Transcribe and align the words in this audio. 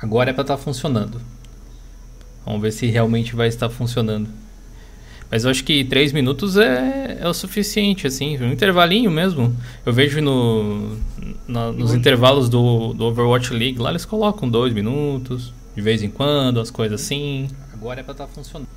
Agora 0.00 0.30
é 0.30 0.32
para 0.32 0.42
estar 0.42 0.56
tá 0.56 0.62
funcionando. 0.62 1.20
Vamos 2.44 2.62
ver 2.62 2.72
se 2.72 2.86
realmente 2.86 3.34
vai 3.34 3.48
estar 3.48 3.68
funcionando. 3.68 4.28
Mas 5.30 5.44
eu 5.44 5.50
acho 5.50 5.62
que 5.64 5.84
3 5.84 6.12
minutos 6.12 6.56
é, 6.56 7.18
é 7.20 7.28
o 7.28 7.34
suficiente, 7.34 8.06
assim, 8.06 8.38
um 8.38 8.50
intervalinho 8.50 9.10
mesmo. 9.10 9.54
Eu 9.84 9.92
vejo 9.92 10.22
no, 10.22 10.96
na, 11.46 11.70
nos 11.70 11.92
intervalos 11.92 12.48
do, 12.48 12.94
do 12.94 13.04
Overwatch 13.06 13.52
League, 13.52 13.78
lá 13.78 13.90
eles 13.90 14.06
colocam 14.06 14.48
2 14.48 14.72
minutos, 14.72 15.52
de 15.76 15.82
vez 15.82 16.02
em 16.02 16.08
quando, 16.08 16.60
as 16.60 16.70
coisas 16.70 17.02
assim. 17.02 17.48
Agora 17.74 18.00
é 18.00 18.02
para 18.02 18.12
estar 18.12 18.26
tá 18.26 18.32
funcionando. 18.32 18.68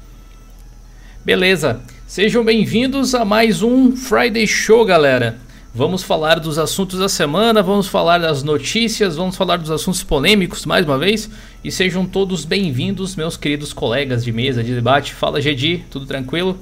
Beleza, 1.23 1.79
sejam 2.05 2.43
bem-vindos 2.43 3.15
a 3.15 3.23
mais 3.23 3.61
um 3.61 3.95
Friday 3.95 4.45
Show, 4.45 4.83
galera. 4.83 5.39
Vamos 5.73 6.03
falar 6.03 6.38
dos 6.38 6.57
assuntos 6.57 6.99
da 6.99 7.07
semana, 7.07 7.63
vamos 7.63 7.88
falar 7.88 8.17
das 8.17 8.43
notícias, 8.43 9.15
vamos 9.15 9.38
falar 9.38 9.55
dos 9.55 9.71
assuntos 9.71 10.03
polêmicos 10.03 10.65
mais 10.65 10.85
uma 10.85 10.97
vez. 10.97 11.29
E 11.63 11.71
sejam 11.71 12.05
todos 12.05 12.44
bem-vindos, 12.44 13.16
meus 13.16 13.38
queridos 13.38 13.71
colegas 13.71 14.21
de 14.25 14.34
mesa 14.34 14.61
de 14.61 14.75
debate. 14.75 15.13
Fala, 15.13 15.39
Gedi, 15.39 15.85
tudo 15.89 16.05
tranquilo? 16.05 16.57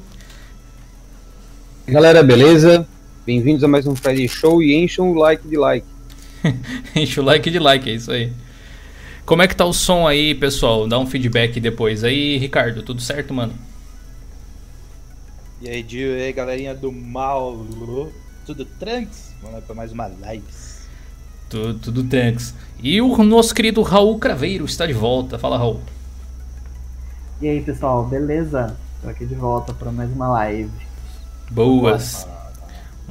Galera, 1.88 2.22
beleza? 2.22 2.88
Bem-vindos 3.26 3.63
a 3.63 3.68
mais 3.68 3.88
um 3.88 3.95
Friday 3.95 4.27
Show 4.27 4.62
e 4.62 4.76
encham 4.76 5.10
o 5.10 5.16
like 5.16 5.48
de 5.48 5.57
like. 5.57 5.88
Enche 6.96 7.20
o 7.20 7.23
like 7.23 7.49
de 7.49 7.57
like, 7.57 7.90
é 7.90 7.94
isso 7.96 8.12
aí. 8.12 8.32
Como 9.26 9.41
é 9.41 9.48
que 9.48 9.55
tá 9.55 9.66
o 9.66 9.73
som 9.73 10.07
aí, 10.07 10.35
pessoal? 10.35 10.88
Dá 10.88 10.99
um 10.99 11.07
feedback 11.07 11.60
depois. 11.60 12.04
Aí, 12.04 12.38
Ricardo, 12.38 12.84
tudo 12.84 13.02
certo, 13.02 13.34
mano? 13.34 13.55
E 15.63 15.68
aí, 15.68 15.82
Dio, 15.82 16.16
e 16.16 16.21
aí, 16.21 16.32
galerinha 16.32 16.76
do 16.76 16.91
mal? 16.91 17.66
Tudo 18.49 18.66
tranks? 18.66 19.35
Vamos 19.44 19.58
lá 19.58 19.62
para 19.62 19.76
mais 19.76 19.91
uma 19.91 20.08
live. 20.08 20.44
Tudo, 21.48 21.77
tudo 21.77 22.03
tranks. 22.05 22.55
E 22.81 22.99
o 22.99 23.23
nosso 23.23 23.53
querido 23.53 23.80
Raul 23.84 24.17
Craveiro 24.17 24.66
está 24.66 24.88
de 24.88 24.94
volta. 24.94 25.38
Fala, 25.38 25.55
Raul. 25.55 25.80
E 27.40 27.48
aí, 27.48 27.62
pessoal, 27.62 28.07
beleza? 28.07 28.76
Tô 29.04 29.09
aqui 29.09 29.24
de 29.27 29.35
volta 29.35 29.71
para 29.71 29.91
mais 29.91 30.12
uma 30.12 30.29
live. 30.29 30.71
Boas. 31.51 32.27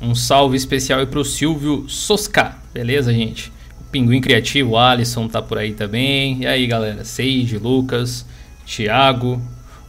Um 0.03 0.13
salve 0.13 0.57
especial 0.57 0.99
aí 0.99 1.07
pro 1.07 1.25
Silvio 1.25 1.89
Sosca. 1.89 2.57
Beleza, 2.75 3.13
gente? 3.13 3.53
O 3.81 3.85
Pinguim 3.93 4.21
Criativo, 4.21 4.71
o 4.71 4.77
Alisson 4.77 5.29
tá 5.29 5.41
por 5.41 5.57
aí 5.57 5.73
também. 5.73 6.43
E 6.43 6.47
aí, 6.49 6.67
galera? 6.67 7.05
Seiji, 7.05 7.59
Lucas, 7.59 8.27
Thiago. 8.67 9.41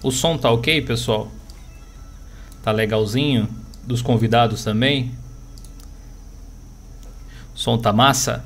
O 0.03 0.11
som 0.11 0.37
tá 0.37 0.51
ok, 0.51 0.79
pessoal? 0.83 1.27
Tá 2.61 2.71
legalzinho? 2.71 3.49
Dos 3.83 4.03
convidados 4.03 4.63
também? 4.63 5.17
Som 7.59 7.77
tá 7.77 7.91
massa? 7.91 8.45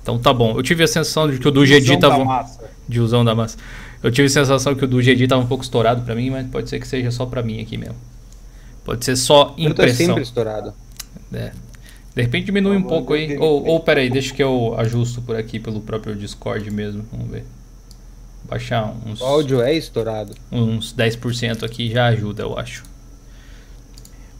Então 0.00 0.18
tá 0.20 0.32
bom. 0.32 0.56
Eu 0.56 0.62
tive 0.62 0.84
a 0.84 0.86
sensação 0.86 1.28
de 1.28 1.38
que 1.38 1.48
o 1.48 1.50
do 1.50 1.66
GD 1.66 1.98
tava. 1.98 2.46
De 2.88 3.00
usão 3.00 3.24
da 3.24 3.34
massa. 3.34 3.58
Eu 4.00 4.12
tive 4.12 4.26
a 4.26 4.30
sensação 4.30 4.74
que 4.76 4.84
o 4.84 4.88
do 4.88 5.02
GD 5.02 5.26
tava 5.26 5.42
um 5.42 5.46
pouco 5.46 5.64
estourado 5.64 6.02
para 6.02 6.14
mim, 6.14 6.30
mas 6.30 6.46
pode 6.46 6.70
ser 6.70 6.78
que 6.78 6.86
seja 6.86 7.10
só 7.10 7.26
para 7.26 7.42
mim 7.42 7.60
aqui 7.60 7.76
mesmo. 7.76 7.96
Pode 8.84 9.04
ser 9.04 9.16
só 9.16 9.52
impressão. 9.58 10.04
Eu 10.04 10.06
sempre 10.06 10.22
estourado. 10.22 10.72
É. 11.32 11.50
De 12.14 12.22
repente 12.22 12.46
diminui 12.46 12.76
um 12.76 12.82
pouco 12.82 13.12
aí. 13.14 13.36
Ou, 13.36 13.66
ou 13.66 13.80
peraí, 13.80 14.08
deixa 14.08 14.32
que 14.32 14.42
eu 14.42 14.76
ajusto 14.78 15.20
por 15.20 15.34
aqui 15.34 15.58
pelo 15.58 15.80
próprio 15.80 16.14
Discord 16.14 16.70
mesmo. 16.70 17.04
Vamos 17.10 17.28
ver. 17.28 17.44
Baixar 18.44 18.94
uns. 19.04 19.20
O 19.20 19.24
áudio 19.24 19.60
é 19.60 19.74
estourado. 19.74 20.34
Uns 20.52 20.94
10% 20.94 21.64
aqui 21.64 21.90
já 21.90 22.06
ajuda, 22.06 22.44
eu 22.44 22.56
acho. 22.56 22.84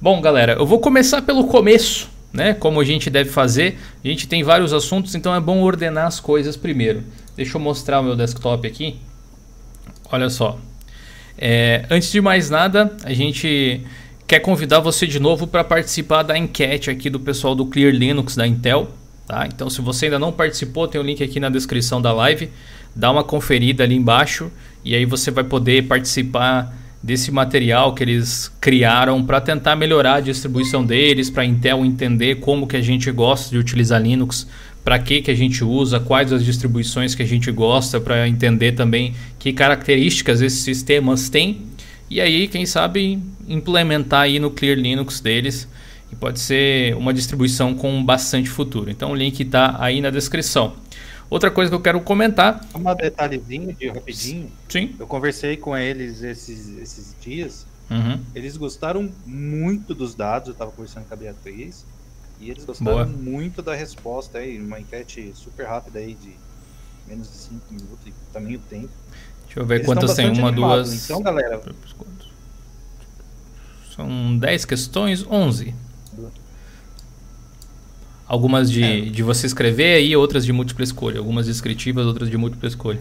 Bom, 0.01 0.21
galera, 0.21 0.53
eu 0.53 0.65
vou 0.65 0.79
começar 0.79 1.21
pelo 1.23 1.49
começo 1.49 2.17
né? 2.33 2.55
Como 2.55 2.81
a 2.81 2.84
gente 2.84 3.11
deve 3.11 3.31
fazer. 3.31 3.79
A 4.05 4.09
gente 4.09 4.29
tem 4.29 4.43
vários 4.43 4.73
assuntos, 4.73 5.15
então 5.15 5.34
é 5.34 5.41
bom 5.41 5.61
ordenar 5.62 6.07
as 6.07 6.21
coisas 6.21 6.57
primeiro. 6.57 7.03
Deixa 7.37 7.57
eu 7.57 7.61
mostrar 7.61 8.01
o 8.01 8.03
meu 8.03 8.17
desktop 8.17 8.67
aqui. 8.67 8.98
Olha 10.11 10.29
só. 10.29 10.59
É, 11.37 11.84
antes 11.91 12.11
de 12.11 12.21
mais 12.21 12.51
nada, 12.51 12.97
a 13.05 13.12
gente 13.12 13.81
quer 14.27 14.41
convidar 14.41 14.81
você 14.81 15.06
de 15.06 15.21
novo 15.21 15.47
para 15.47 15.62
participar 15.62 16.22
da 16.22 16.37
enquete 16.37 16.91
aqui 16.91 17.09
do 17.09 17.21
pessoal 17.21 17.55
do 17.55 17.65
Clear 17.66 17.93
Linux 17.93 18.34
da 18.34 18.47
Intel. 18.47 18.89
Tá? 19.27 19.47
Então, 19.47 19.71
se 19.71 19.81
você 19.81 20.06
ainda 20.06 20.19
não 20.19 20.33
participou, 20.33 20.89
tem 20.89 21.00
o 21.00 21.05
um 21.05 21.06
link 21.06 21.22
aqui 21.22 21.39
na 21.39 21.49
descrição 21.49 22.00
da 22.00 22.12
live. 22.12 22.50
Dá 22.97 23.10
uma 23.10 23.22
conferida 23.22 23.84
ali 23.84 23.95
embaixo 23.95 24.50
e 24.84 24.95
aí 24.95 25.05
você 25.05 25.31
vai 25.31 25.45
poder 25.45 25.87
participar 25.87 26.75
desse 27.03 27.31
material 27.31 27.94
que 27.94 28.03
eles 28.03 28.50
criaram 28.60 29.25
para 29.25 29.41
tentar 29.41 29.76
melhorar 29.76 30.14
a 30.14 30.20
distribuição 30.20 30.84
deles, 30.84 31.31
para 31.31 31.42
a 31.42 31.47
Intel 31.47 31.84
entender 31.84 32.36
como 32.36 32.66
que 32.66 32.76
a 32.76 32.82
gente 32.82 33.10
gosta 33.10 33.50
de 33.50 33.59
utilizar 33.59 34.03
Linux, 34.03 34.47
para 34.84 34.98
que 34.98 35.22
que 35.22 35.31
a 35.31 35.34
gente 35.34 35.62
usa, 35.62 36.00
quais 36.00 36.32
as 36.32 36.44
distribuições 36.44 37.14
que 37.14 37.22
a 37.22 37.26
gente 37.26 37.50
gosta, 37.50 38.00
para 38.00 38.28
entender 38.28 38.72
também 38.72 39.14
que 39.38 39.53
características 39.53 40.41
esses 40.41 40.60
sistemas 40.60 41.28
têm 41.28 41.69
e 42.10 42.22
aí, 42.22 42.48
quem 42.48 42.64
sabe, 42.64 43.19
implementar 43.47 44.22
aí 44.22 44.38
no 44.38 44.50
Clear 44.50 44.78
Linux 44.78 45.20
deles 45.20 45.69
e 46.10 46.16
pode 46.16 46.41
ser 46.41 46.97
uma 46.97 47.12
distribuição 47.12 47.75
com 47.75 48.03
bastante 48.03 48.48
futuro. 48.48 48.91
Então 48.91 49.12
o 49.12 49.15
link 49.15 49.38
está 49.41 49.76
aí 49.78 50.00
na 50.00 50.09
descrição. 50.09 50.75
Outra 51.31 51.50
coisa 51.50 51.71
que 51.71 51.75
eu 51.75 51.81
quero 51.81 52.00
comentar. 52.00 52.65
Um 52.75 52.94
detalhezinho 52.94 53.72
de 53.75 53.89
rapidinho. 53.89 54.50
Sim. 54.69 54.94
Eu 54.99 55.06
conversei 55.06 55.56
com 55.56 55.77
eles 55.77 56.22
esses, 56.22 56.78
esses 56.78 57.15
dias. 57.21 57.66
Uhum. 57.91 58.21
Eles 58.34 58.56
gostaram 58.56 59.11
muito 59.27 59.94
dos 59.94 60.15
dados. 60.15 60.49
Eu 60.49 60.53
estava 60.53 60.71
conversando 60.71 61.06
com 61.06 61.15
a 61.15 61.16
Beatriz. 61.16 61.84
E 62.41 62.50
eles 62.50 62.65
gostaram 62.65 62.93
Boa. 62.93 63.06
muito 63.06 63.61
da 63.61 63.75
resposta 63.75 64.39
aí. 64.39 64.59
Uma 64.59 64.81
enquete 64.81 65.33
super 65.34 65.66
rápida 65.66 65.99
aí 65.99 66.15
de 66.15 66.34
menos 67.06 67.31
de 67.31 67.37
5 67.37 67.60
minutos. 67.71 68.06
E 68.06 68.12
também 68.33 68.56
o 68.56 68.60
tempo. 68.60 68.91
Deixa 69.45 69.60
eu 69.60 69.66
ver 69.66 69.77
eles 69.77 69.87
quantas 69.87 70.15
tem. 70.15 70.31
Uma, 70.31 70.49
animados. 70.49 70.89
duas. 70.91 71.05
Então, 71.05 71.22
galera. 71.22 71.60
São 73.95 74.39
10 74.39 74.65
questões? 74.65 75.27
11. 75.27 75.75
Algumas 78.28 78.71
de, 78.71 78.83
é. 78.83 79.00
de 79.00 79.22
você 79.22 79.47
escrever 79.47 80.03
e 80.03 80.15
outras 80.15 80.44
de 80.44 80.53
múltipla 80.53 80.84
escolha. 80.84 81.19
Algumas 81.19 81.47
descritivas, 81.47 82.05
outras 82.05 82.28
de 82.28 82.37
múltipla 82.37 82.69
escolha. 82.69 83.00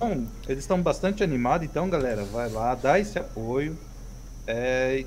Bom, 0.00 0.24
eles 0.48 0.64
estão 0.64 0.80
bastante 0.80 1.22
animados, 1.22 1.66
então, 1.66 1.88
galera, 1.88 2.24
vai 2.24 2.50
lá, 2.50 2.74
dá 2.74 2.98
esse 2.98 3.18
apoio. 3.18 3.76
É, 4.46 5.04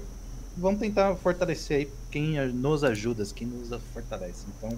vamos 0.56 0.79
tentar 0.79 1.16
fortalecer 1.16 1.78
aí 1.78 1.90
quem 2.12 2.35
nos 2.53 2.84
ajuda, 2.84 3.23
quem 3.35 3.47
nos 3.47 3.69
fortalece. 3.94 4.46
Então, 4.57 4.75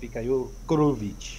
fica 0.00 0.18
aí 0.18 0.28
o 0.28 0.50
Krovit. 0.66 1.38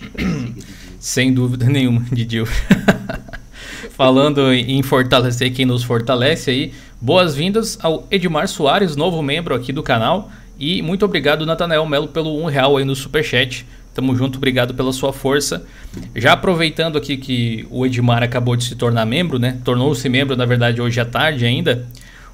Sem 1.00 1.34
dúvida 1.34 1.66
nenhuma, 1.66 2.06
Didil. 2.12 2.46
Falando 3.92 4.52
em 4.54 4.82
fortalecer 4.82 5.54
quem 5.54 5.66
nos 5.66 5.84
fortalece 5.84 6.50
aí, 6.50 6.74
boas-vindas 7.02 7.78
ao 7.82 8.08
Edmar 8.10 8.48
Soares, 8.48 8.96
novo 8.96 9.22
membro 9.22 9.54
aqui 9.54 9.74
do 9.74 9.84
canal. 9.84 10.32
E 10.60 10.82
muito 10.82 11.04
obrigado, 11.04 11.46
Natanael 11.46 11.86
Melo, 11.86 12.08
pelo 12.08 12.38
um 12.42 12.46
real 12.46 12.78
aí 12.78 12.86
no 12.86 12.96
superchat. 12.96 13.66
Tamo 13.94 14.16
junto, 14.16 14.38
obrigado 14.38 14.74
pela 14.74 14.92
sua 14.92 15.14
força. 15.14 15.66
Já 16.16 16.34
aproveitando 16.34 16.98
aqui 16.98 17.16
que 17.16 17.68
o 17.70 17.86
Edmar 17.86 18.24
acabou 18.24 18.56
de 18.56 18.64
se 18.64 18.76
tornar 18.76 19.06
membro, 19.06 19.38
né? 19.38 19.60
Tornou-se 19.64 20.08
membro, 20.10 20.36
na 20.36 20.46
verdade, 20.46 20.82
hoje 20.82 21.00
à 21.00 21.06
tarde 21.06 21.46
ainda. 21.46 21.88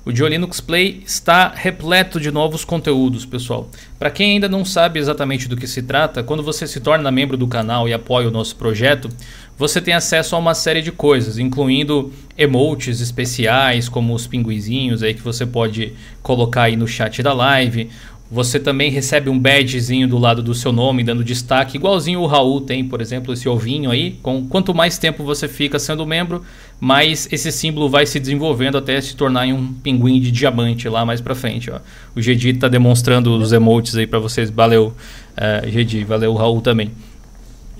O 0.09 0.11
Dio 0.11 0.27
Linux 0.27 0.59
Play 0.59 1.03
está 1.05 1.53
repleto 1.55 2.19
de 2.19 2.31
novos 2.31 2.65
conteúdos, 2.65 3.27
pessoal. 3.27 3.69
Para 3.99 4.09
quem 4.09 4.31
ainda 4.31 4.49
não 4.49 4.65
sabe 4.65 4.99
exatamente 4.99 5.47
do 5.47 5.55
que 5.55 5.67
se 5.67 5.83
trata, 5.83 6.23
quando 6.23 6.41
você 6.41 6.65
se 6.65 6.79
torna 6.79 7.11
membro 7.11 7.37
do 7.37 7.45
canal 7.45 7.87
e 7.87 7.93
apoia 7.93 8.27
o 8.27 8.31
nosso 8.31 8.55
projeto, 8.55 9.07
você 9.55 9.79
tem 9.79 9.93
acesso 9.93 10.35
a 10.35 10.39
uma 10.39 10.55
série 10.55 10.81
de 10.81 10.91
coisas, 10.91 11.37
incluindo 11.37 12.11
emotes 12.35 13.01
especiais, 13.01 13.87
como 13.87 14.15
os 14.15 14.25
pinguizinhos 14.25 15.03
aí 15.03 15.13
que 15.13 15.21
você 15.21 15.45
pode 15.45 15.93
colocar 16.23 16.63
aí 16.63 16.75
no 16.75 16.87
chat 16.87 17.21
da 17.21 17.31
live. 17.31 17.91
Você 18.31 18.59
também 18.59 18.91
recebe 18.91 19.27
um 19.27 19.39
badgezinho 19.39 20.07
do 20.07 20.19
lado 20.19 20.43
do 20.43 20.53
seu 20.53 20.71
nome, 20.71 21.03
dando 21.03 21.23
destaque, 21.23 21.77
igualzinho 21.77 22.21
o 22.21 22.27
Raul 22.27 22.61
tem, 22.61 22.83
por 22.83 23.01
exemplo, 23.01 23.33
esse 23.33 23.49
ovinho 23.49 23.89
aí. 23.89 24.19
Com 24.23 24.47
quanto 24.47 24.73
mais 24.73 24.97
tempo 24.99 25.23
você 25.23 25.47
fica 25.47 25.79
sendo 25.79 26.05
membro, 26.05 26.43
mais 26.79 27.27
esse 27.31 27.51
símbolo 27.51 27.89
vai 27.89 28.05
se 28.05 28.19
desenvolvendo 28.19 28.77
até 28.77 28.99
se 29.01 29.15
tornar 29.15 29.47
um 29.47 29.73
pinguim 29.73 30.19
de 30.19 30.31
diamante 30.31 30.87
lá 30.87 31.05
mais 31.05 31.19
pra 31.19 31.35
frente. 31.35 31.69
Ó. 31.69 31.79
O 32.15 32.21
Gedi 32.21 32.53
tá 32.53 32.67
demonstrando 32.67 33.35
os 33.35 33.51
emotes 33.51 33.95
aí 33.95 34.07
para 34.07 34.19
vocês. 34.19 34.49
Valeu, 34.49 34.93
uh, 35.37 35.69
Gedi, 35.69 36.03
valeu 36.03 36.33
Raul 36.35 36.61
também. 36.61 36.91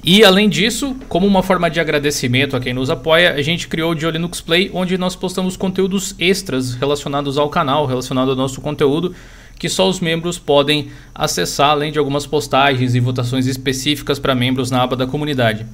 E 0.04 0.24
além 0.24 0.48
disso, 0.48 0.96
como 1.08 1.28
uma 1.28 1.44
forma 1.44 1.70
de 1.70 1.80
agradecimento 1.80 2.56
a 2.56 2.60
quem 2.60 2.74
nos 2.74 2.90
apoia, 2.90 3.34
a 3.34 3.42
gente 3.42 3.68
criou 3.68 3.92
o 3.92 3.96
Dio 3.96 4.10
Linux 4.10 4.40
Play, 4.40 4.72
onde 4.74 4.98
nós 4.98 5.16
postamos 5.16 5.58
conteúdos 5.58 6.16
extras 6.18 6.74
relacionados 6.74 7.38
ao 7.38 7.50
canal, 7.50 7.86
relacionado 7.86 8.30
ao 8.30 8.36
nosso 8.36 8.62
conteúdo 8.62 9.14
que 9.60 9.68
só 9.68 9.90
os 9.90 10.00
membros 10.00 10.40
podem 10.40 10.88
acessar, 11.14 11.72
além 11.72 11.92
de 11.92 12.00
algumas 12.00 12.26
postagens 12.26 12.96
e 12.96 13.00
votações 13.02 13.46
específicas 13.46 14.18
para 14.18 14.34
membros 14.34 14.72
na 14.72 14.82
aba 14.82 14.96
da 14.96 15.06
comunidade. 15.06 15.66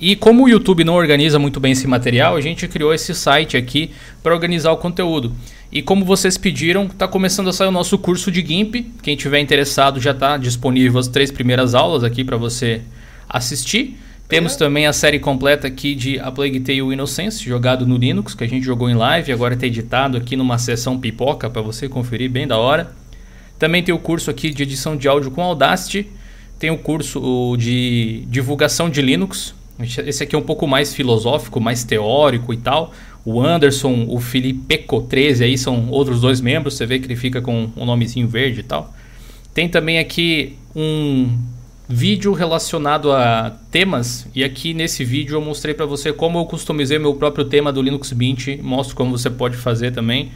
E 0.00 0.16
como 0.16 0.44
o 0.44 0.48
YouTube 0.48 0.84
não 0.84 0.94
organiza 0.94 1.38
muito 1.38 1.60
bem 1.60 1.72
esse 1.72 1.86
material, 1.86 2.36
a 2.36 2.40
gente 2.40 2.66
criou 2.66 2.92
esse 2.92 3.14
site 3.14 3.56
aqui 3.56 3.92
para 4.22 4.34
organizar 4.34 4.72
o 4.72 4.76
conteúdo. 4.76 5.32
E 5.70 5.82
como 5.82 6.04
vocês 6.04 6.36
pediram, 6.36 6.86
está 6.86 7.06
começando 7.06 7.48
a 7.48 7.52
sair 7.52 7.68
o 7.68 7.72
nosso 7.72 7.96
curso 7.98 8.30
de 8.30 8.44
GIMP. 8.44 8.86
Quem 9.02 9.16
tiver 9.16 9.40
interessado 9.40 10.00
já 10.00 10.10
está 10.10 10.36
disponível 10.36 10.98
as 10.98 11.08
três 11.08 11.30
primeiras 11.30 11.74
aulas 11.74 12.02
aqui 12.04 12.24
para 12.24 12.36
você 12.36 12.82
assistir. 13.28 13.96
Temos 14.28 14.56
também 14.56 14.86
a 14.86 14.92
série 14.92 15.18
completa 15.18 15.66
aqui 15.66 15.94
de 15.94 16.18
A 16.18 16.32
Plague 16.32 16.58
Tale 16.60 16.80
Innocence, 16.80 17.44
jogado 17.44 17.86
no 17.86 17.96
Linux, 17.96 18.34
que 18.34 18.42
a 18.42 18.48
gente 18.48 18.64
jogou 18.64 18.88
em 18.88 18.94
live, 18.94 19.32
agora 19.32 19.54
está 19.54 19.66
editado 19.66 20.16
aqui 20.16 20.34
numa 20.34 20.58
sessão 20.58 20.98
pipoca 20.98 21.48
para 21.50 21.60
você 21.60 21.88
conferir, 21.88 22.30
bem 22.30 22.46
da 22.46 22.56
hora. 22.56 22.92
Também 23.58 23.82
tem 23.82 23.94
o 23.94 23.98
curso 23.98 24.30
aqui 24.30 24.50
de 24.50 24.62
edição 24.62 24.96
de 24.96 25.06
áudio 25.06 25.30
com 25.30 25.42
Audacity, 25.42 26.08
tem 26.58 26.70
o 26.70 26.78
curso 26.78 27.54
de 27.58 28.24
divulgação 28.28 28.88
de 28.88 29.02
Linux. 29.02 29.54
Esse 29.78 30.22
aqui 30.22 30.36
é 30.36 30.38
um 30.38 30.42
pouco 30.42 30.66
mais 30.66 30.94
filosófico, 30.94 31.60
mais 31.60 31.82
teórico 31.82 32.52
e 32.54 32.56
tal. 32.56 32.92
O 33.24 33.40
Anderson, 33.40 34.06
o 34.08 34.20
Felipeco 34.20 35.02
13 35.02 35.44
aí 35.44 35.58
são 35.58 35.88
outros 35.88 36.20
dois 36.20 36.40
membros, 36.40 36.74
você 36.74 36.86
vê 36.86 36.98
que 36.98 37.06
ele 37.06 37.16
fica 37.16 37.40
com 37.40 37.70
um 37.76 37.84
nomezinho 37.84 38.28
verde 38.28 38.60
e 38.60 38.62
tal. 38.62 38.94
Tem 39.52 39.68
também 39.68 39.98
aqui 39.98 40.56
um 40.76 41.36
vídeo 41.88 42.32
relacionado 42.32 43.12
a 43.12 43.50
temas 43.70 44.26
e 44.34 44.42
aqui 44.44 44.72
nesse 44.72 45.04
vídeo 45.04 45.36
eu 45.36 45.40
mostrei 45.40 45.74
para 45.74 45.86
você 45.86 46.12
como 46.12 46.38
eu 46.38 46.44
customizei 46.44 46.98
meu 46.98 47.14
próprio 47.14 47.44
tema 47.44 47.72
do 47.72 47.82
Linux 47.82 48.12
Mint, 48.12 48.58
mostro 48.62 48.96
como 48.96 49.16
você 49.16 49.30
pode 49.30 49.56
fazer 49.56 49.92
também. 49.92 50.30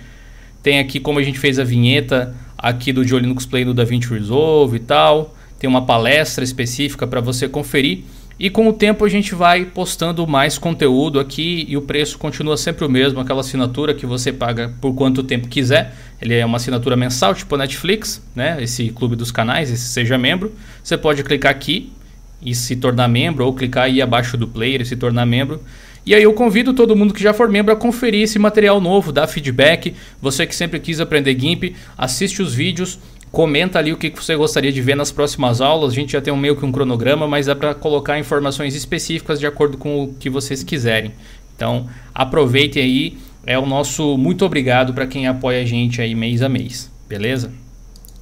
Tem 0.63 0.79
aqui 0.79 0.99
como 0.99 1.19
a 1.19 1.23
gente 1.23 1.39
fez 1.39 1.59
a 1.59 1.65
vinheta 1.65 2.35
aqui 2.57 2.93
do 2.93 3.07
Joe 3.07 3.21
Linux 3.21 3.47
Play 3.47 3.65
no 3.65 3.73
DaVinci 3.73 4.09
Resolve 4.09 4.77
e 4.77 4.81
tal. 4.81 5.35
Tem 5.59 5.69
uma 5.69 5.85
palestra 5.85 6.43
específica 6.43 7.07
para 7.07 7.21
você 7.21 7.49
conferir. 7.49 8.05
E 8.39 8.49
com 8.49 8.69
o 8.69 8.73
tempo 8.73 9.05
a 9.05 9.09
gente 9.09 9.35
vai 9.35 9.65
postando 9.65 10.25
mais 10.25 10.57
conteúdo 10.57 11.19
aqui 11.19 11.67
e 11.69 11.77
o 11.77 11.83
preço 11.83 12.17
continua 12.19 12.57
sempre 12.57 12.85
o 12.85 12.89
mesmo, 12.89 13.19
aquela 13.19 13.41
assinatura 13.41 13.93
que 13.93 14.07
você 14.07 14.33
paga 14.33 14.73
por 14.81 14.95
quanto 14.95 15.25
tempo 15.25 15.49
quiser. 15.49 15.93
Ele 16.23 16.35
é 16.35 16.47
uma 16.47 16.57
assinatura 16.57 16.97
mensal, 16.97 17.35
tipo 17.35 17.53
a 17.57 17.59
Netflix, 17.59 18.23
né? 18.37 18.63
Esse 18.63 18.91
clube 18.91 19.17
dos 19.17 19.33
canais, 19.33 19.73
esse 19.73 19.89
seja 19.89 20.17
membro. 20.17 20.53
Você 20.85 20.97
pode 20.97 21.25
clicar 21.25 21.51
aqui 21.51 21.93
e 22.41 22.55
se 22.55 22.77
tornar 22.77 23.09
membro, 23.09 23.45
ou 23.45 23.53
clicar 23.53 23.85
aí 23.85 24.01
abaixo 24.01 24.37
do 24.37 24.47
player 24.47 24.83
e 24.83 24.87
se 24.87 24.95
tornar 24.95 25.27
membro. 25.27 25.61
E 26.07 26.15
aí 26.15 26.23
eu 26.23 26.33
convido 26.33 26.73
todo 26.73 26.97
mundo 26.97 27.13
que 27.13 27.23
já 27.23 27.35
for 27.35 27.49
membro 27.51 27.73
a 27.73 27.77
conferir 27.77 28.23
esse 28.23 28.39
material 28.39 28.81
novo, 28.81 29.13
dar 29.13 29.27
feedback. 29.27 29.95
Você 30.23 30.47
que 30.47 30.55
sempre 30.55 30.79
quis 30.79 31.01
aprender 31.01 31.39
GIMP, 31.39 31.75
assiste 31.99 32.41
os 32.41 32.55
vídeos, 32.55 32.99
Comenta 33.31 33.79
ali 33.79 33.93
o 33.93 33.97
que 33.97 34.11
você 34.11 34.35
gostaria 34.35 34.73
de 34.73 34.81
ver 34.81 34.97
nas 34.97 35.13
próximas 35.13 35.61
aulas. 35.61 35.93
A 35.93 35.95
gente 35.95 36.13
já 36.13 36.21
tem 36.21 36.33
um 36.33 36.37
meio 36.37 36.57
que 36.57 36.65
um 36.65 36.73
cronograma, 36.73 37.27
mas 37.27 37.47
dá 37.47 37.55
para 37.55 37.75
colocar 37.75 38.19
informações 38.19 38.75
específicas 38.75 39.39
de 39.39 39.47
acordo 39.47 39.77
com 39.77 40.05
o 40.05 40.15
que 40.15 40.31
vocês 40.31 40.63
quiserem. 40.63 41.13
Então, 41.55 41.87
aproveitem 42.15 42.83
aí. 42.83 43.19
É 43.47 43.59
o 43.59 43.65
nosso 43.65 44.19
muito 44.19 44.45
obrigado 44.45 44.93
para 44.93 45.07
quem 45.07 45.27
apoia 45.27 45.63
a 45.63 45.65
gente 45.65 46.03
aí 46.03 46.15
mês 46.15 46.43
a 46.43 46.49
mês. 46.49 46.91
Beleza? 47.09 47.51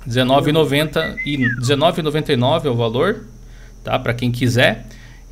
R$19,90 0.07 1.17
e 1.27 1.37
R$19,99 1.37 2.65
é 2.65 2.71
o 2.71 2.77
valor, 2.77 3.25
tá? 3.83 3.99
Para 3.99 4.15
quem 4.15 4.31
quiser. 4.31 4.87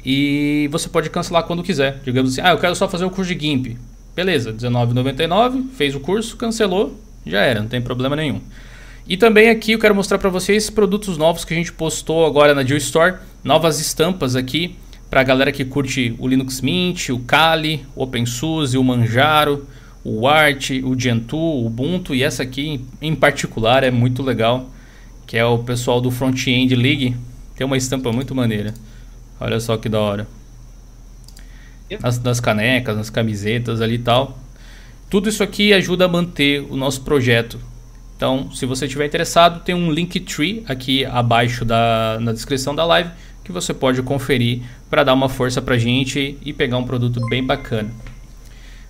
E 0.05 0.69
você 0.71 0.89
pode 0.89 1.09
cancelar 1.11 1.45
quando 1.45 1.63
quiser. 1.63 2.01
Digamos 2.05 2.33
assim, 2.33 2.41
ah, 2.43 2.51
eu 2.51 2.59
quero 2.59 2.75
só 2.75 2.89
fazer 2.89 3.05
o 3.05 3.11
curso 3.11 3.33
de 3.35 3.41
GIMP. 3.41 3.77
Beleza, 4.15 4.51
R$19,99, 4.51 5.71
fez 5.77 5.95
o 5.95 6.01
curso, 6.01 6.37
cancelou, 6.37 7.01
já 7.27 7.41
era, 7.41 7.61
não 7.61 7.69
tem 7.69 7.81
problema 7.81 8.15
nenhum. 8.15 8.41
E 9.07 9.19
também 9.19 9.51
aqui 9.51 9.73
eu 9.73 9.79
quero 9.79 9.95
mostrar 9.95 10.19
para 10.19 10.31
vocês 10.31 10.71
produtos 10.71 11.19
novos 11.19 11.45
que 11.45 11.53
a 11.53 11.57
gente 11.57 11.71
postou 11.71 12.25
agora 12.25 12.55
na 12.55 12.63
Deal 12.63 12.79
Store, 12.79 13.17
novas 13.43 13.79
estampas 13.79 14.35
aqui 14.35 14.77
para 15.11 15.21
a 15.21 15.25
galera 15.25 15.53
que 15.53 15.63
curte 15.63 16.15
o 16.19 16.27
Linux 16.27 16.63
Mint, 16.63 17.11
o 17.11 17.19
Kali, 17.19 17.85
o 17.95 18.03
OpenSUSE, 18.03 18.79
o 18.79 18.83
Manjaro, 18.83 19.69
o 20.03 20.27
Art, 20.27 20.71
o 20.83 20.99
Gentoo, 20.99 21.39
o 21.39 21.67
Ubuntu 21.67 22.15
e 22.15 22.23
essa 22.23 22.43
aqui 22.43 22.81
em 23.03 23.15
particular 23.15 23.85
é 23.85 23.91
muito 23.91 24.23
legal, 24.23 24.71
que 25.27 25.37
é 25.37 25.45
o 25.45 25.59
pessoal 25.59 26.01
do 26.01 26.11
Front-End 26.11 26.75
League. 26.75 27.15
Tem 27.55 27.67
uma 27.67 27.77
estampa 27.77 28.11
muito 28.11 28.35
maneira. 28.35 28.73
Olha 29.39 29.61
só 29.61 29.77
que 29.77 29.91
da 29.91 30.01
hora. 30.01 30.27
Nas, 32.01 32.19
nas 32.23 32.41
canecas, 32.41 32.97
nas 32.97 33.11
camisetas 33.11 33.83
ali 33.83 33.97
e 33.97 33.99
tal. 33.99 34.39
Tudo 35.11 35.29
isso 35.29 35.43
aqui 35.43 35.75
ajuda 35.75 36.07
a 36.07 36.09
manter 36.09 36.67
o 36.71 36.75
nosso 36.75 37.03
projeto 37.03 37.61
então, 38.25 38.51
se 38.51 38.65
você 38.65 38.87
estiver 38.87 39.05
interessado, 39.05 39.61
tem 39.63 39.75
um 39.75 39.93
link 39.93 40.19
tree 40.19 40.65
aqui 40.67 41.05
abaixo 41.05 41.63
da, 41.63 42.17
na 42.19 42.33
descrição 42.33 42.75
da 42.75 42.83
live 42.83 43.11
que 43.45 43.53
você 43.53 43.75
pode 43.75 44.01
conferir 44.01 44.63
para 44.89 45.05
dar 45.05 45.13
uma 45.13 45.29
força 45.29 45.61
para 45.61 45.75
a 45.75 45.79
gente 45.79 46.39
e 46.43 46.51
pegar 46.55 46.79
um 46.79 46.85
produto 46.85 47.21
bem 47.29 47.45
bacana. 47.45 47.91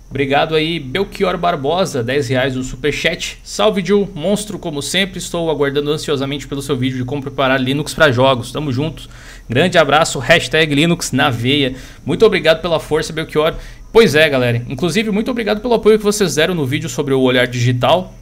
Obrigado 0.09 0.55
aí, 0.55 0.79
Belchior 0.79 1.37
Barbosa, 1.37 2.01
10 2.01 2.29
reais 2.29 2.53
do 2.53 2.63
Superchat. 2.63 3.37
Salve, 3.43 3.85
Ju, 3.85 4.07
monstro 4.15 4.57
como 4.57 4.81
sempre. 4.81 5.17
Estou 5.17 5.49
aguardando 5.51 5.91
ansiosamente 5.91 6.47
pelo 6.47 6.61
seu 6.61 6.77
vídeo 6.77 6.99
de 6.99 7.03
como 7.03 7.21
preparar 7.21 7.59
Linux 7.59 7.93
para 7.93 8.13
jogos. 8.13 8.53
Tamo 8.53 8.71
juntos. 8.71 9.09
Grande 9.49 9.77
abraço, 9.77 10.17
hashtag 10.17 10.73
Linux 10.73 11.11
na 11.11 11.29
veia. 11.29 11.75
Muito 12.05 12.25
obrigado 12.25 12.61
pela 12.61 12.79
força, 12.79 13.11
Belchior. 13.11 13.53
Pois 13.91 14.15
é, 14.15 14.29
galera. 14.29 14.63
Inclusive, 14.69 15.11
muito 15.11 15.29
obrigado 15.29 15.59
pelo 15.59 15.73
apoio 15.73 15.97
que 15.97 16.05
vocês 16.05 16.35
deram 16.35 16.55
no 16.55 16.65
vídeo 16.65 16.87
sobre 16.87 17.13
o 17.13 17.19
olhar 17.19 17.47
digital. 17.47 18.13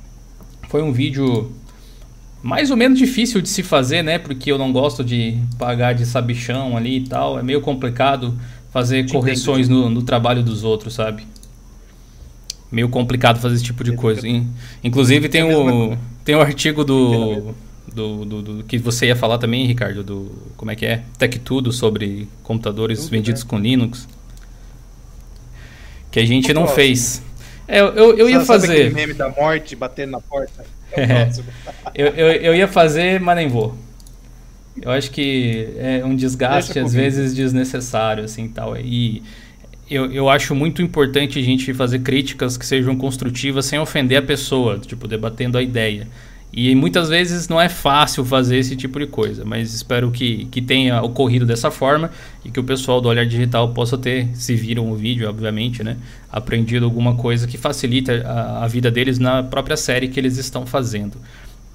Foi 0.73 0.81
um 0.81 0.91
vídeo 0.91 1.51
mais 2.41 2.71
ou 2.71 2.75
menos 2.75 2.97
difícil 2.97 3.39
de 3.43 3.47
se 3.47 3.61
fazer, 3.61 4.01
né? 4.01 4.17
Porque 4.17 4.51
eu 4.51 4.57
não 4.57 4.73
gosto 4.73 5.03
de 5.03 5.37
pagar 5.55 5.93
de 5.93 6.03
sabichão 6.03 6.75
ali 6.75 6.97
e 6.97 7.07
tal. 7.07 7.37
É 7.37 7.43
meio 7.43 7.61
complicado 7.61 8.35
fazer 8.71 9.07
correções 9.11 9.69
no, 9.69 9.87
no, 9.87 10.01
trabalho 10.01 10.41
dos 10.41 10.63
outros, 10.63 10.95
sabe? 10.95 11.27
Meio 12.71 12.89
complicado 12.89 13.39
fazer 13.39 13.53
esse 13.53 13.63
tipo 13.63 13.83
de 13.83 13.95
coisa. 13.95 14.27
Inclusive 14.83 15.29
tem 15.29 15.43
o, 15.43 15.95
tem 16.25 16.33
o 16.33 16.41
artigo 16.41 16.83
do, 16.83 17.53
do, 17.93 18.25
do, 18.25 18.41
do, 18.41 18.63
que 18.63 18.79
você 18.79 19.05
ia 19.05 19.15
falar 19.15 19.37
também, 19.37 19.67
Ricardo, 19.67 20.03
do 20.03 20.31
como 20.57 20.71
é 20.71 20.75
que 20.75 20.87
é? 20.87 21.03
Tech 21.19 21.37
Tudo 21.37 21.71
sobre 21.71 22.27
computadores 22.41 23.07
vendidos 23.07 23.43
né? 23.43 23.47
com 23.47 23.59
Linux. 23.59 24.07
Que 26.09 26.19
a 26.19 26.25
gente 26.25 26.51
não 26.51 26.67
fez. 26.67 27.21
É, 27.67 27.79
eu, 27.79 27.87
eu, 27.93 28.17
eu 28.17 28.29
ia 28.29 28.41
fazer. 28.41 28.67
Sabe 28.67 28.79
aquele 28.79 28.95
meme 28.95 29.13
da 29.13 29.29
morte 29.29 29.75
batendo 29.75 30.11
na 30.11 30.21
porta? 30.21 30.65
É, 30.95 31.27
eu, 31.95 32.07
eu, 32.09 32.27
eu 32.33 32.55
ia 32.55 32.67
fazer, 32.67 33.19
mas 33.19 33.35
nem 33.35 33.47
vou. 33.47 33.75
Eu 34.79 34.91
acho 34.91 35.09
que 35.09 35.69
é 35.77 36.05
um 36.05 36.15
desgaste, 36.15 36.77
às 36.77 36.93
vezes, 36.93 37.33
desnecessário, 37.33 38.23
assim, 38.23 38.47
tal. 38.47 38.77
E 38.77 39.23
eu, 39.89 40.11
eu 40.11 40.29
acho 40.29 40.55
muito 40.55 40.81
importante 40.81 41.39
a 41.39 41.41
gente 41.41 41.73
fazer 41.73 41.99
críticas 41.99 42.57
que 42.57 42.65
sejam 42.65 42.95
construtivas 42.95 43.65
sem 43.65 43.79
ofender 43.79 44.17
a 44.17 44.21
pessoa, 44.21 44.79
tipo, 44.79 45.07
debatendo 45.07 45.57
a 45.57 45.63
ideia. 45.63 46.07
E 46.55 46.75
muitas 46.75 47.09
vezes 47.09 47.47
não 47.47 47.59
é 47.59 47.67
fácil 47.67 48.23
fazer 48.23 48.57
esse 48.57 48.75
tipo 48.75 48.99
de 48.99 49.07
coisa, 49.07 49.43
mas 49.43 49.73
espero 49.73 50.11
que, 50.11 50.45
que 50.45 50.61
tenha 50.61 51.01
ocorrido 51.01 51.47
dessa 51.47 51.71
forma 51.71 52.11
e 52.45 52.51
que 52.51 52.59
o 52.59 52.63
pessoal 52.63 53.01
do 53.01 53.09
Olhar 53.09 53.25
Digital 53.25 53.69
possa 53.69 53.97
ter, 53.97 54.29
se 54.35 54.53
viram 54.53 54.91
o 54.91 54.95
vídeo, 54.95 55.27
obviamente, 55.27 55.83
né, 55.83 55.97
aprendido 56.31 56.85
alguma 56.85 57.15
coisa 57.15 57.47
que 57.47 57.57
facilita 57.57 58.21
a, 58.23 58.65
a 58.65 58.67
vida 58.67 58.91
deles 58.91 59.17
na 59.17 59.41
própria 59.41 59.75
série 59.75 60.07
que 60.07 60.19
eles 60.19 60.37
estão 60.37 60.63
fazendo. 60.63 61.17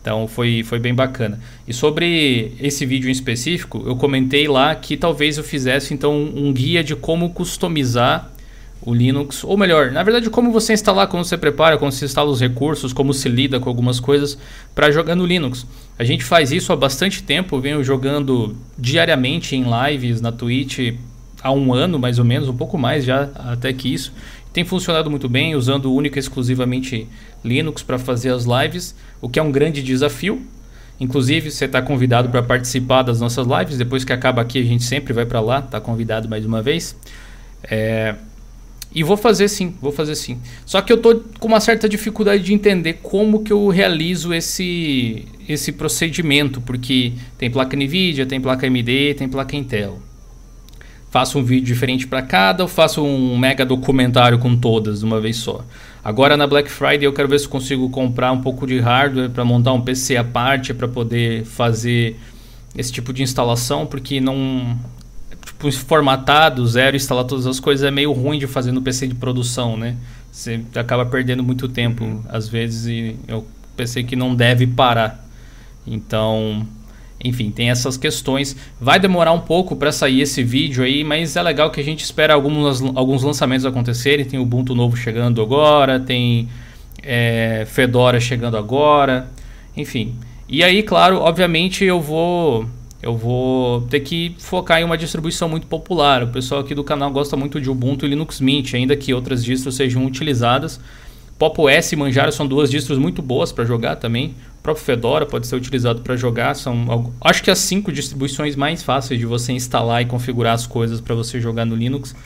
Então 0.00 0.28
foi, 0.28 0.62
foi 0.62 0.78
bem 0.78 0.94
bacana. 0.94 1.40
E 1.66 1.75
sobre 1.75 2.52
esse 2.61 2.87
vídeo 2.87 3.08
em 3.08 3.12
específico, 3.12 3.82
eu 3.85 3.97
comentei 3.97 4.47
lá 4.47 4.73
que 4.76 4.97
talvez 4.97 5.38
eu 5.38 5.44
fizesse 5.44 5.92
então 5.92 6.14
um 6.14 6.52
guia 6.52 6.85
de 6.85 6.94
como 6.94 7.30
customizar 7.30 8.30
o 8.80 8.94
Linux, 8.94 9.42
ou 9.44 9.56
melhor, 9.56 9.90
na 9.90 10.02
verdade, 10.02 10.30
como 10.30 10.52
você 10.52 10.73
instalar, 10.73 11.08
como 11.08 11.25
você 11.25 11.37
prepara, 11.37 11.76
como 11.76 11.90
você 11.90 12.04
instala 12.04 12.30
os 12.30 12.40
recursos, 12.40 12.92
como 12.92 13.12
se 13.12 13.28
lida 13.28 13.58
com 13.58 13.68
algumas 13.68 13.99
coisas 13.99 14.38
para 14.75 14.90
jogar 14.90 15.14
no 15.14 15.26
Linux. 15.26 15.66
A 15.99 16.04
gente 16.04 16.25
faz 16.25 16.52
isso 16.52 16.73
há 16.73 16.76
bastante 16.76 17.23
tempo, 17.23 17.61
venho 17.61 17.82
jogando 17.82 18.56
diariamente 18.78 19.56
em 19.56 19.64
lives 19.64 20.20
na 20.20 20.30
Twitch 20.30 20.94
há 21.42 21.52
um 21.52 21.73
ano, 21.73 21.99
mais 21.99 22.18
ou 22.18 22.25
menos, 22.25 22.49
um 22.49 22.56
pouco 22.56 22.78
mais 22.78 23.04
já 23.04 23.30
até 23.35 23.73
que 23.73 23.92
isso. 23.92 24.12
Tem 24.52 24.64
funcionado 24.64 25.11
muito 25.11 25.28
bem, 25.28 25.54
usando 25.54 25.92
única 25.92 26.18
e 26.18 26.20
exclusivamente 26.20 27.06
Linux 27.44 27.82
para 27.82 27.99
fazer 27.99 28.30
as 28.30 28.44
lives, 28.44 28.94
o 29.20 29.28
que 29.28 29.38
é 29.38 29.42
um 29.42 29.52
grande 29.52 29.82
desafio. 29.82 30.42
Inclusive, 31.00 31.50
você 31.50 31.66
está 31.66 31.80
convidado 31.80 32.28
para 32.28 32.42
participar 32.42 33.02
das 33.02 33.20
nossas 33.20 33.47
lives. 33.47 33.78
Depois 33.78 34.04
que 34.04 34.12
acaba 34.12 34.42
aqui, 34.42 34.58
a 34.58 34.64
gente 34.64 34.82
sempre 34.82 35.12
vai 35.12 35.25
para 35.25 35.40
lá. 35.40 35.61
Está 35.61 35.80
convidado 35.80 36.28
mais 36.28 36.44
uma 36.44 36.61
vez. 36.61 36.97
É, 37.62 38.16
e 38.99 39.05
vou 39.05 39.17
fazer 39.17 39.47
sim, 39.47 39.73
vou 39.81 39.93
fazer 39.93 40.17
sim. 40.17 40.40
Só 40.67 40.83
que 40.83 40.93
eu 40.93 40.97
tô 40.97 41.23
com 41.38 41.47
uma 41.47 41.61
certa 41.61 41.88
dificuldade 41.88 42.43
de 42.43 42.52
entender 42.52 42.95
como 42.95 43.45
que 43.45 43.52
eu 43.52 43.69
realizo 43.69 44.35
esse 44.35 45.25
esse 45.49 45.71
procedimento, 45.71 46.61
porque 46.61 47.12
tem 47.38 47.49
placa 47.49 47.76
Nvidia, 47.76 48.26
tem 48.26 48.40
placa 48.40 48.67
AMD, 48.67 49.14
tem 49.14 49.28
placa 49.28 49.55
Intel. 49.55 50.00
Faço 51.12 51.38
um 51.38 51.45
vídeo 51.45 51.64
diferente 51.64 52.09
para 52.09 52.23
cada 52.23 52.64
ou 52.64 52.69
faço 52.69 53.05
um 53.05 53.38
mega 53.38 53.64
documentário 53.64 54.37
com 54.40 54.57
todas 54.57 54.99
de 54.99 55.05
uma 55.05 55.21
vez 55.21 55.37
só. 55.37 55.64
Agora 56.02 56.37
na 56.37 56.49
Black 56.49 56.69
Friday 56.69 57.05
eu 57.05 57.12
quero 57.12 57.28
ver 57.28 57.38
se 57.38 57.49
consigo 57.49 57.88
comprar 57.90 58.33
um 58.33 58.40
pouco 58.40 58.67
de 58.67 58.81
hardware 58.81 59.31
para 59.31 59.45
montar 59.45 59.75
um 59.75 59.81
PC 59.81 60.17
à 60.17 60.25
parte 60.25 60.75
para 60.75 60.88
poder 60.88 61.45
fazer 61.45 62.17
esse 62.76 62.90
tipo 62.90 63.12
de 63.12 63.23
instalação, 63.23 63.87
porque 63.87 64.21
não 64.21 64.76
tipo, 65.45 65.71
formatado, 65.73 66.66
zero, 66.66 66.97
instalar 66.97 67.25
todas 67.25 67.47
as 67.47 67.61
coisas 67.61 67.87
é 67.87 67.90
meio 67.90 68.12
ruim 68.12 68.38
de 68.38 68.47
fazer 68.47 68.73
no 68.73 68.83
PC 68.83 69.07
de 69.09 69.14
produção, 69.14 69.76
né? 69.76 69.97
Você 70.30 70.62
acaba 70.75 71.04
perdendo 71.07 71.42
muito 71.42 71.68
tempo, 71.68 72.04
uhum. 72.04 72.23
às 72.28 72.49
vezes, 72.49 72.87
e 72.87 73.16
um 73.33 73.42
PC 73.76 74.04
que 74.04 74.14
não 74.14 74.35
deve 74.35 74.66
parar. 74.66 75.26
Então, 75.87 76.66
Enfim, 77.23 77.50
tem 77.50 77.71
essas 77.71 77.97
questões. 77.97 78.57
Vai 78.80 79.00
demorar 79.00 79.33
um 79.33 79.40
pouco 79.40 79.75
para 79.75 79.90
sair 79.90 80.21
esse 80.21 80.42
vídeo 80.42 80.85
aí, 80.85 81.02
mas 81.02 81.35
é 81.37 81.42
legal 81.42 81.71
que 81.71 81.80
a 81.80 81.85
gente 81.85 82.04
espera 82.04 82.35
alguns, 82.35 82.80
alguns 82.95 83.23
lançamentos 83.23 83.66
acontecerem. 83.66 84.25
Tem 84.25 84.38
o 84.38 84.42
Ubuntu 84.42 84.75
novo 84.75 84.97
chegando 84.97 85.42
agora, 85.42 85.99
tem 85.99 86.49
é, 87.02 87.64
Fedora 87.66 88.21
chegando 88.21 88.57
agora, 88.57 89.28
enfim. 89.76 90.14
E 90.49 90.62
aí, 90.62 90.83
claro, 90.83 91.18
obviamente 91.18 91.85
eu 91.85 92.00
vou 92.00 92.66
eu 93.02 93.17
vou 93.17 93.83
ter 93.83 94.00
que 94.00 94.35
focar 94.38 94.81
em 94.81 94.85
uma 94.85 94.99
distribuição 94.99 95.49
muito 95.49 95.67
popular. 95.67 96.25
O 96.25 96.28
pessoal 96.28 96.61
aqui 96.61 96.75
do 96.75 96.83
canal 96.83 97.11
gosta 97.11 97.37
muito 97.37 97.61
de 97.61 97.71
Ubuntu 97.71 98.05
e 98.05 98.09
Linux 98.09 98.40
Mint, 98.40 98.75
ainda 98.75 98.97
que 98.97 99.14
outras 99.14 99.45
distros 99.45 99.76
sejam 99.76 100.05
utilizadas. 100.05 100.81
Pop 101.38 101.61
OS 101.61 101.93
e 101.93 101.97
Manjaro 101.97 102.33
são 102.33 102.45
duas 102.45 102.69
distros 102.69 102.99
muito 102.99 103.23
boas 103.23 103.52
para 103.52 103.64
jogar 103.64 103.97
também. 103.97 104.35
O 104.59 104.62
próprio 104.62 104.85
Fedora 104.85 105.25
pode 105.25 105.47
ser 105.47 105.55
utilizado 105.55 106.02
para 106.02 106.17
jogar. 106.17 106.55
São, 106.57 107.12
acho 107.21 107.45
que 107.45 107.50
as 107.50 107.61
cinco 107.61 107.93
distribuições 107.93 108.57
mais 108.57 108.83
fáceis 108.83 109.21
de 109.21 109.25
você 109.25 109.52
instalar 109.52 110.02
e 110.02 110.07
configurar 110.07 110.55
as 110.55 110.67
coisas 110.67 111.00
para 111.00 111.14
você 111.14 111.40
jogar 111.40 111.64
no 111.64 111.76
Linux. 111.76 112.17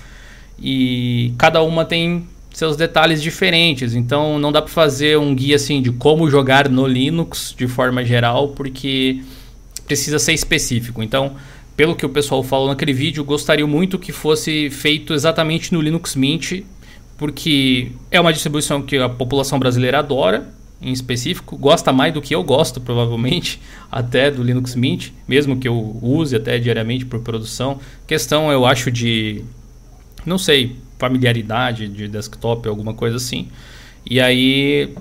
E 0.58 1.34
cada 1.36 1.62
uma 1.62 1.84
tem 1.84 2.26
seus 2.54 2.74
detalhes 2.74 3.22
diferentes. 3.22 3.94
Então 3.94 4.38
não 4.38 4.50
dá 4.50 4.62
para 4.62 4.70
fazer 4.72 5.18
um 5.18 5.34
guia 5.34 5.56
assim 5.56 5.82
de 5.82 5.92
como 5.92 6.30
jogar 6.30 6.70
no 6.70 6.86
Linux 6.86 7.54
de 7.56 7.68
forma 7.68 8.02
geral, 8.02 8.48
porque 8.48 9.20
precisa 9.92 10.18
ser 10.18 10.32
específico. 10.32 11.02
Então, 11.02 11.36
pelo 11.76 11.94
que 11.94 12.06
o 12.06 12.08
pessoal 12.08 12.42
falou 12.42 12.68
naquele 12.68 12.94
vídeo, 12.94 13.22
gostaria 13.22 13.66
muito 13.66 13.98
que 13.98 14.10
fosse 14.10 14.70
feito 14.70 15.12
exatamente 15.12 15.72
no 15.72 15.82
Linux 15.82 16.16
Mint 16.16 16.62
porque 17.18 17.92
é 18.10 18.18
uma 18.18 18.32
distribuição 18.32 18.82
que 18.82 18.96
a 18.96 19.08
população 19.08 19.58
brasileira 19.58 19.98
adora, 19.98 20.48
em 20.80 20.92
específico, 20.92 21.56
gosta 21.56 21.92
mais 21.92 22.12
do 22.12 22.20
que 22.20 22.34
eu 22.34 22.42
gosto, 22.42 22.80
provavelmente, 22.80 23.60
até 23.92 24.30
do 24.30 24.42
Linux 24.42 24.74
Mint, 24.74 25.10
mesmo 25.28 25.56
que 25.56 25.68
eu 25.68 25.98
use 26.02 26.34
até 26.34 26.58
diariamente 26.58 27.04
por 27.04 27.20
produção. 27.20 27.78
Questão, 28.08 28.50
eu 28.50 28.64
acho, 28.64 28.90
de, 28.90 29.44
não 30.24 30.38
sei, 30.38 30.74
familiaridade 30.98 31.86
de 31.86 32.08
desktop, 32.08 32.66
alguma 32.66 32.94
coisa 32.94 33.18
assim. 33.18 33.46
E 34.08 34.20
aí 34.20 34.92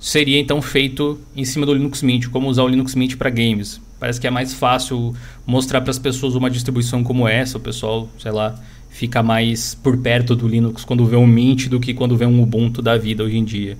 seria 0.00 0.40
então 0.40 0.60
feito 0.62 1.20
em 1.36 1.44
cima 1.44 1.66
do 1.66 1.74
Linux 1.74 2.02
Mint, 2.02 2.26
como 2.28 2.48
usar 2.48 2.64
o 2.64 2.68
Linux 2.68 2.94
Mint 2.94 3.16
para 3.16 3.30
games. 3.30 3.80
Parece 4.00 4.18
que 4.18 4.26
é 4.26 4.30
mais 4.30 4.54
fácil 4.54 5.14
mostrar 5.46 5.82
para 5.82 5.90
as 5.90 5.98
pessoas 5.98 6.34
uma 6.34 6.50
distribuição 6.50 7.04
como 7.04 7.28
essa, 7.28 7.58
o 7.58 7.60
pessoal, 7.60 8.08
sei 8.18 8.32
lá, 8.32 8.58
fica 8.88 9.22
mais 9.22 9.74
por 9.74 9.98
perto 9.98 10.34
do 10.34 10.48
Linux 10.48 10.86
quando 10.86 11.04
vê 11.04 11.16
um 11.16 11.26
Mint 11.26 11.68
do 11.68 11.78
que 11.78 11.92
quando 11.92 12.16
vê 12.16 12.24
um 12.24 12.42
Ubuntu 12.42 12.80
da 12.80 12.96
vida 12.96 13.22
hoje 13.22 13.36
em 13.36 13.44
dia. 13.44 13.76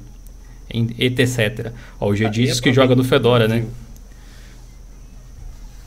Etc. 0.72 1.72
Ó, 1.98 2.10
o 2.10 2.14
G 2.14 2.26
ah, 2.26 2.28
diz 2.28 2.60
que 2.60 2.70
joga 2.70 2.94
no 2.94 3.02
Fedora, 3.02 3.48
né? 3.48 3.64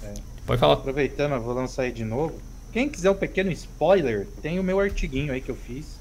É. 0.03 0.13
Pode 0.47 0.59
falar. 0.59 0.73
Aproveitando, 0.73 1.33
eu 1.33 1.41
vou 1.41 1.53
lançar 1.53 1.83
aí 1.83 1.91
de 1.91 2.03
novo. 2.03 2.33
Quem 2.73 2.89
quiser 2.89 3.11
um 3.11 3.15
pequeno 3.15 3.51
spoiler, 3.51 4.27
tem 4.41 4.59
o 4.59 4.63
meu 4.63 4.79
artiguinho 4.79 5.31
aí 5.31 5.39
que 5.39 5.51
eu 5.51 5.55
fiz. 5.55 5.99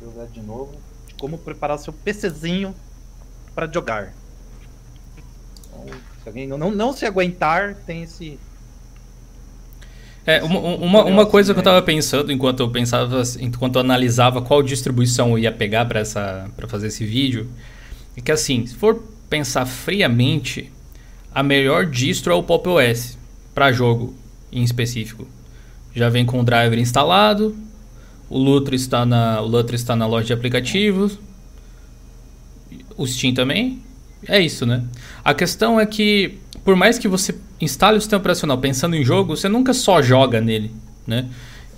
Vou 0.00 0.12
jogar 0.12 0.26
de 0.26 0.40
novo. 0.40 0.72
De 1.06 1.14
como 1.14 1.38
preparar 1.38 1.76
o 1.76 1.80
seu 1.80 1.92
PCzinho 1.92 2.74
para 3.54 3.70
jogar. 3.72 4.12
Então, 5.68 5.86
se 6.22 6.28
alguém 6.28 6.46
não, 6.46 6.58
não, 6.58 6.92
se 6.92 7.06
aguentar, 7.06 7.74
tem 7.86 8.02
esse 8.02 8.38
é, 10.28 10.42
uma, 10.42 10.60
uma, 10.60 11.04
uma 11.04 11.26
coisa 11.26 11.54
que 11.54 11.58
eu 11.58 11.62
estava 11.62 11.80
pensando 11.80 12.30
enquanto 12.30 12.60
eu 12.60 12.68
pensava, 12.68 13.22
enquanto 13.40 13.76
eu 13.76 13.80
analisava 13.80 14.42
qual 14.42 14.62
distribuição 14.62 15.30
eu 15.30 15.38
ia 15.38 15.50
pegar 15.50 15.86
para 15.86 16.04
fazer 16.68 16.88
esse 16.88 17.02
vídeo, 17.02 17.48
é 18.14 18.20
que 18.20 18.30
assim, 18.30 18.66
se 18.66 18.74
for 18.74 19.02
pensar 19.30 19.64
friamente, 19.64 20.70
a 21.34 21.42
melhor 21.42 21.86
distro 21.86 22.30
é 22.30 22.36
o 22.36 22.42
Pop 22.42 22.68
OS 22.68 23.16
para 23.54 23.72
jogo 23.72 24.14
em 24.52 24.62
específico. 24.62 25.26
Já 25.94 26.10
vem 26.10 26.26
com 26.26 26.40
o 26.40 26.44
driver 26.44 26.78
instalado, 26.78 27.56
o 28.28 28.36
Lutro 28.36 28.74
está 28.74 29.06
na, 29.06 29.40
o 29.40 29.46
Lutro 29.46 29.74
está 29.74 29.96
na 29.96 30.06
loja 30.06 30.26
de 30.26 30.32
aplicativos, 30.34 31.18
o 32.98 33.06
Steam 33.06 33.32
também. 33.32 33.82
É 34.26 34.38
isso, 34.38 34.66
né? 34.66 34.84
A 35.28 35.34
questão 35.34 35.78
é 35.78 35.84
que 35.84 36.38
por 36.64 36.74
mais 36.74 36.98
que 36.98 37.06
você 37.06 37.34
instale 37.60 37.98
o 37.98 38.00
sistema 38.00 38.18
operacional 38.18 38.56
pensando 38.56 38.96
em 38.96 39.04
jogo, 39.04 39.36
você 39.36 39.46
nunca 39.46 39.74
só 39.74 40.00
joga 40.00 40.40
nele, 40.40 40.70
né? 41.06 41.26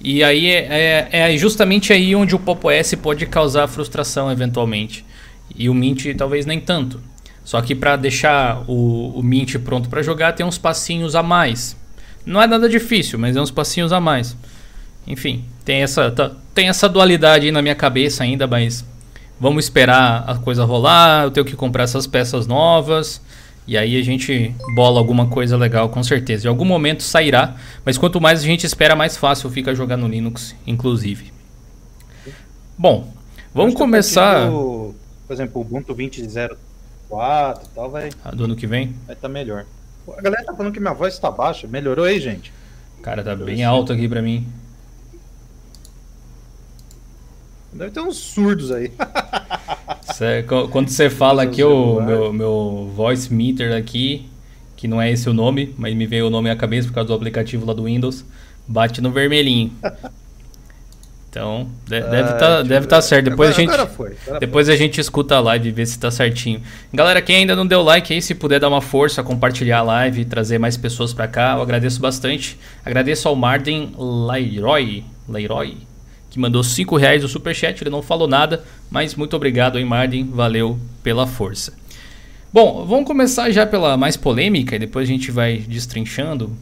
E 0.00 0.22
aí 0.22 0.46
é, 0.46 1.08
é, 1.10 1.32
é 1.32 1.36
justamente 1.36 1.92
aí 1.92 2.14
onde 2.14 2.32
o 2.32 2.38
Pop 2.38 2.64
OS 2.68 2.94
pode 2.94 3.26
causar 3.26 3.66
frustração 3.66 4.30
eventualmente. 4.30 5.04
E 5.52 5.68
o 5.68 5.74
Mint 5.74 6.14
talvez 6.16 6.46
nem 6.46 6.60
tanto. 6.60 7.02
Só 7.42 7.60
que 7.60 7.74
para 7.74 7.96
deixar 7.96 8.62
o, 8.68 9.18
o 9.18 9.20
Mint 9.20 9.56
pronto 9.58 9.88
para 9.88 10.00
jogar 10.00 10.34
tem 10.34 10.46
uns 10.46 10.56
passinhos 10.56 11.16
a 11.16 11.22
mais. 11.22 11.76
Não 12.24 12.40
é 12.40 12.46
nada 12.46 12.68
difícil, 12.68 13.18
mas 13.18 13.34
é 13.34 13.40
uns 13.40 13.50
passinhos 13.50 13.92
a 13.92 13.98
mais. 13.98 14.36
Enfim, 15.08 15.44
tem 15.64 15.82
essa, 15.82 16.08
tá, 16.12 16.30
tem 16.54 16.68
essa 16.68 16.88
dualidade 16.88 17.46
aí 17.46 17.50
na 17.50 17.62
minha 17.62 17.74
cabeça 17.74 18.22
ainda, 18.22 18.46
mas 18.46 18.84
vamos 19.40 19.64
esperar 19.64 20.24
a 20.26 20.36
coisa 20.36 20.64
rolar. 20.64 21.24
Eu 21.24 21.30
tenho 21.30 21.46
que 21.46 21.56
comprar 21.56 21.84
essas 21.84 22.06
peças 22.06 22.46
novas. 22.46 23.20
E 23.66 23.78
aí 23.78 23.98
a 23.98 24.02
gente 24.02 24.54
bola 24.74 24.98
alguma 24.98 25.28
coisa 25.28 25.56
legal, 25.56 25.88
com 25.88 26.02
certeza. 26.02 26.46
Em 26.46 26.50
algum 26.50 26.64
momento 26.64 27.02
sairá, 27.02 27.56
mas 27.84 27.96
quanto 27.96 28.20
mais 28.20 28.40
a 28.40 28.44
gente 28.44 28.66
espera, 28.66 28.96
mais 28.96 29.16
fácil 29.16 29.48
fica 29.48 29.74
jogar 29.74 29.96
no 29.96 30.08
Linux, 30.08 30.54
inclusive. 30.66 31.32
Bom, 32.76 33.12
vamos 33.54 33.74
começar. 33.74 34.48
Do, 34.48 34.94
por 35.26 35.32
exemplo, 35.32 35.60
o 35.60 35.64
Ubuntu 35.64 35.94
20.04 35.94 36.56
e 37.62 37.68
tal, 37.74 37.90
vai. 37.90 38.10
Ah, 38.24 38.32
do 38.32 38.44
ano 38.44 38.56
que 38.56 38.66
vem? 38.66 38.88
Vai 39.06 39.14
estar 39.14 39.28
tá 39.28 39.32
melhor. 39.32 39.66
A 40.16 40.20
galera 40.20 40.44
tá 40.44 40.54
falando 40.54 40.72
que 40.72 40.80
minha 40.80 40.94
voz 40.94 41.14
está 41.14 41.30
baixa. 41.30 41.68
Melhorou 41.68 42.06
aí, 42.06 42.18
gente? 42.18 42.52
Cara, 43.02 43.22
tá 43.22 43.36
bem 43.36 43.62
alto 43.62 43.92
aqui 43.92 44.08
pra 44.08 44.20
mim. 44.20 44.46
Deve 47.72 47.90
ter 47.90 48.00
uns 48.00 48.16
surdos 48.16 48.72
aí. 48.72 48.90
Cê, 50.12 50.44
quando 50.70 50.88
você 50.88 51.08
fala 51.08 51.42
aqui, 51.42 51.62
o 51.62 52.00
meu, 52.00 52.32
meu 52.32 52.90
voice 52.94 53.32
meter 53.32 53.72
aqui, 53.72 54.28
que 54.76 54.88
não 54.88 55.00
é 55.00 55.10
esse 55.10 55.28
o 55.28 55.32
nome, 55.32 55.74
mas 55.78 55.94
me 55.94 56.06
veio 56.06 56.26
o 56.26 56.30
nome 56.30 56.50
à 56.50 56.56
cabeça 56.56 56.88
por 56.88 56.94
causa 56.94 57.08
do 57.08 57.14
aplicativo 57.14 57.64
lá 57.64 57.72
do 57.72 57.84
Windows, 57.84 58.24
bate 58.66 59.00
no 59.00 59.12
vermelhinho. 59.12 59.72
Então, 61.28 61.68
deve 61.86 62.06
estar 62.08 62.34
ah, 62.34 62.38
tá, 62.38 62.62
deve 62.62 62.86
tá 62.88 63.00
certo. 63.00 63.30
Depois, 63.30 63.56
agora, 63.56 63.82
a, 63.82 63.86
gente, 63.86 63.94
foi, 63.94 64.16
depois 64.40 64.66
foi. 64.66 64.74
a 64.74 64.76
gente 64.76 65.00
escuta 65.00 65.36
a 65.36 65.40
live 65.40 65.68
e 65.68 65.72
vê 65.72 65.86
se 65.86 65.92
está 65.92 66.10
certinho. 66.10 66.60
Galera, 66.92 67.22
quem 67.22 67.36
ainda 67.36 67.54
não 67.54 67.66
deu 67.66 67.82
like 67.82 68.12
aí, 68.12 68.20
se 68.20 68.34
puder 68.34 68.58
dar 68.58 68.68
uma 68.68 68.80
força, 68.80 69.22
compartilhar 69.22 69.78
a 69.78 69.82
live, 69.82 70.24
trazer 70.24 70.58
mais 70.58 70.76
pessoas 70.76 71.12
para 71.12 71.28
cá, 71.28 71.54
eu 71.56 71.62
agradeço 71.62 72.00
bastante. 72.00 72.58
Agradeço 72.84 73.28
ao 73.28 73.36
Marden 73.36 73.94
Leroy, 73.96 75.04
Leroy 75.28 75.89
que 76.30 76.38
mandou 76.38 76.62
5 76.62 76.96
reais 76.96 77.22
do 77.22 77.28
superchat. 77.28 77.82
Ele 77.82 77.90
não 77.90 78.00
falou 78.00 78.28
nada, 78.28 78.64
mas 78.90 79.14
muito 79.14 79.34
obrigado 79.36 79.76
aí, 79.76 79.84
Marden. 79.84 80.30
Valeu 80.32 80.78
pela 81.02 81.26
força. 81.26 81.74
Bom, 82.52 82.84
vamos 82.86 83.06
começar 83.06 83.50
já 83.50 83.66
pela 83.66 83.96
mais 83.96 84.16
polêmica 84.16 84.76
e 84.76 84.78
depois 84.78 85.08
a 85.08 85.12
gente 85.12 85.30
vai 85.30 85.58
destrinchando. 85.58 86.56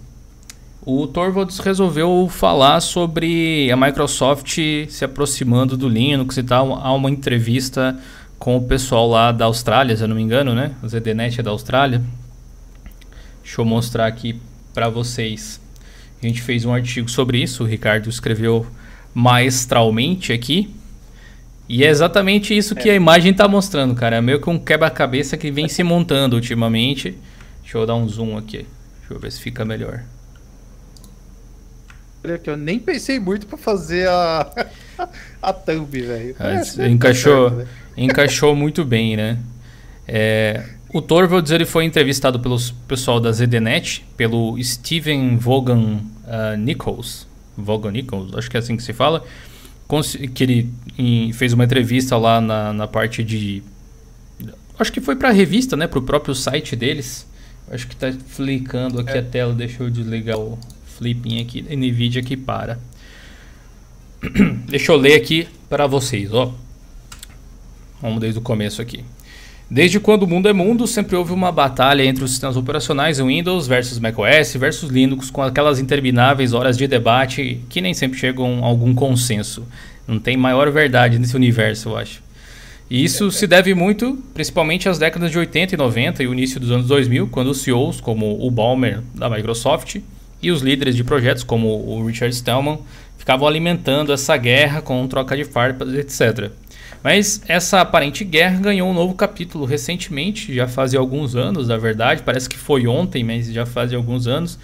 O 0.83 1.07
Torvalds 1.07 1.59
resolveu 1.59 2.29
falar 2.31 2.81
sobre 2.81 3.71
a 3.71 3.77
Microsoft 3.77 4.59
se 4.89 5.05
aproximando 5.05 5.77
do 5.77 5.89
Linux 5.89 6.37
e 6.39 6.43
tal. 6.43 6.75
Há 6.75 6.93
uma 6.95 7.11
entrevista 7.11 7.99
com 8.39 8.57
o 8.57 8.63
pessoal 8.63 9.09
lá 9.09 9.33
da 9.33 9.47
Austrália, 9.47 9.97
se 9.97 10.03
eu 10.03 10.09
não 10.09 10.17
me 10.17 10.23
engano, 10.23 10.55
né? 10.55 10.73
O 10.83 10.89
ZDNet 10.89 11.41
é 11.41 11.43
da 11.43 11.51
Austrália. 11.51 12.03
Deixa 13.43 13.61
eu 13.61 13.65
mostrar 13.65 14.07
aqui 14.07 14.41
para 14.73 14.89
vocês. 14.89 15.61
A 16.23 16.27
gente 16.27 16.43
fez 16.43 16.65
um 16.65 16.73
artigo 16.73 17.11
sobre 17.11 17.43
isso. 17.43 17.65
O 17.65 17.67
Ricardo 17.67 18.09
escreveu 18.09 18.67
maestralmente 19.19 20.33
aqui. 20.33 20.73
E 21.69 21.85
é 21.85 21.89
exatamente 21.89 22.57
isso 22.57 22.77
que 22.77 22.89
a 22.89 22.95
imagem 22.95 23.33
está 23.33 23.49
mostrando, 23.49 23.93
cara. 23.95 24.17
É 24.17 24.21
meio 24.21 24.41
que 24.41 24.49
um 24.49 24.57
quebra-cabeça 24.57 25.37
que 25.37 25.51
vem 25.51 25.69
se 25.69 25.83
montando 25.83 26.37
ultimamente. 26.37 27.19
Deixa 27.61 27.77
eu 27.77 27.85
dar 27.85 27.97
um 27.97 28.09
zoom 28.09 28.39
aqui. 28.39 28.65
Deixa 29.01 29.15
eu 29.15 29.19
ver 29.19 29.33
se 29.33 29.41
fica 29.41 29.65
melhor. 29.65 30.05
Olha 32.25 32.39
que 32.39 32.49
eu 32.49 32.57
nem 32.57 32.79
pensei 32.79 33.19
muito 33.19 33.47
para 33.49 33.59
fazer 33.59 34.09
a 34.09 34.49
a 35.43 35.53
thumb, 35.53 35.91
velho. 35.91 36.37
É, 36.39 36.89
encaixou, 36.89 37.51
né? 37.51 37.67
encaixou 37.97 38.55
muito 38.55 38.85
bem, 38.85 39.17
né? 39.17 39.39
É, 40.07 40.65
o 40.95 41.03
Torvalds 41.03 41.51
ele 41.51 41.67
foi 41.67 41.85
entrevistado 41.85 42.39
pelo 42.39 42.57
pessoal 42.87 43.19
da 43.19 43.33
ZDNet, 43.33 44.07
pelo 44.17 44.57
Steven 44.63 45.37
Vaughan 45.37 46.01
uh, 46.25 46.57
Nichols. 46.57 47.27
Vaughan 47.59 47.93
Nichols, 47.93 48.35
acho 48.35 48.51
que 48.51 48.57
é 48.57 48.61
assim 48.61 48.77
que 48.77 48.83
se 48.83 48.93
fala, 48.93 49.25
que 50.35 50.45
ele 50.45 51.33
fez 51.33 51.53
uma 51.53 51.65
entrevista 51.65 52.17
lá 52.17 52.41
na, 52.41 52.73
na 52.73 52.87
parte 52.87 53.25
de. 53.25 53.63
Acho 54.79 54.93
que 54.93 55.01
foi 55.01 55.17
para 55.17 55.31
a 55.31 55.33
revista, 55.33 55.77
né? 55.77 55.87
Para 55.87 55.99
o 55.99 56.03
próprio 56.03 56.35
site 56.35 56.77
deles. 56.77 57.27
Acho 57.71 57.87
que 57.87 57.95
está 57.95 58.13
flicando 58.13 59.01
aqui 59.01 59.13
é. 59.13 59.19
a 59.19 59.23
tela. 59.23 59.53
Deixa 59.53 59.83
eu 59.83 59.91
desligar 59.91 60.39
o 60.39 60.59
flipping 60.97 61.41
aqui. 61.41 61.63
NVIDIA 61.63 62.23
que 62.23 62.37
para. 62.37 62.79
Deixa 64.69 64.93
eu 64.93 64.97
ler 64.97 65.15
aqui 65.15 65.49
para 65.69 65.87
vocês, 65.87 66.33
ó. 66.33 66.55
Vamos 68.01 68.21
desde 68.21 68.39
o 68.39 68.43
começo 68.43 68.81
aqui. 68.81 69.05
Desde 69.71 70.01
quando 70.01 70.23
o 70.23 70.27
mundo 70.27 70.49
é 70.49 70.53
mundo, 70.55 70.87
sempre 70.87 71.15
houve 71.15 71.31
uma 71.31 71.53
batalha 71.53 72.03
entre 72.03 72.25
os 72.25 72.31
sistemas 72.31 72.57
operacionais 72.57 73.21
Windows 73.21 73.67
versus 73.67 73.99
macOS 73.99 74.55
versus 74.55 74.89
Linux, 74.89 75.31
com 75.31 75.43
aquelas 75.43 75.79
intermináveis 75.79 76.55
horas 76.55 76.79
de 76.79 76.87
debate 76.87 77.61
que 77.69 77.83
nem 77.83 77.93
sempre 77.93 78.19
chegam 78.19 78.65
a 78.65 78.67
algum 78.67 78.95
consenso. 78.95 79.67
Não 80.07 80.19
tem 80.19 80.39
maior 80.39 80.71
verdade 80.71 81.19
nesse 81.19 81.37
universo, 81.37 81.91
eu 81.91 81.99
acho. 81.99 82.23
E 82.91 83.05
isso 83.05 83.31
se 83.31 83.47
deve 83.47 83.75
muito, 83.75 84.17
principalmente 84.33 84.89
às 84.89 84.99
décadas 84.99 85.31
de 85.31 85.39
80 85.39 85.75
e 85.75 85.79
90 85.79 86.23
e 86.23 86.27
o 86.27 86.33
início 86.33 86.59
dos 86.59 86.71
anos 86.71 86.87
2000, 86.87 87.29
quando 87.29 87.49
os 87.49 87.61
CEOs, 87.61 88.01
como 88.01 88.43
o 88.43 88.51
Ballmer 88.51 89.03
da 89.15 89.29
Microsoft, 89.29 89.97
e 90.41 90.51
os 90.51 90.63
líderes 90.63 90.97
de 90.97 91.05
projetos, 91.05 91.45
como 91.45 91.69
o 91.69 92.07
Richard 92.07 92.35
Stallman, 92.35 92.79
ficavam 93.19 93.47
alimentando 93.47 94.15
essa 94.15 94.35
guerra 94.39 94.81
com 94.81 95.07
troca 95.07 95.37
de 95.37 95.45
farpas, 95.45 95.93
etc. 95.93 96.51
Mas 97.09 97.41
essa 97.49 97.81
aparente 97.81 98.23
guerra 98.23 98.61
ganhou 98.61 98.87
um 98.87 98.93
novo 98.93 99.15
capítulo 99.15 99.65
recentemente, 99.65 100.55
já 100.55 100.69
fazia 100.69 100.99
alguns 100.99 101.35
anos, 101.35 101.69
na 101.69 101.79
verdade, 101.79 102.23
parece 102.23 102.47
que 102.47 102.59
foi 102.59 102.87
ontem, 102.87 103.25
mas 103.25 103.51
já 103.51 103.65
fazia 103.65 103.97
alguns 103.97 104.27
anos. 104.27 104.59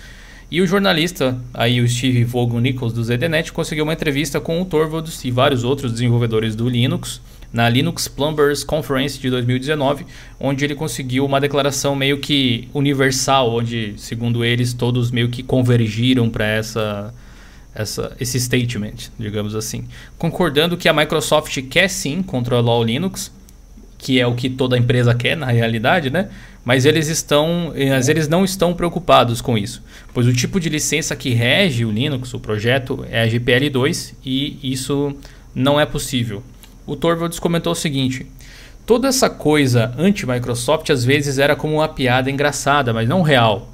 E 0.51 0.61
o 0.61 0.67
jornalista, 0.67 1.39
aí 1.55 1.81
o 1.81 1.89
Steve 1.89 2.23
Vogel 2.23 2.61
Nichols 2.61 2.93
do 2.93 3.03
ZDNet, 3.03 3.51
conseguiu 3.51 3.85
uma 3.85 3.95
entrevista 3.95 4.43
com 4.43 4.61
o 4.61 4.65
Torvalds 4.67 5.25
e 5.25 5.31
vários 5.31 5.65
outros 5.65 5.91
desenvolvedores 5.93 6.55
do 6.55 6.69
Linux 6.69 7.19
na 7.51 7.67
Linux 7.67 8.09
Plumbers 8.09 8.63
Conference 8.63 9.19
de 9.19 9.31
2019, 9.31 10.05
onde 10.39 10.67
ele 10.67 10.75
conseguiu 10.75 11.25
uma 11.25 11.41
declaração 11.41 11.97
meio 11.97 12.19
que 12.19 12.69
universal, 12.75 13.55
onde, 13.55 13.95
segundo 13.97 14.45
eles, 14.45 14.75
todos 14.75 15.11
meio 15.11 15.31
que 15.31 15.43
convergiram 15.43 16.29
para 16.29 16.45
essa 16.45 17.15
essa, 17.75 18.17
esse 18.21 18.39
statement, 18.39 19.11
digamos 19.19 19.55
assim, 19.55 19.85
concordando 20.17 20.77
que 20.77 20.89
a 20.89 20.93
Microsoft 20.93 21.61
quer 21.69 21.89
sim 21.89 22.23
controlar 22.23 22.79
o 22.79 22.85
Linux, 22.85 23.33
que 23.99 24.21
é 24.21 24.27
o 24.27 24.35
que 24.35 24.49
toda 24.49 24.79
empresa 24.79 25.15
quer 25.15 25.37
na 25.37 25.47
realidade, 25.47 26.11
né? 26.11 26.29
Mas 26.65 26.85
eles 26.85 27.09
estão, 27.09 27.75
mas 27.91 28.09
eles 28.09 28.29
não 28.29 28.45
estão 28.45 28.73
preocupados 28.73 29.41
com 29.41 29.59
isso, 29.59 29.83
pois 30.15 30.27
o 30.27 30.33
tipo 30.33 30.59
de 30.59 30.69
licença 30.69 31.15
que 31.15 31.31
rege 31.31 31.85
o 31.85 31.91
Linux, 31.91 32.33
o 32.33 32.41
projeto, 32.41 33.05
é 33.11 33.23
a 33.23 33.29
GPL2 33.29 34.15
e 34.25 34.59
isso 34.63 35.15
não 35.55 35.79
é 35.79 35.85
possível. 35.85 36.43
O 36.87 36.97
Torvalds 36.97 37.39
comentou 37.39 37.73
o 37.73 37.77
seguinte: 37.77 38.27
toda 38.87 39.09
essa 39.09 39.29
coisa 39.29 39.95
anti-Microsoft 39.99 40.89
às 40.91 41.05
vezes 41.05 41.39
era 41.39 41.55
como 41.55 41.75
uma 41.75 41.89
piada 41.89 42.31
engraçada, 42.31 42.93
mas 42.93 43.09
não 43.09 43.23
real. 43.23 43.73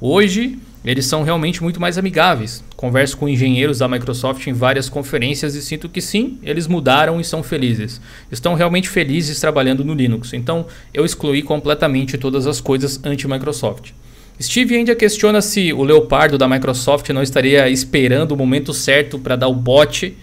Hoje 0.00 0.58
eles 0.90 1.06
são 1.06 1.22
realmente 1.22 1.62
muito 1.62 1.80
mais 1.80 1.96
amigáveis. 1.96 2.62
Converso 2.76 3.16
com 3.16 3.28
engenheiros 3.28 3.78
da 3.78 3.88
Microsoft 3.88 4.46
em 4.46 4.52
várias 4.52 4.88
conferências 4.88 5.54
e 5.54 5.62
sinto 5.62 5.88
que 5.88 6.00
sim, 6.00 6.38
eles 6.42 6.66
mudaram 6.66 7.18
e 7.18 7.24
são 7.24 7.42
felizes. 7.42 8.00
Estão 8.30 8.54
realmente 8.54 8.88
felizes 8.90 9.40
trabalhando 9.40 9.82
no 9.82 9.94
Linux. 9.94 10.34
Então 10.34 10.66
eu 10.92 11.04
excluí 11.04 11.42
completamente 11.42 12.18
todas 12.18 12.46
as 12.46 12.60
coisas 12.60 13.00
anti-Microsoft. 13.02 13.92
Steve 14.40 14.76
ainda 14.76 14.94
questiona 14.94 15.40
se 15.40 15.72
o 15.72 15.82
Leopardo 15.82 16.36
da 16.36 16.48
Microsoft 16.48 17.08
não 17.10 17.22
estaria 17.22 17.68
esperando 17.70 18.32
o 18.32 18.36
momento 18.36 18.74
certo 18.74 19.18
para 19.18 19.36
dar 19.36 19.48
o 19.48 19.54
bote 19.54 20.16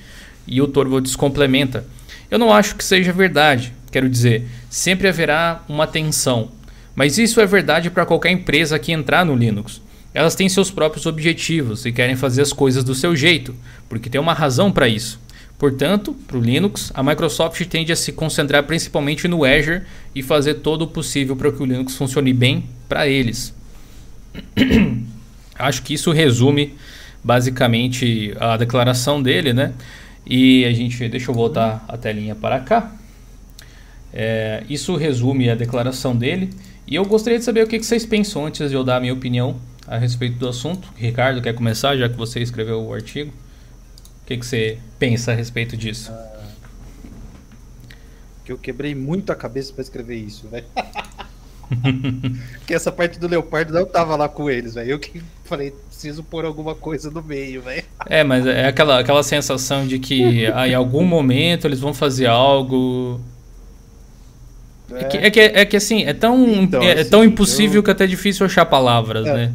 e 0.46 0.62
o 0.62 0.68
Torvalds 0.68 1.16
complementa. 1.16 1.86
Eu 2.30 2.38
não 2.38 2.54
acho 2.54 2.76
que 2.76 2.84
seja 2.84 3.12
verdade. 3.12 3.74
Quero 3.92 4.10
dizer, 4.10 4.46
sempre 4.70 5.08
haverá 5.08 5.64
uma 5.68 5.88
tensão. 5.88 6.50
Mas 6.94 7.18
isso 7.18 7.42
é 7.42 7.46
verdade 7.46 7.90
para 7.90 8.06
qualquer 8.06 8.32
empresa 8.32 8.78
que 8.78 8.92
entrar 8.92 9.26
no 9.26 9.36
Linux. 9.36 9.82
Elas 10.14 10.36
têm 10.36 10.50
seus 10.50 10.70
próprios 10.70 11.06
objetivos 11.06 11.86
e 11.86 11.92
querem 11.92 12.16
fazer 12.16 12.42
as 12.42 12.52
coisas 12.52 12.84
do 12.84 12.94
seu 12.94 13.16
jeito, 13.16 13.56
porque 13.88 14.10
tem 14.10 14.20
uma 14.20 14.34
razão 14.34 14.72
para 14.72 14.88
isso. 14.88 15.20
Portanto, 15.58 16.16
para 16.28 16.38
o 16.38 16.42
Linux, 16.42 16.92
a 16.94 17.04
Microsoft 17.04 17.64
tende 17.68 17.92
a 17.92 17.96
se 17.96 18.12
concentrar 18.12 18.64
principalmente 18.64 19.28
no 19.28 19.46
Azure 19.46 19.84
e 20.14 20.24
fazer 20.24 20.56
todo 20.56 20.82
o 20.82 20.88
possível 20.88 21.36
para 21.36 21.52
que 21.52 21.62
o 21.62 21.66
Linux 21.66 21.96
funcione 21.96 22.34
bem 22.34 22.66
para 22.90 23.08
eles. 23.08 23.54
Acho 25.58 25.84
que 25.84 25.94
isso 25.94 26.12
resume 26.12 26.74
basicamente 27.24 28.34
a 28.40 28.58
declaração 28.58 29.22
dele, 29.22 29.54
né? 29.54 29.74
E 30.26 30.66
a 30.66 30.74
gente, 30.74 31.08
deixa 31.08 31.30
eu 31.30 31.36
voltar 31.36 31.86
a 31.88 31.96
telinha 31.96 32.34
para 32.34 32.60
cá. 32.60 32.92
É, 34.12 34.64
isso 34.70 34.96
resume 34.96 35.50
a 35.50 35.56
declaração 35.56 36.16
dele. 36.16 36.50
E 36.88 36.96
eu 36.96 37.06
gostaria 37.06 37.38
de 37.38 37.46
saber 37.46 37.64
o 37.64 37.68
que 37.68 37.82
vocês 37.82 38.06
pensam 38.06 38.48
antes 38.48 38.70
de 38.70 38.76
eu 38.76 38.84
dar 38.84 38.98
a 38.98 39.00
minha 39.00 39.14
opinião 39.14 39.56
a 39.92 39.98
respeito 39.98 40.38
do 40.38 40.48
assunto. 40.48 40.88
Ricardo, 40.96 41.42
quer 41.42 41.54
começar, 41.54 41.98
já 41.98 42.08
que 42.08 42.16
você 42.16 42.40
escreveu 42.40 42.82
o 42.82 42.94
artigo? 42.94 43.30
O 44.24 44.26
que, 44.26 44.38
que 44.38 44.46
você 44.46 44.78
pensa 44.98 45.34
a 45.34 45.36
respeito 45.36 45.76
disso? 45.76 46.14
Uh, 46.14 46.32
que 48.46 48.54
eu 48.54 48.58
quebrei 48.58 48.96
muito 48.96 49.34
a 49.34 49.36
cabeça 49.36 49.74
para 49.74 49.82
escrever 49.82 50.16
isso, 50.16 50.48
velho. 50.48 50.66
que 52.66 52.74
essa 52.74 52.90
parte 52.90 53.20
do 53.20 53.28
Leopardo 53.28 53.74
não 53.74 53.86
tava 53.86 54.16
lá 54.16 54.30
com 54.30 54.50
eles, 54.50 54.76
velho. 54.76 54.92
Eu 54.92 55.00
que 55.00 55.22
falei, 55.44 55.72
preciso 55.72 56.24
pôr 56.24 56.46
alguma 56.46 56.74
coisa 56.74 57.12
no 57.12 57.22
meio, 57.22 57.62
velho. 57.62 57.84
É, 58.06 58.24
mas 58.24 58.48
é 58.48 58.68
aquela, 58.68 58.98
aquela 58.98 59.24
sensação 59.24 59.86
de 59.86 60.00
que 60.00 60.46
ah, 60.48 60.70
em 60.70 60.74
algum 60.74 61.04
momento 61.04 61.68
eles 61.68 61.82
vão 61.82 61.94
fazer 61.94 62.28
algo. 62.28 63.20
É, 64.90 65.04
é 65.04 65.04
que, 65.04 65.18
é, 65.18 65.32
que, 65.32 65.40
é 65.42 65.66
que 65.66 65.76
assim, 65.76 66.06
é 66.06 66.14
tão, 66.14 66.48
então, 66.64 66.82
é, 66.82 67.02
assim, 67.02 67.10
tão 67.10 67.26
impossível 67.26 67.80
eu... 67.80 67.84
que 67.84 67.92
até 67.92 68.06
é 68.06 68.08
difícil 68.08 68.46
achar 68.46 68.66
palavras, 68.66 69.28
é. 69.28 69.34
né? 69.34 69.54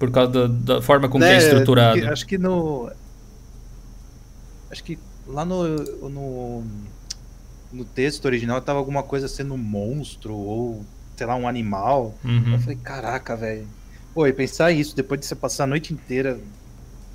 Por 0.00 0.10
causa 0.10 0.32
da, 0.32 0.46
da 0.46 0.82
forma 0.82 1.10
como 1.10 1.22
é, 1.22 1.34
é 1.34 1.38
estruturado. 1.38 2.08
Acho 2.08 2.26
que 2.26 2.38
no. 2.38 2.90
Acho 4.70 4.82
que 4.82 4.98
lá 5.26 5.44
no, 5.44 5.76
no, 6.08 6.64
no 7.70 7.84
texto 7.84 8.24
original 8.24 8.62
tava 8.62 8.78
alguma 8.78 9.02
coisa 9.02 9.28
sendo 9.28 9.52
um 9.52 9.58
monstro 9.58 10.34
ou, 10.34 10.82
sei 11.16 11.26
lá, 11.26 11.36
um 11.36 11.46
animal. 11.46 12.14
Uhum. 12.24 12.54
Eu 12.54 12.58
falei, 12.60 12.78
caraca, 12.82 13.36
velho. 13.36 13.68
Pô, 14.14 14.26
e 14.26 14.32
pensar 14.32 14.72
isso 14.72 14.96
depois 14.96 15.20
de 15.20 15.26
você 15.26 15.34
passar 15.34 15.64
a 15.64 15.66
noite 15.66 15.92
inteira 15.92 16.40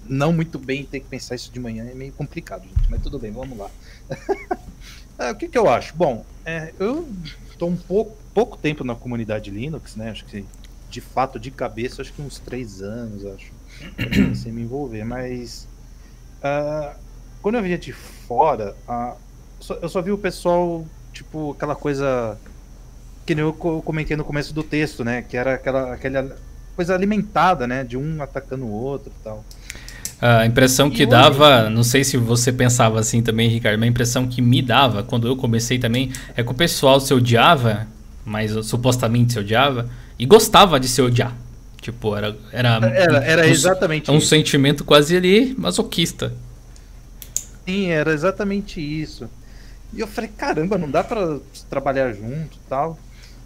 não 0.07 0.31
muito 0.31 0.59
bem 0.59 0.81
e 0.81 0.85
ter 0.85 0.99
que 0.99 1.07
pensar 1.07 1.33
isso 1.33 1.51
de 1.51 1.59
manhã 1.59 1.87
é 1.89 1.95
meio 1.95 2.13
complicado, 2.13 2.63
gente. 2.63 2.87
Mas 2.87 3.01
tudo 3.01 3.17
bem, 3.17 3.31
vamos 3.31 3.57
lá. 3.57 3.71
ah, 5.17 5.31
o 5.31 5.35
que, 5.35 5.47
que 5.47 5.57
eu 5.57 5.67
acho? 5.67 5.95
Bom, 5.95 6.23
é, 6.45 6.71
eu 6.79 7.09
estou 7.49 7.67
um 7.67 7.75
pouco, 7.75 8.15
pouco 8.31 8.57
tempo 8.57 8.83
na 8.83 8.93
comunidade 8.93 9.49
Linux, 9.49 9.95
né? 9.95 10.11
Acho 10.11 10.23
que 10.25 10.45
de 10.89 11.01
fato, 11.01 11.39
de 11.39 11.51
cabeça, 11.51 12.01
acho 12.01 12.13
que 12.13 12.21
uns 12.21 12.39
três 12.39 12.81
anos, 12.81 13.25
acho. 13.25 13.51
sem 14.35 14.51
me 14.51 14.61
envolver, 14.61 15.03
mas. 15.03 15.67
Uh, 16.37 16.95
quando 17.41 17.55
eu 17.55 17.63
via 17.63 17.77
de 17.77 17.91
fora, 17.91 18.75
uh, 18.87 19.15
eu 19.81 19.89
só 19.89 20.01
vi 20.01 20.11
o 20.11 20.17
pessoal, 20.17 20.85
tipo, 21.13 21.51
aquela 21.51 21.75
coisa. 21.75 22.37
Que 23.25 23.33
nem 23.33 23.43
eu 23.43 23.53
comentei 23.53 24.15
no 24.15 24.23
começo 24.23 24.53
do 24.53 24.63
texto, 24.63 25.03
né? 25.03 25.21
Que 25.23 25.35
era 25.35 25.55
aquela, 25.55 25.93
aquela 25.93 26.37
coisa 26.75 26.93
alimentada, 26.93 27.65
né? 27.65 27.83
De 27.83 27.97
um 27.97 28.21
atacando 28.21 28.65
o 28.65 28.71
outro 28.71 29.11
e 29.19 29.23
tal. 29.23 29.43
A 30.21 30.45
impressão 30.45 30.89
que 30.89 31.05
dava, 31.05 31.69
não 31.69 31.83
sei 31.83 32.03
se 32.03 32.15
você 32.17 32.51
pensava 32.51 32.99
assim 32.99 33.21
também, 33.21 33.49
Ricardo, 33.49 33.77
mas 33.77 33.87
a 33.87 33.89
impressão 33.89 34.27
que 34.27 34.41
me 34.41 34.61
dava 34.61 35.03
quando 35.03 35.27
eu 35.27 35.35
comecei 35.35 35.77
também 35.77 36.11
é 36.37 36.43
que 36.43 36.51
o 36.51 36.53
pessoal 36.53 37.01
se 37.01 37.13
odiava, 37.13 37.85
mas 38.23 38.51
supostamente 38.65 39.33
se 39.33 39.39
odiava, 39.39 39.89
e 40.17 40.25
gostava 40.25 40.79
de 40.79 40.87
se 40.87 41.01
odiar. 41.01 41.35
Tipo, 41.81 42.15
era. 42.15 42.35
Era, 42.51 42.69
era, 42.87 43.17
era 43.23 43.47
exatamente 43.47 44.09
um, 44.09 44.15
um 44.15 44.21
sentimento 44.21 44.83
quase 44.83 45.15
ali 45.15 45.53
masoquista. 45.57 46.33
Sim, 47.65 47.87
era 47.87 48.11
exatamente 48.11 48.79
isso. 48.79 49.29
E 49.93 49.99
eu 49.99 50.07
falei, 50.07 50.29
caramba, 50.35 50.77
não 50.77 50.89
dá 50.89 51.03
para 51.03 51.39
trabalhar 51.69 52.11
junto 52.13 52.57
tal. 52.67 52.97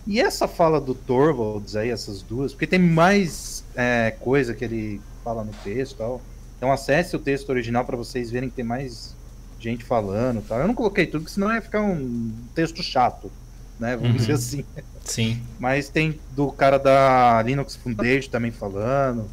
E 0.08 0.19
essa 0.19 0.47
fala 0.47 0.79
do 0.82 0.95
Torvalds 0.95 1.75
aí, 1.75 1.89
essas 1.89 2.21
duas, 2.21 2.53
porque 2.53 2.65
tem 2.65 2.79
mais 2.79 3.63
é, 3.75 4.15
coisa 4.19 4.53
que 4.53 4.63
ele 4.65 5.01
fala 5.23 5.43
no 5.43 5.51
texto 5.63 5.97
tal. 5.97 6.21
Então 6.58 6.71
acesse 6.71 7.15
o 7.15 7.19
texto 7.19 7.49
original 7.49 7.86
para 7.86 7.95
vocês 7.95 8.32
verem 8.32 8.49
que 8.49 8.55
tem 8.55 8.65
mais 8.65 9.15
gente 9.60 9.84
falando 9.84 10.41
tal. 10.47 10.60
Eu 10.60 10.67
não 10.67 10.73
coloquei 10.73 11.05
tudo, 11.05 11.21
porque 11.21 11.34
senão 11.34 11.53
ia 11.53 11.62
ficar 11.62 11.82
um 11.82 12.32
texto 12.55 12.82
chato, 12.82 13.32
né? 13.79 13.95
Vamos 13.95 14.11
uhum. 14.11 14.17
dizer 14.17 14.33
assim. 14.33 14.65
Sim. 15.05 15.41
Mas 15.57 15.89
tem 15.89 16.19
do 16.35 16.51
cara 16.51 16.77
da 16.77 17.41
Linux 17.41 17.75
Foundation 17.75 18.29
também 18.29 18.51
falando. 18.51 19.29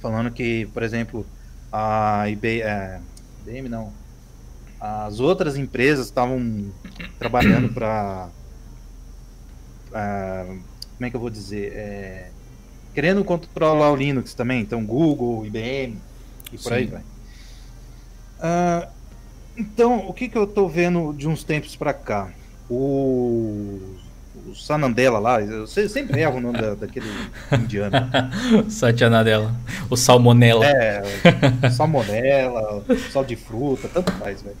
Falando 0.00 0.30
que, 0.30 0.66
por 0.66 0.82
exemplo, 0.82 1.26
a 1.72 2.28
IBM, 2.28 2.62
é, 2.62 3.00
IBM 3.46 3.68
não. 3.68 3.92
As 4.80 5.20
outras 5.20 5.56
empresas 5.56 6.06
estavam 6.06 6.70
trabalhando 7.18 7.72
para. 7.72 8.28
É, 9.94 10.44
como 10.96 11.06
é 11.06 11.10
que 11.10 11.16
eu 11.16 11.20
vou 11.20 11.30
dizer? 11.30 11.72
É, 11.72 12.30
querendo 12.94 13.24
controlar 13.24 13.90
o 13.90 13.96
Linux 13.96 14.34
também. 14.34 14.60
Então, 14.60 14.84
Google, 14.84 15.46
IBM 15.46 15.96
e 16.52 16.58
por 16.58 16.68
Sim. 16.68 16.74
aí 16.74 16.86
vai. 16.86 17.02
Uh, 18.42 18.88
então, 19.56 20.08
o 20.08 20.12
que, 20.12 20.28
que 20.28 20.36
eu 20.36 20.44
estou 20.44 20.68
vendo 20.68 21.12
de 21.12 21.28
uns 21.28 21.44
tempos 21.44 21.76
para 21.76 21.94
cá? 21.94 22.32
O 22.74 23.92
o 24.52 24.54
Sanandela 24.54 25.18
lá, 25.18 25.40
eu 25.40 25.66
sempre 25.66 26.20
erro 26.20 26.36
o 26.36 26.40
nome 26.40 26.60
da, 26.60 26.74
daquele 26.74 27.06
indiano. 27.52 27.96
Satya 28.68 29.08
Nadella. 29.08 29.54
O 29.88 29.96
Salmonella. 29.96 30.66
É, 30.66 31.02
Salmonella, 31.70 32.84
sal 33.10 33.24
de 33.24 33.34
fruta, 33.34 33.88
tanto 33.88 34.12
faz, 34.12 34.42
velho. 34.42 34.56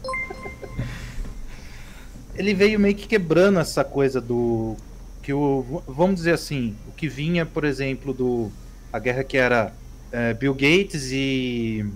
ele 2.34 2.54
veio 2.54 2.80
meio 2.80 2.94
que 2.94 3.06
quebrando 3.06 3.60
essa 3.60 3.84
coisa 3.84 4.20
do 4.20 4.76
que 5.22 5.32
o 5.32 5.82
vamos 5.86 6.16
dizer 6.16 6.32
assim, 6.32 6.74
o 6.88 6.92
que 6.92 7.08
vinha, 7.08 7.46
por 7.46 7.64
exemplo, 7.64 8.12
do 8.12 8.50
a 8.92 8.98
guerra 8.98 9.22
que 9.22 9.36
era 9.36 9.72
é, 10.10 10.34
Bill 10.34 10.54
Gates 10.54 11.10
e 11.12 11.86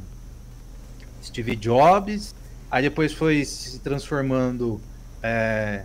Steve 1.24 1.56
Jobs, 1.56 2.34
aí 2.70 2.82
depois 2.82 3.12
foi 3.12 3.44
se 3.44 3.78
transformando 3.80 4.80
é, 5.22 5.82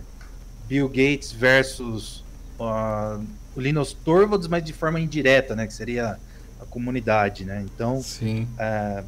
Bill 0.72 0.88
Gates 0.88 1.32
versus 1.32 2.24
uh, 2.58 3.22
o 3.54 3.60
Linus 3.60 3.92
Torvalds, 3.92 4.48
mas 4.48 4.64
de 4.64 4.72
forma 4.72 4.98
indireta, 4.98 5.54
né, 5.54 5.66
que 5.66 5.74
seria 5.74 6.16
a 6.58 6.64
comunidade, 6.64 7.44
né? 7.44 7.62
Então, 7.62 8.00
sim. 8.00 8.48
É, 8.58 9.04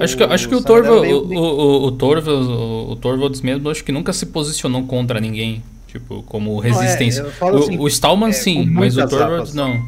Acho 0.00 0.16
que, 0.16 0.24
acho 0.24 0.48
que 0.48 0.54
o, 0.54 0.62
Torvald, 0.62 1.06
o, 1.12 1.18
o, 1.26 1.84
o, 1.84 1.92
Torvalds, 1.92 2.48
o, 2.48 2.92
o 2.92 2.96
Torvalds 2.96 3.42
mesmo, 3.42 3.68
acho 3.68 3.84
que 3.84 3.92
nunca 3.92 4.14
se 4.14 4.24
posicionou 4.24 4.86
contra 4.86 5.20
ninguém. 5.20 5.62
Tipo, 5.86 6.22
como 6.22 6.58
resistência. 6.58 7.20
É, 7.20 7.44
o, 7.44 7.58
assim, 7.58 7.78
o 7.78 7.86
Stallman 7.86 8.30
é, 8.30 8.32
sim, 8.32 8.64
mas 8.64 8.96
o 8.96 9.06
Torvalds 9.06 9.52
não. 9.52 9.84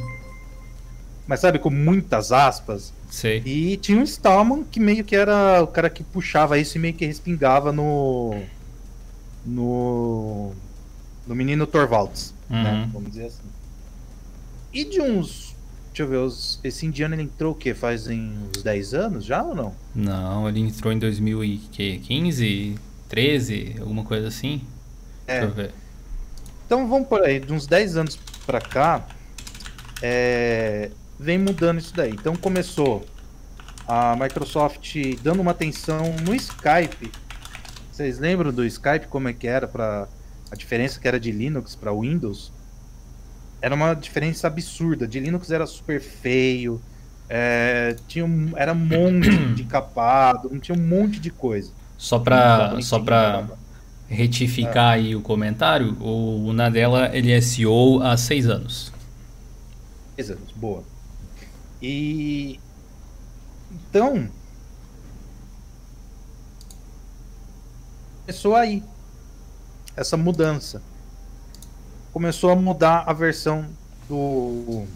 Mas 1.27 1.41
sabe, 1.41 1.59
com 1.59 1.71
muitas 1.71 2.31
aspas. 2.31 2.93
Sei. 3.11 3.43
E 3.47 3.79
tinha 3.79 3.99
o 3.99 4.03
Stallman 4.03 4.65
que 4.71 4.79
meio 4.79 5.03
que 5.03 5.17
era 5.17 5.63
o 5.63 5.67
cara 5.67 5.89
que 5.89 6.05
puxava 6.05 6.59
isso 6.59 6.77
e 6.77 6.79
meio 6.79 6.93
que 6.93 7.07
respingava 7.07 7.73
no. 7.73 8.39
No. 9.47 10.53
No 11.27 11.35
menino 11.35 11.67
Torvalds. 11.67 12.35
Né, 12.49 12.57
uhum. 12.59 12.63
Né? 12.65 12.91
Vamos 12.93 13.11
dizer 13.11 13.27
assim. 13.27 13.43
E 14.73 14.85
de 14.85 15.01
uns. 15.01 15.55
Deixa 15.89 16.03
eu 16.03 16.09
ver, 16.09 16.17
os, 16.17 16.59
esse 16.65 16.85
indiano 16.85 17.15
ele 17.15 17.23
entrou 17.23 17.53
o 17.53 17.55
quê? 17.55 17.73
Faz 17.73 18.09
uns 18.09 18.63
10 18.63 18.95
anos 18.95 19.25
já 19.25 19.43
ou 19.43 19.55
não? 19.55 19.75
Não, 19.95 20.49
ele 20.49 20.59
entrou 20.59 20.93
em 20.93 20.99
2015, 20.99 22.75
13, 23.09 23.77
alguma 23.79 24.03
coisa 24.03 24.27
assim. 24.27 24.61
É. 25.27 25.41
Deixa 25.41 25.47
eu 25.47 25.55
ver. 25.55 25.75
Então 26.67 26.89
vamos 26.89 27.07
por 27.07 27.23
aí, 27.23 27.39
de 27.39 27.53
uns 27.53 27.67
10 27.69 27.97
anos 27.97 28.19
pra 28.45 28.61
cá, 28.61 29.07
é, 30.03 30.91
vem 31.19 31.39
mudando 31.39 31.79
isso 31.79 31.95
daí. 31.95 32.11
Então 32.11 32.35
começou 32.35 33.07
a 33.87 34.17
Microsoft 34.17 34.97
dando 35.23 35.41
uma 35.41 35.53
atenção 35.53 36.15
no 36.25 36.35
Skype. 36.35 37.13
Vocês 37.93 38.19
lembram 38.19 38.53
do 38.53 38.65
Skype 38.65 39.07
como 39.09 39.29
é 39.29 39.33
que 39.33 39.47
era 39.47 39.69
para 39.69 40.09
a 40.55 40.57
diferença 40.57 41.01
que 41.01 41.09
era 41.09 41.19
de 41.19 41.33
Linux 41.33 41.75
para 41.75 41.93
Windows? 41.93 42.53
Era 43.61 43.75
uma 43.75 43.93
diferença 43.95 44.47
absurda. 44.47 45.07
De 45.07 45.19
Linux 45.19 45.51
era 45.51 45.67
super 45.67 46.01
feio, 46.01 46.81
é, 47.29 47.97
tinha 48.07 48.25
um, 48.25 48.53
era 48.57 48.73
um 48.73 48.77
monte 48.77 49.37
de 49.55 49.65
capado, 49.67 50.49
tinha 50.61 50.77
um 50.77 50.81
monte 50.81 51.19
de 51.19 51.31
coisa. 51.31 51.73
Só 51.99 52.19
para 52.19 52.81
só 52.83 53.01
para 53.01 53.49
retificar 54.09 54.93
é. 54.93 55.01
aí 55.01 55.17
o 55.17 55.21
comentário, 55.21 55.97
o 56.01 56.53
Nadella 56.53 57.11
ele 57.13 57.33
é 57.33 57.41
CEO 57.41 58.03
há 58.03 58.17
seis 58.17 58.47
anos. 58.47 58.93
Seis 60.15 60.31
anos, 60.31 60.53
boa. 60.53 60.85
E 61.83 62.61
então 63.73 64.29
começou 68.25 68.55
aí 68.55 68.83
essa 69.97 70.17
mudança. 70.17 70.83
Começou 72.13 72.51
a 72.51 72.57
mudar 72.57 73.05
a 73.07 73.13
versão 73.13 73.67
do 74.09 74.87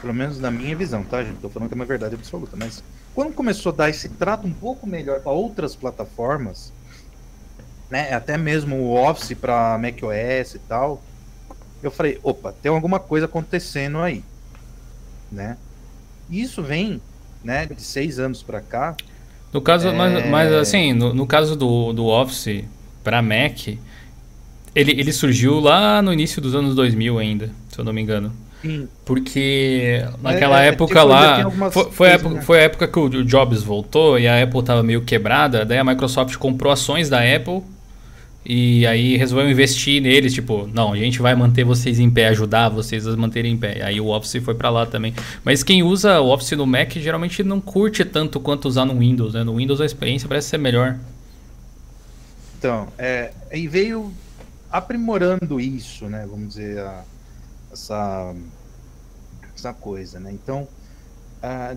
pelo 0.00 0.12
menos 0.12 0.38
na 0.38 0.50
minha 0.50 0.76
visão, 0.76 1.02
tá, 1.02 1.24
gente? 1.24 1.38
Tô 1.38 1.48
falando 1.48 1.68
que 1.68 1.74
é 1.74 1.76
uma 1.76 1.86
verdade 1.86 2.14
absoluta, 2.14 2.54
mas 2.58 2.84
quando 3.14 3.32
começou 3.32 3.72
a 3.72 3.74
dar 3.74 3.90
esse 3.90 4.10
trato 4.10 4.46
um 4.46 4.52
pouco 4.52 4.86
melhor 4.86 5.20
para 5.20 5.32
outras 5.32 5.74
plataformas, 5.74 6.74
né, 7.88 8.12
até 8.12 8.36
mesmo 8.36 8.76
o 8.76 8.94
Office 8.94 9.32
para 9.32 9.78
macOS 9.78 10.56
e 10.56 10.58
tal, 10.68 11.02
eu 11.82 11.90
falei, 11.90 12.18
opa, 12.22 12.52
tem 12.52 12.70
alguma 12.70 13.00
coisa 13.00 13.24
acontecendo 13.24 13.98
aí, 13.98 14.22
né? 15.32 15.56
Isso 16.28 16.62
vem, 16.62 17.00
né, 17.42 17.64
de 17.64 17.80
seis 17.80 18.18
anos 18.18 18.42
para 18.42 18.60
cá. 18.60 18.94
No 19.52 19.62
caso, 19.62 19.88
é... 19.88 19.92
mas, 19.92 20.26
mas 20.28 20.52
assim, 20.52 20.92
no, 20.92 21.14
no, 21.14 21.26
caso 21.26 21.56
do, 21.56 21.94
do 21.94 22.06
Office 22.06 22.64
para 23.02 23.22
Mac, 23.22 23.78
ele, 24.74 24.92
ele 24.92 25.12
surgiu 25.12 25.60
lá 25.60 26.02
no 26.02 26.12
início 26.12 26.40
dos 26.40 26.54
anos 26.54 26.74
2000 26.74 27.18
ainda, 27.18 27.50
se 27.68 27.78
eu 27.78 27.84
não 27.84 27.92
me 27.92 28.02
engano. 28.02 28.32
Sim. 28.60 28.88
Porque 29.04 30.02
naquela 30.22 30.62
é, 30.62 30.66
é 30.66 30.68
época 30.68 31.00
tipo, 31.00 31.06
lá. 31.06 31.70
Foi, 31.70 31.90
foi, 31.90 32.08
a 32.08 32.12
época, 32.12 32.34
né? 32.34 32.42
foi 32.42 32.58
a 32.58 32.62
época 32.62 32.88
que 32.88 32.98
o 32.98 33.24
Jobs 33.24 33.62
voltou 33.62 34.18
e 34.18 34.26
a 34.26 34.42
Apple 34.42 34.60
estava 34.60 34.82
meio 34.82 35.02
quebrada. 35.02 35.64
Daí 35.64 35.78
a 35.78 35.84
Microsoft 35.84 36.36
comprou 36.36 36.72
ações 36.72 37.10
da 37.10 37.20
Apple 37.20 37.62
e 38.44 38.86
aí 38.86 39.16
resolveu 39.16 39.50
investir 39.50 40.02
neles, 40.02 40.34
tipo, 40.34 40.68
não, 40.72 40.92
a 40.92 40.96
gente 40.96 41.20
vai 41.20 41.34
manter 41.34 41.64
vocês 41.64 41.98
em 41.98 42.10
pé, 42.10 42.28
ajudar 42.28 42.68
vocês 42.68 43.06
a 43.06 43.16
manterem 43.16 43.52
em 43.52 43.56
pé. 43.56 43.82
Aí 43.82 44.00
o 44.00 44.08
Office 44.08 44.42
foi 44.42 44.54
para 44.54 44.70
lá 44.70 44.84
também. 44.84 45.14
Mas 45.44 45.62
quem 45.62 45.82
usa 45.82 46.20
o 46.20 46.30
Office 46.30 46.52
no 46.52 46.66
Mac 46.66 46.92
geralmente 46.92 47.42
não 47.42 47.60
curte 47.60 48.04
tanto 48.04 48.40
quanto 48.40 48.66
usar 48.66 48.84
no 48.84 48.98
Windows, 48.98 49.34
né? 49.34 49.44
No 49.44 49.56
Windows 49.56 49.80
a 49.80 49.86
experiência 49.86 50.28
parece 50.28 50.48
ser 50.48 50.58
melhor. 50.58 50.98
Então, 52.58 52.88
é, 52.98 53.30
e 53.52 53.68
veio 53.68 54.12
aprimorando 54.74 55.60
isso, 55.60 56.06
né? 56.06 56.26
Vamos 56.28 56.54
dizer, 56.54 56.80
a, 56.80 57.04
essa, 57.72 58.34
essa 59.54 59.72
coisa, 59.72 60.18
né? 60.18 60.32
Então, 60.32 60.66
a, 61.40 61.76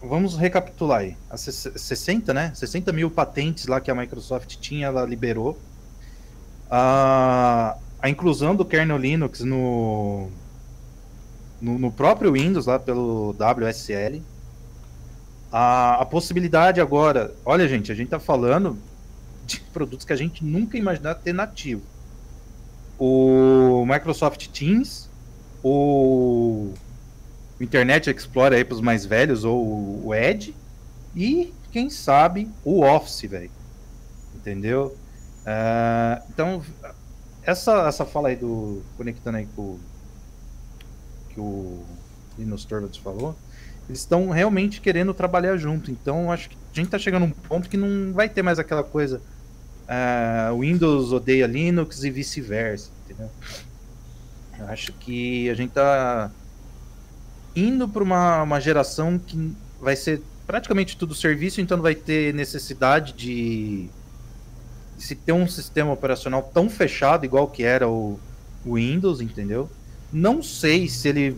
vamos 0.00 0.36
recapitular 0.36 1.00
aí. 1.00 1.16
As 1.28 1.40
60, 1.40 2.32
né? 2.32 2.52
60 2.54 2.92
mil 2.92 3.10
patentes 3.10 3.66
lá 3.66 3.80
que 3.80 3.90
a 3.90 3.96
Microsoft 3.96 4.58
tinha, 4.58 4.86
ela 4.86 5.04
liberou 5.04 5.58
a, 6.70 7.76
a 8.00 8.08
inclusão 8.08 8.54
do 8.54 8.64
kernel 8.64 8.96
Linux 8.96 9.40
no, 9.40 10.28
no, 11.60 11.80
no, 11.80 11.90
próprio 11.90 12.32
Windows, 12.34 12.66
lá 12.66 12.78
pelo 12.78 13.32
WSL. 13.32 14.22
A, 15.50 15.96
a 16.02 16.06
possibilidade 16.06 16.80
agora. 16.80 17.34
Olha, 17.44 17.66
gente, 17.66 17.90
a 17.90 17.94
gente 17.96 18.06
está 18.06 18.20
falando 18.20 18.78
de 19.44 19.58
produtos 19.74 20.06
que 20.06 20.12
a 20.12 20.16
gente 20.16 20.44
nunca 20.44 20.78
imaginou 20.78 21.12
ter 21.16 21.32
nativo. 21.32 21.82
O 23.00 23.84
Microsoft 23.86 24.48
Teams, 24.48 25.08
o 25.64 26.72
Internet 27.58 28.10
Explorer 28.10 28.58
aí 28.58 28.64
para 28.64 28.74
os 28.74 28.80
mais 28.80 29.06
velhos, 29.06 29.42
ou 29.42 30.06
o 30.06 30.14
Edge, 30.14 30.54
e 31.16 31.52
quem 31.72 31.88
sabe 31.88 32.48
o 32.64 32.82
Office, 32.82 33.22
velho. 33.22 33.50
Entendeu? 34.34 34.96
Uh, 35.40 36.22
então, 36.28 36.62
essa, 37.42 37.88
essa 37.88 38.04
fala 38.04 38.28
aí 38.28 38.36
do. 38.36 38.82
Conectando 38.96 39.38
aí 39.38 39.48
com 39.56 39.78
que 41.30 41.40
o 41.40 41.82
Linus 42.38 42.64
Torvalds 42.64 42.98
falou, 42.98 43.36
eles 43.88 44.00
estão 44.00 44.30
realmente 44.30 44.80
querendo 44.80 45.14
trabalhar 45.14 45.56
junto. 45.56 45.90
Então, 45.90 46.30
acho 46.30 46.50
que 46.50 46.56
a 46.56 46.74
gente 46.74 46.86
está 46.86 46.98
chegando 46.98 47.22
a 47.22 47.26
um 47.26 47.30
ponto 47.30 47.68
que 47.68 47.76
não 47.76 48.12
vai 48.12 48.28
ter 48.28 48.42
mais 48.42 48.58
aquela 48.58 48.84
coisa. 48.84 49.20
Uh, 49.90 50.60
Windows 50.60 51.10
odeia 51.10 51.48
Linux 51.48 52.04
e 52.04 52.10
vice-versa, 52.10 52.90
acho 54.68 54.92
que 54.92 55.50
a 55.50 55.54
gente 55.54 55.70
está 55.70 56.30
indo 57.56 57.88
para 57.88 58.02
uma, 58.02 58.42
uma 58.42 58.60
geração 58.60 59.18
que 59.18 59.52
vai 59.80 59.96
ser 59.96 60.22
praticamente 60.46 60.96
tudo 60.96 61.14
serviço, 61.14 61.60
então 61.60 61.80
vai 61.80 61.94
ter 61.94 62.32
necessidade 62.34 63.12
de 63.14 63.88
se 64.98 65.14
ter 65.14 65.32
um 65.32 65.48
sistema 65.48 65.92
operacional 65.92 66.42
tão 66.54 66.68
fechado 66.68 67.24
igual 67.24 67.48
que 67.48 67.62
era 67.62 67.88
o, 67.88 68.18
o 68.64 68.74
Windows, 68.74 69.20
entendeu? 69.20 69.68
Não 70.12 70.42
sei 70.42 70.88
se 70.88 71.08
ele 71.08 71.36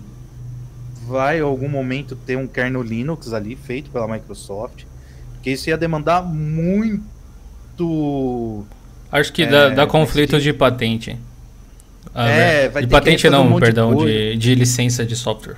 vai 1.06 1.38
em 1.38 1.42
algum 1.42 1.68
momento 1.68 2.16
ter 2.16 2.36
um 2.36 2.46
kernel 2.46 2.82
Linux 2.82 3.32
ali 3.32 3.54
feito 3.54 3.90
pela 3.90 4.08
Microsoft, 4.08 4.84
porque 5.32 5.50
isso 5.50 5.68
ia 5.68 5.76
demandar 5.76 6.22
muito. 6.22 7.11
Acho 9.10 9.32
que 9.32 9.42
é, 9.42 9.46
dá, 9.46 9.68
dá 9.70 9.86
conflito 9.86 10.40
de 10.40 10.52
patente. 10.52 11.18
Ah, 12.14 12.28
é, 12.28 12.68
vai 12.68 12.82
de 12.82 12.88
patente 12.88 13.28
não, 13.30 13.56
um 13.56 13.60
perdão, 13.60 13.96
de, 13.96 14.36
de 14.36 14.54
licença 14.54 15.04
de 15.04 15.16
software. 15.16 15.56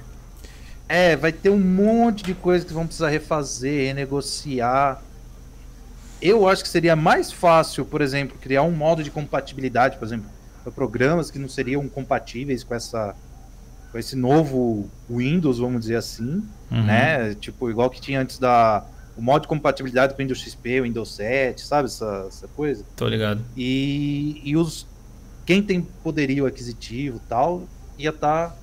É, 0.89 1.17
vai 1.17 1.33
ter 1.33 1.51
um 1.51 1.59
monte 1.59 2.23
de 2.23 2.35
coisa 2.35 2.65
que 2.65 2.73
vão 2.73 2.87
precisar 2.87 3.09
refazer, 3.09 3.87
renegociar 3.87 5.01
eu 6.25 6.49
acho 6.49 6.63
que 6.63 6.69
seria 6.71 6.97
mais 6.97 7.31
fácil, 7.31 7.85
por 7.85 8.01
exemplo, 8.01 8.39
criar 8.41 8.63
um 8.63 8.71
modo 8.71 9.03
de 9.03 9.11
compatibilidade, 9.11 9.99
por 9.99 10.07
exemplo, 10.07 10.25
para 10.63 10.73
programas 10.73 11.31
que 11.31 11.39
não 11.39 11.51
seriam 11.51 11.87
compatíveis 11.87 12.65
com 12.65 12.75
essa 12.75 13.15
com 13.93 13.99
esse 13.99 14.17
novo 14.17 14.91
Windows, 15.09 15.59
vamos 15.59 15.83
dizer 15.83 15.97
assim, 15.97 16.43
uhum. 16.71 16.85
né? 16.85 17.35
Tipo, 17.35 17.71
igual 17.71 17.91
que 17.91 18.01
tinha 18.01 18.21
antes 18.21 18.39
da 18.39 18.85
o 19.17 19.23
modo 19.23 19.43
de 19.43 19.49
compatibilidade 19.49 20.15
com 20.15 20.21
o 20.21 20.23
Windows 20.23 20.41
XP, 20.41 20.81
o 20.81 20.83
Windows 20.85 21.15
7, 21.15 21.63
sabe 21.63 21.87
essa, 21.87 22.27
essa 22.29 22.49
coisa? 22.49 22.85
Tô 22.97 23.07
ligado. 23.07 23.43
E, 23.57 24.41
e 24.45 24.57
os 24.57 24.87
quem 25.47 25.63
tem 25.63 25.83
poderio 25.83 26.47
aquisitivo 26.47 27.21
tal 27.29 27.65
ia 27.99 28.11
estar 28.11 28.51
tá, 28.51 28.57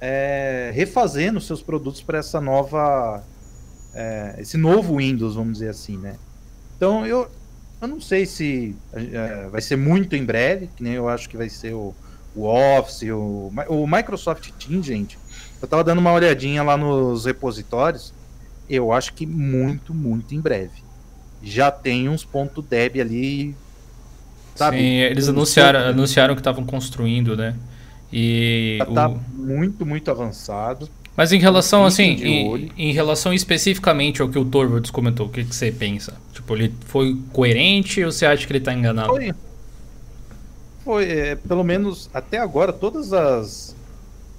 é, 0.00 0.70
refazendo 0.72 1.40
seus 1.40 1.60
produtos 1.60 2.00
para 2.00 2.18
essa 2.18 2.40
nova 2.40 3.22
é, 3.94 4.36
esse 4.38 4.56
novo 4.56 4.98
Windows, 4.98 5.34
vamos 5.34 5.54
dizer 5.54 5.70
assim, 5.70 5.96
né? 5.96 6.16
Então 6.76 7.04
eu, 7.04 7.28
Eu 7.80 7.88
não 7.88 8.00
sei 8.00 8.26
se 8.26 8.74
é, 8.92 9.48
vai 9.48 9.60
ser 9.60 9.76
muito 9.76 10.16
em 10.16 10.24
breve, 10.24 10.68
que 10.76 10.82
nem 10.82 10.94
eu 10.94 11.08
acho 11.08 11.28
que 11.28 11.36
vai 11.36 11.48
ser 11.48 11.74
o, 11.74 11.94
o 12.34 12.44
Office, 12.44 13.02
o, 13.10 13.52
o 13.68 13.86
Microsoft 13.86 14.50
Teams, 14.58 14.84
gente. 14.84 15.18
Eu 15.60 15.68
tava 15.68 15.84
dando 15.84 15.98
uma 15.98 16.12
olhadinha 16.12 16.62
lá 16.62 16.76
nos 16.76 17.24
repositórios. 17.24 18.12
Eu 18.68 18.92
acho 18.92 19.12
que 19.14 19.26
muito, 19.26 19.94
muito 19.94 20.34
em 20.34 20.40
breve. 20.40 20.82
Já 21.42 21.70
tem 21.70 22.08
uns 22.08 22.24
pontos 22.24 22.64
deb 22.64 23.00
ali. 23.00 23.54
Sabe? 24.54 24.78
Sim, 24.78 24.84
eles 24.84 25.28
anunciaram, 25.28 25.80
anunciaram 25.80 26.34
que 26.34 26.40
estavam 26.40 26.64
construindo, 26.64 27.36
né? 27.36 27.54
E 28.12 28.76
Já 28.78 28.86
tá 28.86 29.08
o... 29.08 29.20
muito, 29.34 29.86
muito 29.86 30.10
avançado. 30.10 30.88
Mas 31.16 31.32
em 31.32 31.38
relação, 31.38 31.84
assim, 31.84 32.02
em, 32.04 32.72
em, 32.76 32.92
relação 32.92 33.34
especificamente 33.34 34.22
ao 34.22 34.28
que 34.28 34.38
o 34.38 34.44
Torvalds 34.44 34.90
comentou, 34.90 35.26
o 35.26 35.28
que, 35.28 35.44
que, 35.44 35.54
você 35.54 35.72
pensa? 35.72 36.14
Tipo, 36.32 36.54
ele 36.54 36.72
foi 36.86 37.18
coerente 37.32 38.04
ou 38.04 38.12
você 38.12 38.24
acha 38.24 38.46
que 38.46 38.52
ele 38.52 38.60
tá 38.60 38.72
enganado? 38.72 39.08
Foi. 39.08 39.32
Foi, 40.84 41.04
é, 41.04 41.34
pelo 41.34 41.64
menos 41.64 42.08
até 42.14 42.38
agora, 42.38 42.72
todas 42.72 43.12
as, 43.12 43.74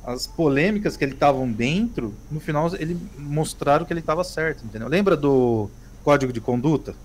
as 0.06 0.26
polêmicas 0.26 0.96
que 0.96 1.04
ele 1.04 1.14
estavam 1.14 1.50
dentro, 1.52 2.14
no 2.32 2.40
final 2.40 2.74
ele 2.76 2.98
mostraram 3.18 3.86
que 3.86 3.94
ele 3.94 4.00
estava 4.00 4.24
certo, 4.24 4.66
entendeu? 4.66 4.88
Lembra 4.88 5.16
do 5.16 5.70
código 6.04 6.32
de 6.32 6.42
conduta? 6.42 6.96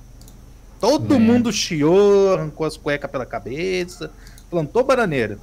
Todo 0.81 1.15
é. 1.15 1.19
mundo 1.19 1.53
chiou, 1.53 2.35
arrancou 2.35 2.67
as 2.67 2.77
cuecas 2.77 3.11
pela 3.11 3.27
cabeça, 3.27 4.11
plantou 4.51 4.85
bananeira. 4.85 5.39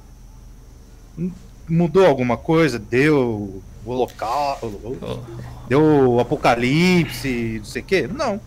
Mudou 1.68 2.06
alguma 2.06 2.36
coisa? 2.36 2.78
Deu 2.78 3.62
o 3.84 3.92
local. 3.92 4.58
Deu 5.68 5.82
o 6.10 6.20
apocalipse, 6.20 7.58
não 7.58 7.64
sei 7.64 7.82
o 7.82 7.84
quê? 7.84 8.06
Não. 8.06 8.40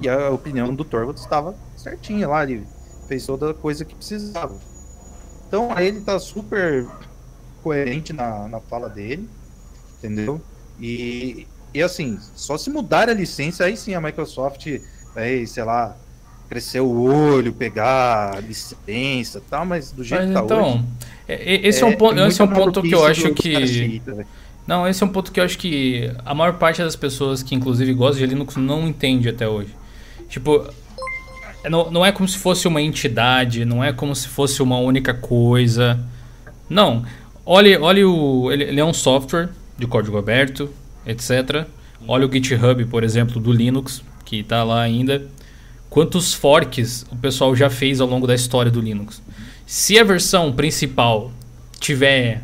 E 0.00 0.08
a 0.08 0.30
opinião 0.30 0.74
do 0.74 0.84
Torvalds 0.84 1.22
estava 1.22 1.54
certinha 1.76 2.28
lá, 2.28 2.42
ele 2.42 2.66
fez 3.08 3.24
toda 3.24 3.50
a 3.50 3.54
coisa 3.54 3.84
que 3.84 3.94
precisava. 3.94 4.54
Então 5.46 5.70
aí 5.72 5.86
ele 5.86 6.00
tá 6.00 6.18
super 6.18 6.86
coerente 7.66 8.12
na, 8.12 8.46
na 8.46 8.60
fala 8.60 8.88
dele, 8.88 9.28
entendeu? 9.98 10.40
E, 10.80 11.48
e 11.74 11.82
assim, 11.82 12.16
só 12.36 12.56
se 12.56 12.70
mudar 12.70 13.08
a 13.08 13.12
licença, 13.12 13.64
aí 13.64 13.76
sim 13.76 13.92
a 13.92 14.00
Microsoft 14.00 14.68
vai, 15.12 15.44
sei 15.46 15.64
lá, 15.64 15.96
crescer 16.48 16.78
o 16.78 17.02
olho, 17.02 17.52
pegar 17.52 18.40
licença 18.40 19.38
e 19.38 19.50
tal, 19.50 19.66
mas 19.66 19.90
do 19.90 20.04
jeito 20.04 20.20
mas, 20.20 20.28
que 20.28 20.34
tá 20.34 20.44
então, 20.44 20.74
hoje. 20.74 20.84
Esse 21.28 21.82
é, 21.82 21.86
um 21.86 21.96
ponto, 21.96 22.20
esse 22.20 22.40
é 22.40 22.44
um 22.44 22.48
ponto 22.48 22.80
que 22.82 22.94
eu 22.94 23.04
acho 23.04 23.34
que. 23.34 24.00
não, 24.64 24.86
esse 24.86 25.02
é 25.02 25.06
um 25.06 25.08
ponto 25.08 25.32
que 25.32 25.40
eu 25.40 25.44
acho 25.44 25.58
que 25.58 26.08
a 26.24 26.32
maior 26.32 26.52
parte 26.58 26.80
das 26.80 26.94
pessoas 26.94 27.42
que 27.42 27.52
inclusive 27.52 27.92
gostam 27.94 28.20
de 28.20 28.26
Linux 28.32 28.54
não 28.54 28.86
entende 28.86 29.28
até 29.28 29.48
hoje. 29.48 29.74
Tipo, 30.28 30.72
não, 31.68 31.90
não 31.90 32.06
é 32.06 32.12
como 32.12 32.28
se 32.28 32.38
fosse 32.38 32.68
uma 32.68 32.80
entidade, 32.80 33.64
não 33.64 33.82
é 33.82 33.92
como 33.92 34.14
se 34.14 34.28
fosse 34.28 34.62
uma 34.62 34.78
única 34.78 35.12
coisa. 35.12 35.98
Não. 36.70 37.04
Olhe, 37.48 37.78
olhe 37.78 38.04
o. 38.04 38.50
Ele, 38.50 38.64
ele 38.64 38.80
é 38.80 38.84
um 38.84 38.92
software 38.92 39.50
de 39.78 39.86
código 39.86 40.18
aberto, 40.18 40.68
etc. 41.06 41.64
Olha 42.08 42.26
o 42.26 42.32
GitHub, 42.32 42.84
por 42.86 43.04
exemplo, 43.04 43.40
do 43.40 43.52
Linux, 43.52 44.02
que 44.24 44.40
está 44.40 44.64
lá 44.64 44.82
ainda. 44.82 45.24
Quantos 45.88 46.34
forks 46.34 47.06
o 47.08 47.14
pessoal 47.14 47.54
já 47.54 47.70
fez 47.70 48.00
ao 48.00 48.08
longo 48.08 48.26
da 48.26 48.34
história 48.34 48.70
do 48.70 48.80
Linux? 48.80 49.22
Se 49.64 49.96
a 49.96 50.02
versão 50.02 50.52
principal 50.52 51.30
tiver 51.78 52.42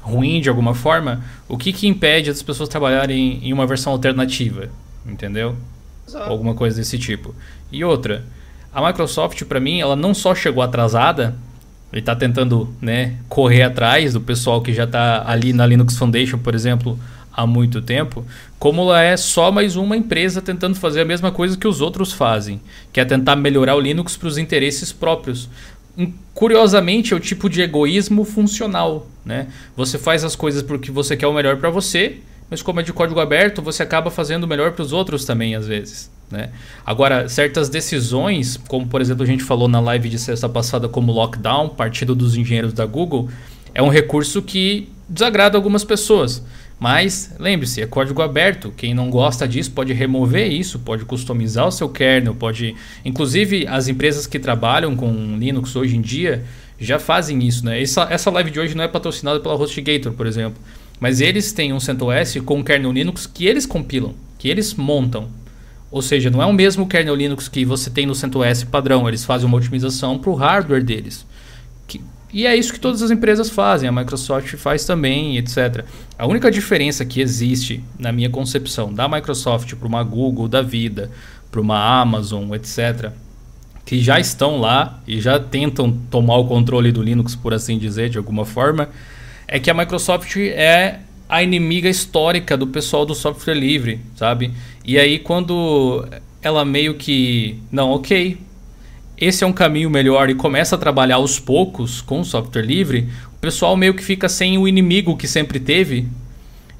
ruim 0.00 0.40
de 0.40 0.48
alguma 0.48 0.72
forma, 0.72 1.24
o 1.48 1.58
que, 1.58 1.72
que 1.72 1.88
impede 1.88 2.30
as 2.30 2.40
pessoas 2.40 2.68
trabalharem 2.68 3.40
em 3.42 3.52
uma 3.52 3.66
versão 3.66 3.92
alternativa? 3.92 4.70
Entendeu? 5.04 5.56
Exato. 6.06 6.30
Alguma 6.30 6.54
coisa 6.54 6.76
desse 6.76 6.96
tipo. 6.96 7.34
E 7.72 7.84
outra, 7.84 8.24
a 8.72 8.86
Microsoft, 8.86 9.42
para 9.44 9.58
mim, 9.58 9.80
ela 9.80 9.96
não 9.96 10.14
só 10.14 10.32
chegou 10.32 10.62
atrasada, 10.62 11.36
ele 11.92 12.00
está 12.00 12.14
tentando 12.14 12.74
né, 12.80 13.16
correr 13.28 13.62
atrás 13.62 14.12
do 14.12 14.20
pessoal 14.20 14.60
que 14.60 14.72
já 14.72 14.84
está 14.84 15.24
ali 15.26 15.52
na 15.52 15.66
Linux 15.66 15.96
Foundation, 15.96 16.38
por 16.38 16.54
exemplo, 16.54 16.98
há 17.32 17.46
muito 17.46 17.80
tempo, 17.80 18.26
como 18.58 18.82
ela 18.82 19.02
é 19.02 19.16
só 19.16 19.50
mais 19.50 19.76
uma 19.76 19.96
empresa 19.96 20.42
tentando 20.42 20.74
fazer 20.74 21.00
a 21.00 21.04
mesma 21.04 21.30
coisa 21.30 21.56
que 21.56 21.68
os 21.68 21.80
outros 21.80 22.12
fazem, 22.12 22.60
que 22.92 23.00
é 23.00 23.04
tentar 23.04 23.36
melhorar 23.36 23.76
o 23.76 23.80
Linux 23.80 24.16
para 24.16 24.28
os 24.28 24.38
interesses 24.38 24.92
próprios 24.92 25.48
curiosamente, 26.32 27.12
é 27.12 27.16
o 27.16 27.20
tipo 27.20 27.50
de 27.50 27.60
egoísmo 27.60 28.24
funcional. 28.24 29.08
Né? 29.24 29.48
Você 29.76 29.98
faz 29.98 30.22
as 30.24 30.36
coisas 30.36 30.62
porque 30.62 30.90
você 30.90 31.16
quer 31.16 31.26
o 31.26 31.32
melhor 31.32 31.56
para 31.56 31.70
você, 31.70 32.18
mas 32.48 32.62
como 32.62 32.80
é 32.80 32.82
de 32.82 32.92
código 32.92 33.20
aberto, 33.20 33.60
você 33.60 33.82
acaba 33.82 34.10
fazendo 34.10 34.44
o 34.44 34.46
melhor 34.46 34.72
para 34.72 34.82
os 34.82 34.92
outros 34.92 35.24
também, 35.24 35.54
às 35.54 35.66
vezes. 35.66 36.10
Né? 36.30 36.50
Agora, 36.84 37.28
certas 37.28 37.68
decisões, 37.68 38.58
como 38.68 38.86
por 38.86 39.00
exemplo 39.00 39.22
a 39.22 39.26
gente 39.26 39.42
falou 39.42 39.68
na 39.68 39.80
live 39.80 40.08
de 40.08 40.18
sexta 40.18 40.48
passada, 40.48 40.88
como 40.88 41.12
lockdown, 41.12 41.70
partido 41.70 42.14
dos 42.14 42.36
engenheiros 42.36 42.72
da 42.72 42.84
Google, 42.84 43.28
é 43.74 43.82
um 43.82 43.88
recurso 43.88 44.42
que 44.42 44.88
desagrada 45.08 45.56
algumas 45.56 45.84
pessoas. 45.84 46.42
Mas 46.78 47.34
lembre-se, 47.40 47.82
é 47.82 47.86
código 47.86 48.22
aberto. 48.22 48.72
Quem 48.76 48.94
não 48.94 49.10
gosta 49.10 49.48
disso 49.48 49.72
pode 49.72 49.92
remover 49.92 50.50
isso, 50.50 50.78
pode 50.78 51.04
customizar 51.04 51.66
o 51.66 51.72
seu 51.72 51.88
kernel, 51.88 52.34
pode. 52.34 52.76
Inclusive, 53.04 53.66
as 53.66 53.88
empresas 53.88 54.26
que 54.26 54.38
trabalham 54.38 54.94
com 54.94 55.36
Linux 55.38 55.74
hoje 55.74 55.96
em 55.96 56.00
dia 56.00 56.44
já 56.78 56.98
fazem 57.00 57.44
isso, 57.44 57.64
né? 57.64 57.82
Essa, 57.82 58.06
essa 58.10 58.30
live 58.30 58.50
de 58.52 58.60
hoje 58.60 58.76
não 58.76 58.84
é 58.84 58.88
patrocinada 58.88 59.40
pela 59.40 59.56
HostGator, 59.56 60.12
por 60.12 60.26
exemplo. 60.26 60.60
Mas 61.00 61.20
eles 61.20 61.52
têm 61.52 61.72
um 61.72 61.80
CentOS 61.80 62.36
com 62.44 62.62
kernel 62.62 62.92
Linux 62.92 63.26
que 63.26 63.46
eles 63.46 63.66
compilam, 63.66 64.14
que 64.38 64.48
eles 64.48 64.74
montam. 64.74 65.28
Ou 65.90 66.02
seja, 66.02 66.30
não 66.30 66.42
é 66.42 66.46
o 66.46 66.52
mesmo 66.52 66.86
kernel 66.86 67.14
Linux 67.14 67.48
que 67.48 67.64
você 67.64 67.88
tem 67.88 68.06
no 68.06 68.14
CentOS 68.14 68.64
padrão, 68.64 69.08
eles 69.08 69.24
fazem 69.24 69.46
uma 69.46 69.56
otimização 69.56 70.18
para 70.18 70.30
o 70.30 70.34
hardware 70.34 70.84
deles. 70.84 71.26
E 72.32 72.46
é 72.46 72.54
isso 72.54 72.74
que 72.74 72.80
todas 72.80 73.00
as 73.00 73.10
empresas 73.10 73.48
fazem, 73.48 73.88
a 73.88 73.92
Microsoft 73.92 74.54
faz 74.56 74.84
também, 74.84 75.38
etc. 75.38 75.84
A 76.18 76.26
única 76.26 76.50
diferença 76.50 77.04
que 77.04 77.22
existe, 77.22 77.82
na 77.98 78.12
minha 78.12 78.28
concepção, 78.28 78.92
da 78.92 79.08
Microsoft 79.08 79.74
para 79.74 79.88
uma 79.88 80.02
Google 80.02 80.46
da 80.46 80.60
vida, 80.60 81.10
para 81.50 81.60
uma 81.60 82.00
Amazon, 82.00 82.52
etc., 82.52 83.12
que 83.86 84.02
já 84.02 84.20
estão 84.20 84.60
lá 84.60 85.00
e 85.06 85.18
já 85.18 85.40
tentam 85.40 85.90
tomar 86.10 86.36
o 86.36 86.46
controle 86.46 86.92
do 86.92 87.02
Linux, 87.02 87.34
por 87.34 87.54
assim 87.54 87.78
dizer, 87.78 88.10
de 88.10 88.18
alguma 88.18 88.44
forma, 88.44 88.90
é 89.46 89.58
que 89.58 89.70
a 89.70 89.74
Microsoft 89.74 90.36
é 90.36 91.00
a 91.28 91.42
inimiga 91.42 91.88
histórica 91.88 92.56
do 92.56 92.66
pessoal 92.66 93.04
do 93.04 93.14
software 93.14 93.54
livre, 93.54 94.00
sabe? 94.16 94.50
E 94.84 94.98
aí 94.98 95.18
quando 95.18 96.06
ela 96.40 96.64
meio 96.64 96.94
que, 96.94 97.58
não, 97.70 97.90
ok, 97.90 98.38
esse 99.20 99.42
é 99.42 99.46
um 99.46 99.52
caminho 99.52 99.90
melhor 99.90 100.30
e 100.30 100.34
começa 100.34 100.76
a 100.76 100.78
trabalhar 100.78 101.16
aos 101.16 101.40
poucos 101.40 102.00
com 102.00 102.20
o 102.20 102.24
software 102.24 102.62
livre, 102.62 103.08
o 103.36 103.38
pessoal 103.40 103.76
meio 103.76 103.94
que 103.94 104.04
fica 104.04 104.28
sem 104.28 104.56
o 104.56 104.66
inimigo 104.66 105.16
que 105.16 105.26
sempre 105.26 105.58
teve. 105.58 106.06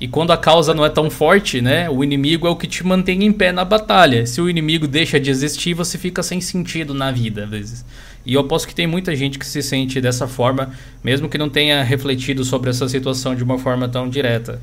E 0.00 0.06
quando 0.06 0.30
a 0.30 0.36
causa 0.36 0.72
não 0.72 0.84
é 0.84 0.88
tão 0.88 1.10
forte, 1.10 1.60
né? 1.60 1.90
O 1.90 2.04
inimigo 2.04 2.46
é 2.46 2.50
o 2.50 2.54
que 2.54 2.68
te 2.68 2.86
mantém 2.86 3.24
em 3.24 3.32
pé 3.32 3.50
na 3.50 3.64
batalha. 3.64 4.24
Se 4.26 4.40
o 4.40 4.48
inimigo 4.48 4.86
deixa 4.86 5.18
de 5.18 5.28
existir, 5.28 5.74
você 5.74 5.98
fica 5.98 6.22
sem 6.22 6.40
sentido 6.40 6.94
na 6.94 7.10
vida, 7.10 7.44
às 7.44 7.50
vezes. 7.50 7.84
E 8.24 8.34
eu 8.34 8.40
aposto 8.40 8.68
que 8.68 8.74
tem 8.74 8.86
muita 8.86 9.14
gente 9.16 9.38
que 9.38 9.46
se 9.46 9.62
sente 9.62 10.00
dessa 10.00 10.26
forma, 10.26 10.72
mesmo 11.02 11.28
que 11.28 11.38
não 11.38 11.48
tenha 11.48 11.82
refletido 11.82 12.44
sobre 12.44 12.70
essa 12.70 12.88
situação 12.88 13.34
de 13.34 13.42
uma 13.42 13.58
forma 13.58 13.88
tão 13.88 14.08
direta. 14.08 14.60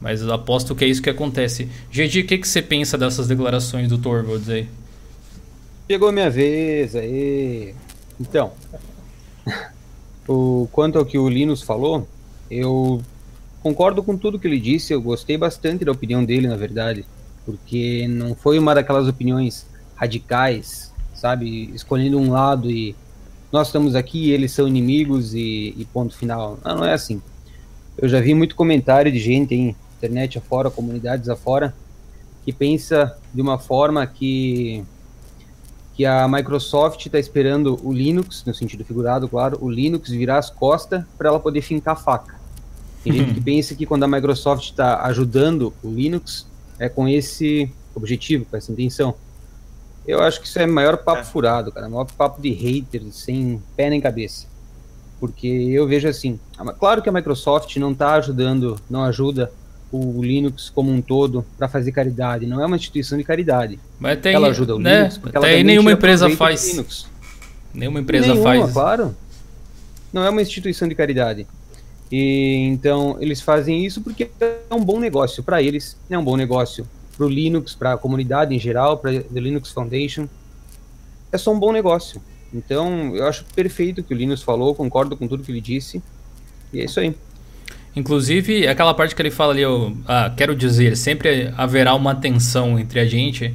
Mas 0.00 0.26
aposto 0.28 0.74
que 0.74 0.84
é 0.84 0.88
isso 0.88 1.00
que 1.00 1.10
acontece. 1.10 1.68
Gedi, 1.90 2.20
o 2.20 2.26
que, 2.26 2.38
que 2.38 2.48
você 2.48 2.60
pensa 2.60 2.98
dessas 2.98 3.28
declarações 3.28 3.88
do 3.88 3.98
Torvalds 3.98 4.48
aí? 4.48 4.68
Chegou 5.88 6.08
a 6.08 6.12
minha 6.12 6.28
vez 6.28 6.96
aí. 6.96 7.74
Então, 8.20 8.52
o, 10.26 10.68
quanto 10.72 10.98
ao 10.98 11.04
que 11.04 11.18
o 11.18 11.28
Linus 11.28 11.62
falou, 11.62 12.08
eu 12.50 13.00
concordo 13.62 14.02
com 14.02 14.16
tudo 14.16 14.38
que 14.38 14.46
ele 14.46 14.58
disse. 14.58 14.92
Eu 14.92 15.00
gostei 15.00 15.38
bastante 15.38 15.84
da 15.84 15.92
opinião 15.92 16.24
dele, 16.24 16.48
na 16.48 16.56
verdade, 16.56 17.04
porque 17.46 18.06
não 18.08 18.34
foi 18.34 18.58
uma 18.58 18.74
daquelas 18.74 19.06
opiniões 19.06 19.66
radicais, 19.94 20.91
sabe? 21.22 21.70
Escolhendo 21.72 22.18
um 22.18 22.32
lado 22.32 22.68
e 22.68 22.96
nós 23.52 23.68
estamos 23.68 23.94
aqui, 23.94 24.32
eles 24.32 24.50
são 24.50 24.66
inimigos 24.66 25.34
e, 25.34 25.72
e 25.78 25.86
ponto 25.92 26.16
final. 26.16 26.58
Não, 26.64 26.78
não 26.78 26.84
é 26.84 26.94
assim. 26.94 27.22
Eu 27.96 28.08
já 28.08 28.20
vi 28.20 28.34
muito 28.34 28.56
comentário 28.56 29.12
de 29.12 29.20
gente 29.20 29.54
em 29.54 29.76
internet 29.96 30.38
afora, 30.38 30.68
comunidades 30.68 31.28
afora, 31.28 31.72
que 32.44 32.52
pensa 32.52 33.16
de 33.32 33.40
uma 33.40 33.56
forma 33.56 34.04
que 34.04 34.84
que 35.94 36.06
a 36.06 36.26
Microsoft 36.26 37.04
está 37.04 37.18
esperando 37.18 37.78
o 37.86 37.92
Linux, 37.92 38.42
no 38.46 38.54
sentido 38.54 38.82
figurado, 38.82 39.28
claro, 39.28 39.58
o 39.60 39.70
Linux 39.70 40.08
virar 40.08 40.38
as 40.38 40.48
costas 40.48 41.04
para 41.18 41.28
ela 41.28 41.38
poder 41.38 41.60
fincar 41.60 41.92
a 41.92 41.96
faca. 41.96 42.34
Tem 43.04 43.12
gente 43.12 43.34
que 43.34 43.40
pensa 43.44 43.74
que 43.74 43.84
quando 43.84 44.02
a 44.02 44.08
Microsoft 44.08 44.70
está 44.70 45.02
ajudando 45.02 45.72
o 45.84 45.90
Linux 45.90 46.46
é 46.78 46.88
com 46.88 47.06
esse 47.06 47.70
objetivo, 47.94 48.46
com 48.46 48.56
essa 48.56 48.72
intenção. 48.72 49.14
Eu 50.06 50.20
acho 50.20 50.40
que 50.40 50.46
isso 50.46 50.58
é 50.58 50.66
maior 50.66 50.96
papo 50.96 51.20
é. 51.20 51.24
furado, 51.24 51.70
cara, 51.70 51.88
maior 51.88 52.06
papo 52.16 52.40
de 52.40 52.50
haters, 52.50 53.14
sem 53.16 53.62
pé 53.76 53.88
nem 53.88 54.00
cabeça. 54.00 54.46
Porque 55.20 55.46
eu 55.46 55.86
vejo 55.86 56.08
assim, 56.08 56.40
claro 56.78 57.00
que 57.00 57.08
a 57.08 57.12
Microsoft 57.12 57.76
não 57.76 57.92
está 57.92 58.14
ajudando, 58.14 58.80
não 58.90 59.04
ajuda 59.04 59.52
o 59.92 60.22
Linux 60.22 60.70
como 60.70 60.90
um 60.90 61.00
todo 61.00 61.44
para 61.56 61.68
fazer 61.68 61.92
caridade. 61.92 62.46
Não 62.46 62.60
é 62.60 62.66
uma 62.66 62.76
instituição 62.76 63.16
de 63.16 63.22
caridade. 63.22 63.78
Mas 64.00 64.18
tem, 64.20 64.34
ela 64.34 64.48
ajuda 64.48 64.74
o 64.74 64.78
né? 64.78 64.96
Linux. 64.96 65.18
Porque 65.18 65.38
até 65.38 65.48
aí 65.50 65.62
nenhuma 65.62 65.92
empresa 65.92 66.28
faz. 66.30 66.70
Linux. 66.70 67.06
Nenhuma 67.72 68.00
empresa 68.00 68.28
nenhuma, 68.28 68.42
faz. 68.42 68.72
Claro. 68.72 69.14
Não 70.12 70.24
é 70.24 70.30
uma 70.30 70.42
instituição 70.42 70.88
de 70.88 70.94
caridade. 70.94 71.46
E 72.10 72.66
então 72.68 73.16
eles 73.20 73.40
fazem 73.40 73.84
isso 73.84 74.00
porque 74.00 74.28
é 74.40 74.74
um 74.74 74.84
bom 74.84 74.98
negócio 74.98 75.42
para 75.42 75.62
eles, 75.62 75.96
é 76.10 76.18
um 76.18 76.24
bom 76.24 76.36
negócio 76.36 76.86
para 77.16 77.26
o 77.26 77.28
Linux, 77.28 77.74
para 77.74 77.92
a 77.92 77.98
comunidade 77.98 78.54
em 78.54 78.58
geral, 78.58 78.98
para 78.98 79.10
a 79.10 79.40
Linux 79.40 79.70
Foundation. 79.70 80.28
É 81.30 81.38
só 81.38 81.52
um 81.52 81.58
bom 81.58 81.72
negócio. 81.72 82.20
Então 82.52 83.16
eu 83.16 83.26
acho 83.26 83.44
perfeito 83.54 84.00
o 84.00 84.04
que 84.04 84.12
o 84.12 84.16
Linus 84.16 84.42
falou, 84.42 84.74
concordo 84.74 85.16
com 85.16 85.26
tudo 85.26 85.42
que 85.42 85.50
ele 85.50 85.60
disse. 85.60 86.02
E 86.72 86.80
é 86.80 86.84
isso 86.84 87.00
aí. 87.00 87.14
Inclusive, 87.94 88.66
aquela 88.66 88.94
parte 88.94 89.14
que 89.14 89.20
ele 89.20 89.30
fala 89.30 89.52
ali, 89.52 89.62
eu 89.62 89.94
ah, 90.06 90.32
quero 90.34 90.56
dizer, 90.56 90.96
sempre 90.96 91.52
haverá 91.56 91.94
uma 91.94 92.14
tensão 92.14 92.78
entre 92.78 92.98
a 92.98 93.04
gente. 93.04 93.54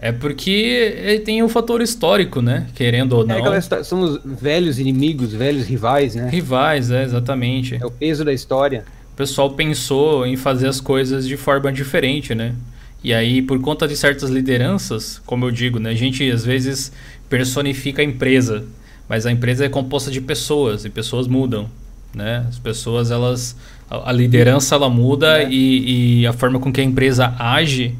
É 0.00 0.12
porque 0.12 1.20
tem 1.24 1.42
o 1.42 1.46
um 1.46 1.48
fator 1.48 1.82
histórico, 1.82 2.40
né? 2.40 2.68
Querendo 2.74 3.14
ou 3.14 3.24
é 3.24 3.26
não. 3.26 3.52
É 3.52 3.60
somos 3.82 4.20
velhos 4.24 4.78
inimigos, 4.78 5.32
velhos 5.32 5.66
rivais, 5.66 6.14
né? 6.14 6.30
Rivais, 6.30 6.90
é, 6.90 7.02
exatamente. 7.02 7.76
É 7.80 7.84
o 7.84 7.90
peso 7.90 8.24
da 8.24 8.32
história. 8.32 8.84
O 9.12 9.16
pessoal 9.16 9.50
pensou 9.50 10.24
em 10.24 10.36
fazer 10.36 10.68
as 10.68 10.80
coisas 10.80 11.26
de 11.26 11.36
forma 11.36 11.72
diferente, 11.72 12.34
né? 12.34 12.54
E 13.02 13.14
aí, 13.14 13.40
por 13.42 13.60
conta 13.60 13.86
de 13.86 13.96
certas 13.96 14.30
lideranças, 14.30 15.20
como 15.24 15.44
eu 15.44 15.50
digo, 15.50 15.78
né? 15.78 15.90
A 15.90 15.94
gente 15.94 16.28
às 16.30 16.44
vezes 16.44 16.92
personifica 17.28 18.02
a 18.02 18.04
empresa, 18.04 18.64
mas 19.08 19.24
a 19.24 19.30
empresa 19.30 19.64
é 19.64 19.68
composta 19.68 20.10
de 20.10 20.20
pessoas 20.20 20.84
e 20.84 20.90
pessoas 20.90 21.26
mudam 21.28 21.70
né? 22.14 22.44
As 22.48 22.58
pessoas, 22.58 23.10
elas... 23.10 23.56
A, 23.90 24.12
liderança, 24.12 24.74
ela 24.74 24.90
muda 24.90 25.42
é. 25.42 25.48
e, 25.48 26.20
e, 26.20 26.26
a 26.26 26.32
forma 26.34 26.58
com 26.58 26.70
que 26.70 26.78
a 26.78 26.84
empresa 26.84 27.34
age, 27.38 27.94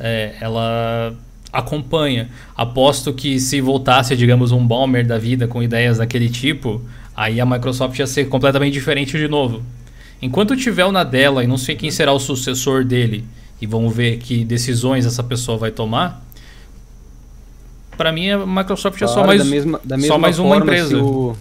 é, 0.00 0.34
ela 0.40 1.12
acompanha. 1.52 2.30
Aposto 2.56 3.12
que 3.12 3.38
se 3.38 3.60
voltasse, 3.60 4.16
digamos, 4.16 4.52
um 4.52 4.66
Balmer 4.66 5.06
da 5.06 5.18
vida 5.18 5.46
com 5.46 5.62
ideias 5.62 5.98
daquele 5.98 6.30
tipo, 6.30 6.80
aí 7.14 7.40
a 7.40 7.44
Microsoft 7.44 7.98
ia 7.98 8.06
ser 8.06 8.28
completamente 8.30 8.72
diferente 8.72 9.18
de 9.18 9.28
novo. 9.28 9.62
Enquanto 10.22 10.56
tiver 10.56 10.86
o 10.86 10.92
Nadella 10.92 11.44
e 11.44 11.46
não 11.46 11.58
sei 11.58 11.76
quem 11.76 11.90
será 11.90 12.12
o 12.12 12.18
sucessor 12.18 12.82
dele, 12.82 13.22
e 13.60 13.66
vamos 13.66 13.94
ver 13.94 14.18
que 14.18 14.44
decisões 14.44 15.06
essa 15.06 15.22
pessoa 15.22 15.58
vai 15.58 15.70
tomar, 15.70 16.24
para 17.96 18.12
mim 18.12 18.30
a 18.30 18.46
Microsoft 18.46 18.98
claro, 18.98 19.12
é 19.12 19.14
só 19.14 19.26
mais, 19.26 19.38
da 19.40 19.44
mesma, 19.44 19.80
da 19.84 19.96
mesma 19.96 20.14
só 20.14 20.18
mais 20.18 20.38
uma 20.38 20.56
empresa. 20.56 20.88
Se 20.88 20.94
o, 20.94 21.36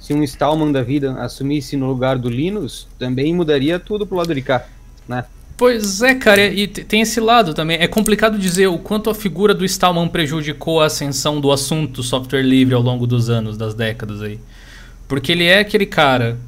se 0.00 0.14
um 0.14 0.22
Stallman 0.24 0.72
da 0.72 0.82
vida 0.82 1.12
assumisse 1.20 1.76
no 1.76 1.86
lugar 1.86 2.18
do 2.18 2.28
Linus, 2.28 2.88
também 2.98 3.32
mudaria 3.32 3.78
tudo 3.78 4.06
pro 4.06 4.16
lado 4.16 4.34
de 4.34 4.42
cá, 4.42 4.66
né? 5.06 5.24
Pois 5.56 6.00
é, 6.00 6.14
cara, 6.14 6.46
e 6.46 6.66
tem 6.66 7.02
esse 7.02 7.20
lado 7.20 7.52
também. 7.52 7.76
É 7.78 7.86
complicado 7.86 8.38
dizer 8.38 8.66
o 8.66 8.78
quanto 8.78 9.10
a 9.10 9.14
figura 9.14 9.52
do 9.52 9.62
Stallman 9.62 10.08
prejudicou 10.08 10.80
a 10.80 10.86
ascensão 10.86 11.38
do 11.38 11.52
assunto 11.52 12.02
software 12.02 12.40
livre 12.42 12.74
ao 12.74 12.80
longo 12.80 13.06
dos 13.06 13.28
anos, 13.28 13.58
das 13.58 13.74
décadas 13.74 14.22
aí. 14.22 14.40
Porque 15.06 15.30
ele 15.32 15.44
é 15.44 15.58
aquele 15.58 15.84
cara 15.84 16.38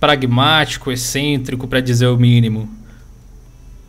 pragmático, 0.00 0.90
excêntrico, 0.90 1.68
para 1.68 1.80
dizer 1.80 2.08
o 2.08 2.16
mínimo. 2.16 2.68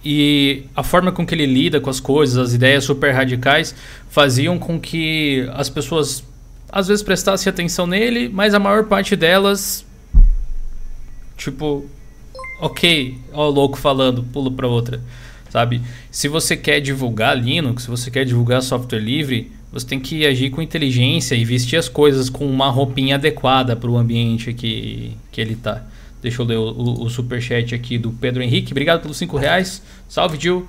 E 0.04 0.64
a 0.76 0.84
forma 0.84 1.12
com 1.12 1.26
que 1.26 1.34
ele 1.36 1.46
lida 1.46 1.82
com 1.82 1.90
as 1.90 2.00
coisas, 2.00 2.38
as 2.38 2.54
ideias 2.54 2.84
super 2.84 3.12
radicais, 3.14 3.76
faziam 4.10 4.58
com 4.58 4.80
que 4.80 5.48
as 5.54 5.70
pessoas 5.70 6.24
às 6.70 6.88
vezes 6.88 7.04
prestasse 7.04 7.48
atenção 7.48 7.88
nele, 7.88 8.30
mas 8.30 8.54
a 8.54 8.60
maior 8.60 8.86
parte 8.86 9.16
delas, 9.16 9.86
tipo, 11.38 11.86
ok, 12.62 13.18
ó 13.34 13.48
o 13.48 13.52
louco 13.52 13.78
falando, 13.78 14.24
pulo 14.24 14.52
para 14.52 14.68
outra, 14.68 15.02
sabe? 15.50 15.82
Se 16.12 16.28
você 16.28 16.58
quer 16.58 16.80
divulgar 16.80 17.38
Linux, 17.38 17.84
se 17.84 17.90
você 17.90 18.12
quer 18.12 18.26
divulgar 18.26 18.62
software 18.62 19.00
livre, 19.00 19.52
você 19.72 19.86
tem 19.86 20.00
que 20.00 20.26
agir 20.26 20.50
com 20.50 20.62
inteligência 20.62 21.36
e 21.36 21.44
vestir 21.46 21.78
as 21.78 21.90
coisas 21.90 22.30
com 22.30 22.46
uma 22.46 22.70
roupinha 22.70 23.16
adequada 23.16 23.76
para 23.76 23.90
o 23.90 23.98
ambiente 23.98 24.54
que, 24.54 25.16
que 25.32 25.42
ele 25.42 25.56
tá. 25.56 25.86
Deixa 26.22 26.42
eu 26.42 26.46
ler 26.46 26.58
o, 26.58 26.72
o, 26.72 27.04
o 27.06 27.10
superchat 27.10 27.74
aqui 27.76 27.98
do 27.98 28.12
Pedro 28.12 28.42
Henrique. 28.42 28.72
Obrigado 28.72 29.02
pelos 29.02 29.18
5 29.18 29.38
reais. 29.38 29.82
Salve, 30.08 30.40
Gil. 30.40 30.68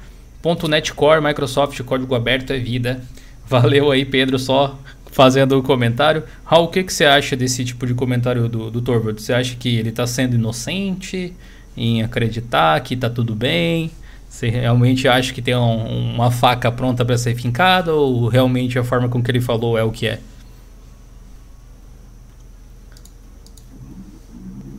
.NETCore, 0.69 1.21
Microsoft, 1.21 1.83
código 1.83 2.15
aberto 2.15 2.53
é 2.53 2.59
vida. 2.59 3.03
Valeu 3.47 3.91
aí, 3.91 4.05
Pedro. 4.05 4.39
Só 4.39 4.79
fazendo 5.11 5.59
o 5.59 5.63
comentário. 5.63 6.23
Raul, 6.45 6.67
o 6.67 6.69
que, 6.69 6.85
que 6.85 6.93
você 6.93 7.05
acha 7.05 7.35
desse 7.37 7.65
tipo 7.65 7.87
de 7.87 7.95
comentário 7.95 8.49
do, 8.49 8.71
do 8.71 8.81
Torvald? 8.81 9.21
Você 9.21 9.33
acha 9.33 9.57
que 9.57 9.77
ele 9.77 9.89
está 9.89 10.07
sendo 10.07 10.35
inocente 10.35 11.35
em 11.77 12.03
acreditar 12.03 12.81
que 12.81 12.95
está 12.95 13.11
tudo 13.11 13.35
bem? 13.35 13.91
Você 14.29 14.49
realmente 14.49 15.09
acha 15.09 15.33
que 15.33 15.41
tem 15.41 15.57
um, 15.57 16.15
uma 16.15 16.31
faca 16.31 16.71
pronta 16.71 17.05
para 17.05 17.17
ser 17.17 17.35
fincada 17.35 17.95
ou 17.95 18.29
realmente 18.29 18.79
a 18.79 18.85
forma 18.85 19.09
com 19.09 19.23
que 19.23 19.31
ele 19.31 19.41
falou 19.41 19.77
é 19.77 19.83
o 19.83 19.91
que 19.91 20.07
é? 20.07 20.21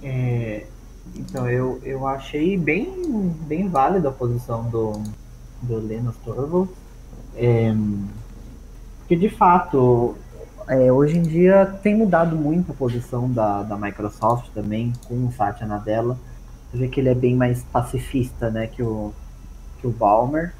é 0.09 0.48
então, 1.29 1.47
eu, 1.47 1.79
eu 1.83 2.07
achei 2.07 2.57
bem, 2.57 3.31
bem 3.47 3.69
válida 3.69 4.09
a 4.09 4.11
posição 4.11 4.67
do, 4.67 4.93
do 5.61 5.79
Linus 5.79 6.15
Torvalds. 6.25 6.75
É, 7.35 7.71
porque, 8.99 9.15
de 9.15 9.29
fato, 9.29 10.15
é, 10.67 10.91
hoje 10.91 11.17
em 11.17 11.21
dia 11.21 11.65
tem 11.83 11.95
mudado 11.95 12.35
muito 12.35 12.71
a 12.71 12.75
posição 12.75 13.31
da, 13.31 13.61
da 13.61 13.77
Microsoft 13.77 14.49
também, 14.53 14.91
com 15.07 15.27
o 15.27 15.31
Satya 15.31 15.67
Nadella. 15.67 16.17
Você 16.71 16.77
vê 16.77 16.87
que 16.87 16.99
ele 16.99 17.09
é 17.09 17.15
bem 17.15 17.35
mais 17.35 17.63
pacifista, 17.63 18.49
né, 18.49 18.65
que 18.67 18.81
o, 18.81 19.13
que 19.79 19.87
o 19.87 19.91
Balmer. 19.91 20.53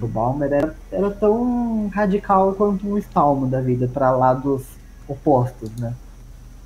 O 0.00 0.06
Balmer 0.06 0.52
era, 0.52 0.74
era 0.90 1.10
tão 1.10 1.88
radical 1.88 2.54
quanto 2.54 2.86
um 2.86 2.96
Stallman 2.96 3.50
da 3.50 3.60
vida, 3.60 3.88
para 3.88 4.10
lados 4.12 4.64
opostos, 5.08 5.70
né? 5.76 5.94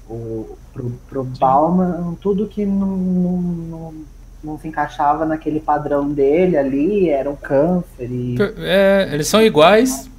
O, 0.08 0.56
pro, 0.72 0.90
pro 1.08 1.24
Balmer, 1.24 2.16
tudo 2.20 2.46
que 2.46 2.66
não, 2.66 2.96
não, 2.96 3.42
não, 3.42 3.94
não, 4.42 4.58
se 4.58 4.68
encaixava 4.68 5.24
naquele 5.24 5.60
padrão 5.60 6.10
dele 6.10 6.56
ali 6.56 7.08
era 7.08 7.30
um 7.30 7.36
câncer. 7.36 8.10
E... 8.10 8.36
É, 8.58 9.08
eles 9.12 9.26
são 9.26 9.40
iguais, 9.40 10.10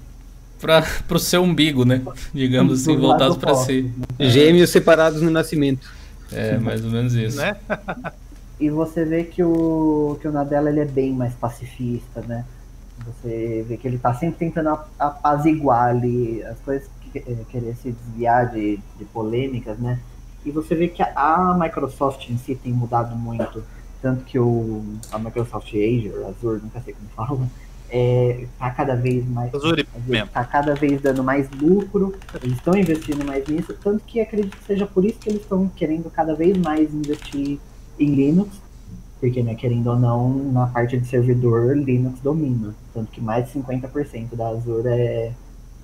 para 0.60 0.84
o 1.10 1.19
seu 1.19 1.43
umbigo, 1.43 1.86
né? 1.86 2.02
Digamos 2.34 2.82
assim, 2.82 2.98
voltados 2.98 3.38
para 3.38 3.56
si. 3.56 3.91
Gêmeos 4.19 4.69
separados 4.69 5.21
no 5.21 5.30
nascimento. 5.30 5.91
É, 6.32 6.58
mais 6.58 6.84
ou 6.84 6.91
menos 6.91 7.13
isso. 7.13 7.38
Né? 7.38 7.56
e 8.60 8.69
você 8.69 9.06
vê 9.06 9.24
que 9.24 9.43
o, 9.43 10.17
que 10.19 10.28
o 10.28 10.32
Nadella 10.32 10.69
ele 10.69 10.80
é 10.80 10.86
bem 10.86 11.13
mais 11.13 11.34
pacifista, 11.34 12.21
né? 12.21 12.43
Você 13.06 13.63
vê 13.67 13.78
que 13.78 13.88
ele 13.88 13.98
está 13.98 14.13
sempre 14.13 14.38
tentando 14.38 14.80
apaziguar 14.98 15.89
ali 15.89 16.41
as 16.43 16.58
coisas, 16.60 16.89
querer 17.21 17.75
se 17.75 17.91
desviar 17.91 18.51
de, 18.51 18.80
de 18.97 19.06
polêmicas, 19.06 19.78
né? 19.78 19.99
E 20.45 20.51
você 20.51 20.75
vê 20.75 20.88
que 20.88 21.01
a, 21.01 21.58
Microsoft 21.60 22.30
em 22.30 22.38
si 22.38 22.56
tem 22.56 22.71
mudado 22.71 23.15
muito. 23.15 23.63
Tanto 24.01 24.23
que 24.23 24.38
o, 24.38 24.84
a 25.12 25.17
Microsoft 25.17 25.67
Azure, 25.69 26.25
Azure, 26.25 26.62
nunca 26.62 26.80
sei 26.82 26.93
como 26.93 27.10
fala, 27.10 27.49
é, 27.89 28.45
tá 28.60 28.69
cada 28.69 28.95
vez 28.95 29.28
mais 29.28 29.51
tá 30.32 30.43
cada 30.43 30.75
vez 30.75 31.01
dando 31.01 31.23
mais 31.23 31.49
lucro, 31.51 32.13
eles 32.43 32.58
estão 32.58 32.75
investindo 32.75 33.25
mais 33.25 33.47
nisso, 33.47 33.73
tanto 33.82 34.04
que 34.06 34.19
acredito 34.19 34.58
que 34.58 34.63
seja 34.63 34.86
por 34.86 35.06
isso 35.06 35.19
que 35.19 35.30
eles 35.30 35.41
estão 35.41 35.67
querendo 35.69 36.10
cada 36.12 36.36
vez 36.36 36.58
mais 36.58 36.93
investir 36.93 37.60
em 37.99 38.13
Linux, 38.13 38.49
porque 39.19 39.41
né, 39.41 39.56
querendo 39.56 39.88
ou 39.88 39.97
não, 39.97 40.51
na 40.51 40.67
parte 40.67 40.97
de 40.97 41.08
servidor 41.08 41.75
Linux 41.75 42.19
domina, 42.19 42.75
tanto 42.93 43.12
que 43.12 43.21
mais 43.21 43.51
de 43.51 43.60
50% 43.60 44.36
da 44.36 44.49
Azure 44.49 44.88
é, 44.88 45.32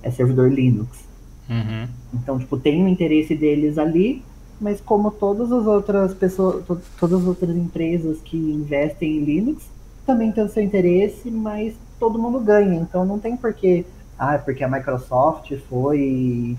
é 0.04 0.12
servidor 0.12 0.52
Linux. 0.52 1.11
Uhum. 1.52 1.88
Então, 2.14 2.40
tipo, 2.40 2.58
tem 2.58 2.82
o 2.84 2.88
interesse 2.88 3.36
deles 3.36 3.78
ali, 3.78 4.24
mas 4.60 4.80
como 4.80 5.12
todas 5.12 5.52
as 5.52 5.66
outras 5.66 6.14
pessoas, 6.14 6.66
to 6.66 6.80
todas 6.98 7.20
as 7.20 7.28
outras 7.28 7.56
empresas 7.56 8.20
que 8.24 8.38
investem 8.38 9.18
em 9.18 9.24
Linux, 9.26 9.64
também 10.06 10.32
tem 10.32 10.44
o 10.44 10.50
seu 10.50 10.64
interesse, 10.64 11.30
mas 11.30 11.74
todo 12.00 12.18
mundo 12.18 12.40
ganha. 12.40 12.80
Então 12.80 13.06
não 13.06 13.20
tem 13.20 13.36
porquê. 13.36 13.86
Ah, 14.18 14.38
porque 14.38 14.64
a 14.64 14.70
Microsoft 14.70 15.52
foi, 15.68 16.58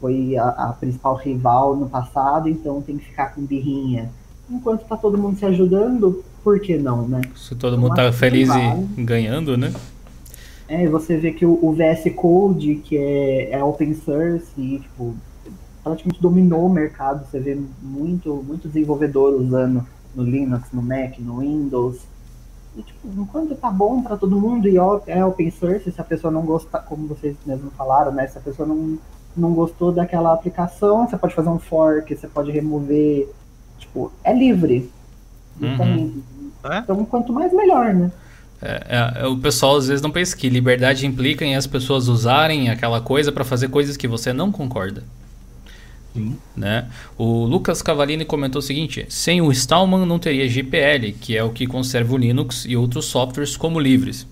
foi 0.00 0.36
a, 0.36 0.48
a 0.48 0.72
principal 0.72 1.14
rival 1.14 1.76
no 1.76 1.88
passado, 1.88 2.48
então 2.48 2.82
tem 2.82 2.96
que 2.96 3.04
ficar 3.04 3.34
com 3.34 3.42
birrinha. 3.42 4.10
Enquanto 4.50 4.84
tá 4.84 4.96
todo 4.96 5.16
mundo 5.16 5.38
se 5.38 5.44
ajudando, 5.44 6.24
por 6.42 6.58
que 6.58 6.76
não, 6.76 7.06
né? 7.06 7.20
Se 7.36 7.54
todo 7.54 7.78
mundo 7.78 7.94
tá 7.94 8.12
feliz 8.12 8.48
e 8.48 9.02
ganhando, 9.02 9.56
né? 9.56 9.72
É, 10.72 10.88
você 10.88 11.18
vê 11.18 11.32
que 11.32 11.44
o, 11.44 11.58
o 11.62 11.74
VS 11.74 12.14
Code, 12.16 12.76
que 12.76 12.96
é, 12.96 13.50
é 13.50 13.62
open 13.62 13.92
source, 13.92 14.50
e, 14.56 14.78
tipo, 14.78 15.14
praticamente 15.84 16.18
dominou 16.18 16.64
o 16.64 16.72
mercado. 16.72 17.26
Você 17.26 17.38
vê 17.38 17.60
muito, 17.82 18.36
muito 18.36 18.68
desenvolvedor 18.68 19.34
usando 19.34 19.86
no 20.14 20.22
Linux, 20.22 20.72
no 20.72 20.80
Mac, 20.80 21.18
no 21.18 21.40
Windows. 21.40 22.00
E, 22.74 22.80
tipo, 22.80 23.06
enquanto 23.06 23.54
tá 23.54 23.70
bom 23.70 24.02
para 24.02 24.16
todo 24.16 24.40
mundo 24.40 24.66
e 24.66 24.78
é 25.08 25.22
open 25.22 25.50
source, 25.50 25.92
se 25.92 26.00
a 26.00 26.04
pessoa 26.04 26.32
não 26.32 26.40
gostar, 26.40 26.78
como 26.78 27.06
vocês 27.06 27.36
mesmo 27.44 27.70
falaram, 27.72 28.10
né? 28.10 28.26
Se 28.26 28.38
a 28.38 28.40
pessoa 28.40 28.66
não, 28.66 28.98
não 29.36 29.52
gostou 29.52 29.92
daquela 29.92 30.32
aplicação, 30.32 31.06
você 31.06 31.18
pode 31.18 31.34
fazer 31.34 31.50
um 31.50 31.58
fork, 31.58 32.16
você 32.16 32.26
pode 32.26 32.50
remover. 32.50 33.28
Tipo, 33.76 34.10
é 34.24 34.32
livre. 34.32 34.90
Uhum. 35.60 36.22
É? 36.64 36.78
Então, 36.78 37.04
quanto 37.04 37.30
mais, 37.30 37.52
melhor, 37.52 37.92
né? 37.92 38.10
É, 38.62 39.22
é, 39.22 39.26
o 39.26 39.36
pessoal 39.36 39.76
às 39.76 39.88
vezes 39.88 40.00
não 40.00 40.10
pensa 40.10 40.36
que 40.36 40.48
liberdade 40.48 41.04
implica 41.04 41.44
em 41.44 41.56
as 41.56 41.66
pessoas 41.66 42.06
usarem 42.06 42.70
aquela 42.70 43.00
coisa 43.00 43.32
para 43.32 43.44
fazer 43.44 43.68
coisas 43.68 43.96
que 43.96 44.06
você 44.06 44.32
não 44.32 44.52
concorda. 44.52 45.02
Sim. 46.14 46.36
Né? 46.56 46.86
O 47.18 47.44
Lucas 47.44 47.82
Cavalini 47.82 48.24
comentou 48.24 48.60
o 48.60 48.62
seguinte: 48.62 49.04
sem 49.08 49.40
o 49.40 49.50
Stallman 49.50 50.06
não 50.06 50.18
teria 50.18 50.48
GPL, 50.48 51.12
que 51.20 51.36
é 51.36 51.42
o 51.42 51.50
que 51.50 51.66
conserva 51.66 52.14
o 52.14 52.16
Linux 52.16 52.64
e 52.66 52.76
outros 52.76 53.06
softwares 53.06 53.56
como 53.56 53.80
livres. 53.80 54.26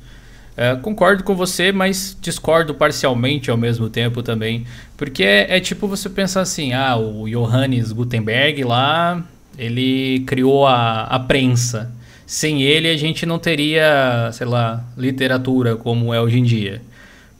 É, 0.56 0.76
concordo 0.76 1.24
com 1.24 1.34
você, 1.34 1.72
mas 1.72 2.16
discordo 2.20 2.74
parcialmente 2.74 3.50
ao 3.50 3.56
mesmo 3.56 3.88
tempo 3.88 4.22
também. 4.22 4.66
Porque 4.96 5.24
é, 5.24 5.56
é, 5.56 5.60
tipo 5.60 5.88
você 5.88 6.08
pensar 6.08 6.42
assim: 6.42 6.72
ah, 6.72 6.96
o 6.96 7.26
Johannes 7.28 7.90
Gutenberg 7.92 8.62
lá, 8.62 9.24
ele 9.56 10.20
criou 10.26 10.66
a, 10.66 11.04
a 11.04 11.18
prensa. 11.18 11.90
Sem 12.30 12.62
ele 12.62 12.88
a 12.88 12.96
gente 12.96 13.26
não 13.26 13.40
teria, 13.40 14.30
sei 14.32 14.46
lá, 14.46 14.84
literatura 14.96 15.74
como 15.74 16.14
é 16.14 16.20
hoje 16.20 16.38
em 16.38 16.44
dia. 16.44 16.80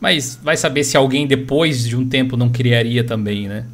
Mas 0.00 0.36
vai 0.42 0.56
saber 0.56 0.82
se 0.82 0.96
alguém 0.96 1.28
depois 1.28 1.86
de 1.86 1.94
um 1.94 2.08
tempo 2.08 2.36
não 2.36 2.48
criaria 2.48 3.04
também, 3.04 3.46
né? 3.46 3.66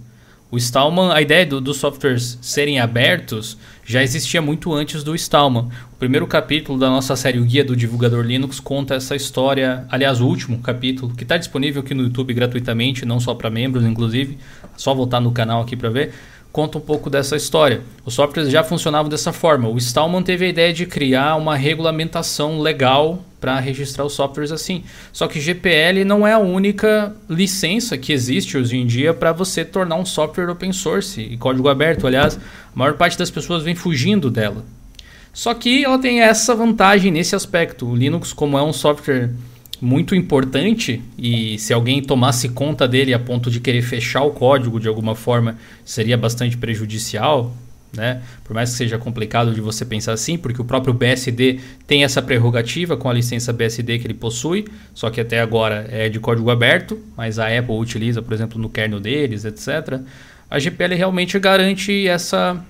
O 0.51 0.59
Stallman, 0.59 1.13
a 1.13 1.23
ideia 1.23 1.47
dos 1.47 1.63
do 1.63 1.73
softwares 1.73 2.39
serem 2.43 2.79
abertos 2.79 3.57
já 3.83 4.03
existia 4.03 4.43
muito 4.43 4.75
antes 4.75 5.03
do 5.03 5.15
Stallman. 5.15 5.71
O 5.91 5.97
primeiro 5.99 6.27
capítulo 6.27 6.79
da 6.79 6.91
nossa 6.91 7.17
série 7.17 7.39
O 7.39 7.45
Guia 7.47 7.65
do 7.65 7.75
Divulgador 7.75 8.23
Linux 8.23 8.61
conta 8.61 8.95
essa 8.95 9.17
história, 9.17 9.87
aliás, 9.89 10.21
o 10.21 10.27
último 10.27 10.59
capítulo, 10.59 11.15
que 11.15 11.23
está 11.23 11.39
disponível 11.39 11.81
aqui 11.81 11.95
no 11.95 12.03
YouTube 12.03 12.35
gratuitamente, 12.35 13.07
não 13.07 13.19
só 13.21 13.35
para 13.35 13.49
membros, 13.49 13.87
inclusive. 13.87 14.37
É 14.65 14.69
só 14.77 14.93
voltar 14.93 15.21
no 15.21 15.33
canal 15.33 15.63
aqui 15.63 15.77
para 15.77 15.89
ver 15.89 16.13
conta 16.57 16.79
um 16.79 16.81
pouco 16.81 17.11
dessa 17.11 17.37
história. 17.37 17.83
Os 18.03 18.15
softwares 18.15 18.51
já 18.51 18.65
funcionavam 18.65 19.11
dessa 19.11 19.31
forma. 19.31 19.69
O 19.69 19.77
Stallman 19.77 20.23
teve 20.23 20.47
a 20.47 20.49
ideia 20.49 20.73
de 20.73 20.87
criar 20.87 21.37
uma 21.37 21.55
regulamentação 21.55 22.61
legal 22.61 23.23
para 23.39 23.61
registrar 23.61 24.07
os 24.07 24.15
softwares 24.15 24.51
assim. 24.51 24.83
Só 25.13 25.29
que 25.29 25.39
GPL 25.39 26.03
não 26.07 26.27
é 26.27 26.33
a 26.33 26.39
única 26.39 27.15
licença 27.29 27.99
que 27.99 28.11
existe 28.11 28.57
hoje 28.57 28.79
em 28.79 28.87
dia 28.87 29.13
para 29.13 29.33
você 29.33 29.67
tornar 29.67 29.97
um 29.97 30.07
software 30.07 30.49
open 30.49 30.73
source 30.73 31.21
e 31.21 31.37
código 31.37 31.69
aberto. 31.69 32.07
Aliás, 32.07 32.37
a 32.37 32.41
maior 32.75 32.95
parte 32.95 33.19
das 33.19 33.31
pessoas 33.31 33.63
vem 33.63 33.75
fugindo 33.75 34.31
dela. 34.31 34.65
Só 35.35 35.53
que 35.53 35.85
ela 35.85 35.99
tem 35.99 36.23
essa 36.23 36.55
vantagem 36.55 37.13
nesse 37.13 37.37
aspecto. 37.37 37.87
O 37.87 37.95
Linux, 37.95 38.33
como 38.33 38.57
é 38.57 38.63
um 38.63 38.73
software 38.73 39.29
muito 39.81 40.15
importante 40.15 41.03
e 41.19 41.59
se 41.59 41.73
alguém 41.73 42.03
tomasse 42.03 42.49
conta 42.49 42.89
dele 42.89 43.13
a 43.13 43.19
ponto 43.19 43.51
de 43.51 43.61
querer 43.61 43.83
fechar 43.83 44.23
o 44.23 44.31
código 44.31 44.81
de 44.81 44.89
alguma 44.89 45.15
forma 45.15 45.57
seria 45.85 46.17
bastante 46.17 46.57
prejudicial, 46.57 47.55
né? 47.93 48.23
Por 48.45 48.55
mais 48.55 48.71
que 48.71 48.77
seja 48.77 48.99
complicado 48.99 49.53
de 49.53 49.61
você 49.61 49.85
pensar 49.85 50.13
assim, 50.13 50.37
porque 50.39 50.61
o 50.61 50.65
próprio 50.65 50.95
BSD 50.95 51.61
tem 51.87 52.05
essa 52.05 52.23
prerrogativa 52.23 52.97
com 52.97 53.09
a 53.09 53.13
licença 53.13 53.53
BSD 53.53 53.99
que 53.99 54.07
ele 54.07 54.15
possui, 54.15 54.67
só 54.95 55.11
que 55.11 55.21
até 55.21 55.41
agora 55.41 55.87
é 55.91 56.09
de 56.09 56.19
código 56.21 56.51
aberto, 56.51 56.99
mas 57.17 57.39
a 57.39 57.47
Apple 57.47 57.75
utiliza, 57.77 58.23
por 58.23 58.33
exemplo, 58.33 58.61
no 58.61 58.69
kernel 58.69 59.01
deles, 59.01 59.45
etc. 59.45 60.01
A 60.51 60.59
GPL 60.59 60.95
realmente 60.95 61.39
garante 61.39 62.07
essa 62.07 62.63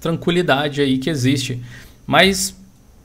tranquilidade 0.00 0.80
aí 0.80 0.98
que 0.98 1.10
existe. 1.10 1.60
Mas 2.06 2.56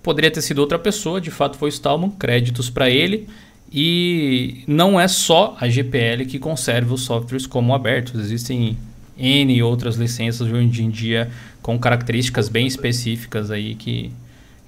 Poderia 0.04 0.32
ter 0.32 0.42
sido 0.42 0.60
outra 0.60 0.80
pessoa, 0.80 1.22
de 1.22 1.32
fato 1.32 1.58
foi 1.58 1.70
o 1.70 1.72
Stallman, 1.72 2.12
créditos 2.12 2.70
para 2.70 2.90
ele. 2.90 3.28
E 3.72 4.64
não 4.68 5.00
é 5.00 5.08
só 5.08 5.56
a 5.60 5.70
GPL 5.70 6.26
que 6.26 6.38
conserva 6.38 6.94
os 6.94 7.02
softwares 7.04 7.48
como 7.48 7.74
abertos, 7.74 8.20
existem 8.20 8.78
N 9.18 9.62
outras 9.64 9.96
licenças 9.96 10.48
hoje 10.48 10.84
em 10.84 10.90
dia 10.90 11.30
com 11.62 11.78
características 11.80 12.50
bem 12.50 12.66
específicas 12.66 13.52
aí 13.52 13.76
que, 13.76 14.12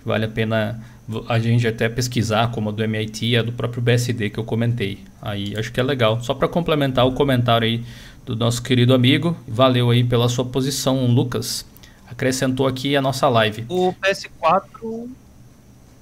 vale 0.05 0.25
a 0.25 0.27
pena 0.27 0.79
a 1.27 1.38
gente 1.38 1.67
até 1.67 1.89
pesquisar, 1.89 2.51
como 2.51 2.69
a 2.69 2.71
do 2.71 2.81
MIT 2.81 3.25
e 3.25 3.38
a 3.38 3.41
do 3.41 3.51
próprio 3.51 3.81
BSD 3.81 4.29
que 4.29 4.39
eu 4.39 4.43
comentei. 4.43 4.99
Aí 5.21 5.53
acho 5.57 5.71
que 5.71 5.79
é 5.79 5.84
legal. 5.84 6.21
Só 6.21 6.34
para 6.34 6.47
complementar 6.47 7.05
o 7.05 7.11
comentário 7.11 7.67
aí 7.67 7.84
do 8.25 8.36
nosso 8.36 8.63
querido 8.63 8.93
amigo, 8.93 9.36
valeu 9.45 9.89
aí 9.89 10.03
pela 10.03 10.29
sua 10.29 10.45
posição, 10.45 11.05
Lucas. 11.07 11.65
Acrescentou 12.09 12.67
aqui 12.67 12.95
a 12.95 13.01
nossa 13.01 13.27
live. 13.27 13.65
O 13.67 13.93
PS4 13.93 15.09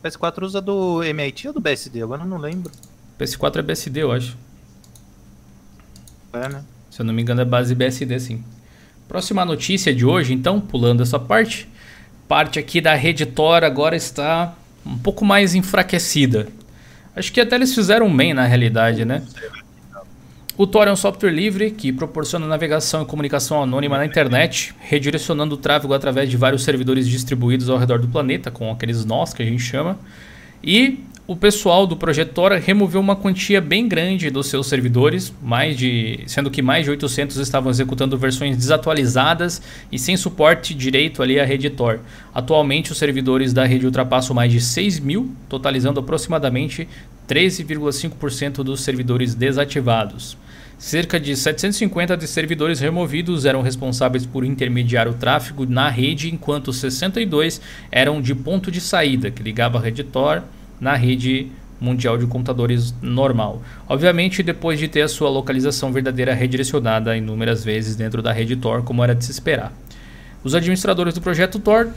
PS4 0.03 0.43
usa 0.43 0.61
do 0.61 1.03
MIT 1.03 1.47
ou 1.47 1.53
do 1.53 1.61
BSD? 1.61 2.01
Agora 2.01 2.23
eu 2.23 2.27
não 2.27 2.37
lembro. 2.37 2.71
PS4 3.19 3.57
é 3.57 3.61
BSD, 3.61 4.01
eu 4.01 4.11
acho. 4.11 4.37
É, 6.33 6.49
né? 6.49 6.63
Se 6.89 7.01
eu 7.01 7.05
não 7.05 7.13
me 7.13 7.21
engano, 7.21 7.41
é 7.41 7.45
base 7.45 7.75
BSD, 7.75 8.19
sim. 8.19 8.43
Próxima 9.07 9.45
notícia 9.45 9.93
de 9.93 10.05
hoje, 10.05 10.33
então, 10.33 10.59
pulando 10.59 11.03
essa 11.03 11.19
parte. 11.19 11.67
Parte 12.27 12.57
aqui 12.57 12.79
da 12.79 12.95
Reditor 12.95 13.63
agora 13.63 13.95
está 13.95 14.55
um 14.85 14.97
pouco 14.97 15.23
mais 15.23 15.53
enfraquecida. 15.53 16.47
Acho 17.15 17.31
que 17.31 17.41
até 17.41 17.55
eles 17.55 17.75
fizeram 17.75 18.15
bem 18.15 18.33
na 18.33 18.45
realidade, 18.45 19.03
né? 19.03 19.21
O 20.61 20.67
Tor 20.67 20.87
é 20.87 20.91
um 20.91 20.95
software 20.95 21.31
livre 21.31 21.71
que 21.71 21.91
proporciona 21.91 22.45
navegação 22.45 23.01
e 23.01 23.05
comunicação 23.05 23.63
anônima 23.63 23.97
na 23.97 24.05
internet, 24.05 24.75
redirecionando 24.79 25.55
o 25.55 25.57
tráfego 25.57 25.91
através 25.91 26.29
de 26.29 26.37
vários 26.37 26.63
servidores 26.63 27.09
distribuídos 27.09 27.67
ao 27.67 27.79
redor 27.79 27.97
do 27.97 28.07
planeta, 28.07 28.51
com 28.51 28.71
aqueles 28.71 29.03
nós 29.03 29.33
que 29.33 29.41
a 29.41 29.45
gente 29.47 29.63
chama. 29.63 29.97
E 30.63 30.99
o 31.25 31.35
pessoal 31.35 31.87
do 31.87 31.97
projeto 31.97 32.33
Tor 32.33 32.51
removeu 32.51 33.01
uma 33.01 33.15
quantia 33.15 33.59
bem 33.59 33.87
grande 33.87 34.29
dos 34.29 34.49
seus 34.49 34.67
servidores, 34.67 35.33
mais 35.41 35.75
de, 35.75 36.19
sendo 36.27 36.51
que 36.51 36.61
mais 36.61 36.85
de 36.85 36.91
800 36.91 37.37
estavam 37.37 37.71
executando 37.71 38.15
versões 38.15 38.55
desatualizadas 38.55 39.63
e 39.91 39.97
sem 39.97 40.15
suporte 40.15 40.75
direito 40.75 41.23
ali 41.23 41.39
à 41.39 41.43
rede 41.43 41.71
Tor. 41.71 42.01
Atualmente, 42.31 42.91
os 42.91 42.99
servidores 42.99 43.51
da 43.51 43.65
rede 43.65 43.87
ultrapassam 43.87 44.35
mais 44.35 44.51
de 44.51 44.61
6 44.61 44.99
mil, 44.99 45.31
totalizando 45.49 45.99
aproximadamente 45.99 46.87
13,5% 47.27 48.57
dos 48.57 48.81
servidores 48.81 49.33
desativados. 49.33 50.37
Cerca 50.81 51.19
de 51.19 51.35
750 51.35 52.17
de 52.17 52.25
servidores 52.25 52.79
removidos 52.79 53.45
eram 53.45 53.61
responsáveis 53.61 54.25
por 54.25 54.43
intermediar 54.43 55.07
o 55.07 55.13
tráfego 55.13 55.63
na 55.63 55.87
rede, 55.89 56.33
enquanto 56.33 56.73
62 56.73 57.61
eram 57.91 58.19
de 58.19 58.33
ponto 58.33 58.71
de 58.71 58.81
saída, 58.81 59.29
que 59.29 59.43
ligava 59.43 59.77
a 59.77 59.81
rede 59.81 60.03
Tor 60.03 60.41
na 60.79 60.95
rede 60.95 61.51
mundial 61.79 62.17
de 62.17 62.25
computadores 62.25 62.95
normal. 62.99 63.61
Obviamente, 63.87 64.41
depois 64.41 64.79
de 64.79 64.87
ter 64.87 65.03
a 65.03 65.07
sua 65.07 65.29
localização 65.29 65.93
verdadeira 65.93 66.33
redirecionada 66.33 67.15
inúmeras 67.15 67.63
vezes 67.63 67.95
dentro 67.95 68.23
da 68.23 68.31
rede 68.33 68.55
Tor, 68.55 68.83
como 68.83 69.03
era 69.03 69.13
de 69.13 69.23
se 69.23 69.29
esperar. 69.29 69.71
Os 70.43 70.55
administradores 70.55 71.13
do 71.13 71.21
projeto 71.21 71.59
Tor 71.59 71.89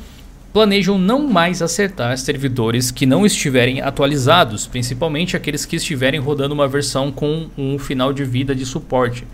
planejam 0.55 0.97
não 0.97 1.27
mais 1.27 1.61
acertar 1.61 2.17
servidores 2.17 2.93
que 2.93 3.05
não 3.05 3.27
estiverem 3.27 3.81
atualizados, 3.81 4.69
principalmente 4.69 5.37
aqueles 5.37 5.67
que 5.67 5.75
estiverem 5.75 6.21
rodando 6.21 6.55
uma 6.55 6.69
versão 6.69 7.11
com 7.11 7.49
um 7.59 7.77
final 7.77 8.13
de 8.13 8.25
vida 8.25 8.55
de 8.55 8.65
suporte. 8.65 9.27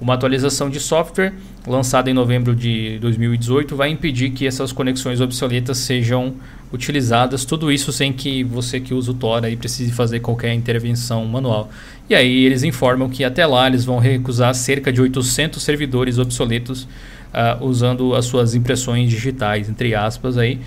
Uma 0.00 0.14
atualização 0.14 0.70
de 0.70 0.78
software 0.78 1.32
lançada 1.66 2.08
em 2.08 2.14
novembro 2.14 2.54
de 2.54 2.96
2018 3.00 3.74
vai 3.74 3.90
impedir 3.90 4.30
que 4.30 4.46
essas 4.46 4.70
conexões 4.70 5.20
obsoletas 5.20 5.78
sejam 5.78 6.34
utilizadas, 6.72 7.44
tudo 7.44 7.72
isso 7.72 7.90
sem 7.90 8.12
que 8.12 8.44
você 8.44 8.78
que 8.78 8.94
usa 8.94 9.10
o 9.10 9.14
Tor 9.14 9.44
aí 9.44 9.56
precise 9.56 9.90
fazer 9.90 10.20
qualquer 10.20 10.54
intervenção 10.54 11.24
manual. 11.24 11.70
E 12.08 12.14
aí 12.14 12.44
eles 12.44 12.62
informam 12.62 13.10
que 13.10 13.24
até 13.24 13.44
lá 13.44 13.66
eles 13.66 13.84
vão 13.84 13.98
recusar 13.98 14.54
cerca 14.54 14.92
de 14.92 15.00
800 15.00 15.60
servidores 15.60 16.18
obsoletos 16.18 16.86
uh, 17.32 17.64
usando 17.64 18.14
as 18.14 18.24
suas 18.24 18.54
impressões 18.54 19.10
digitais, 19.10 19.68
entre 19.68 19.94
aspas 19.94 20.36
aí. 20.36 20.60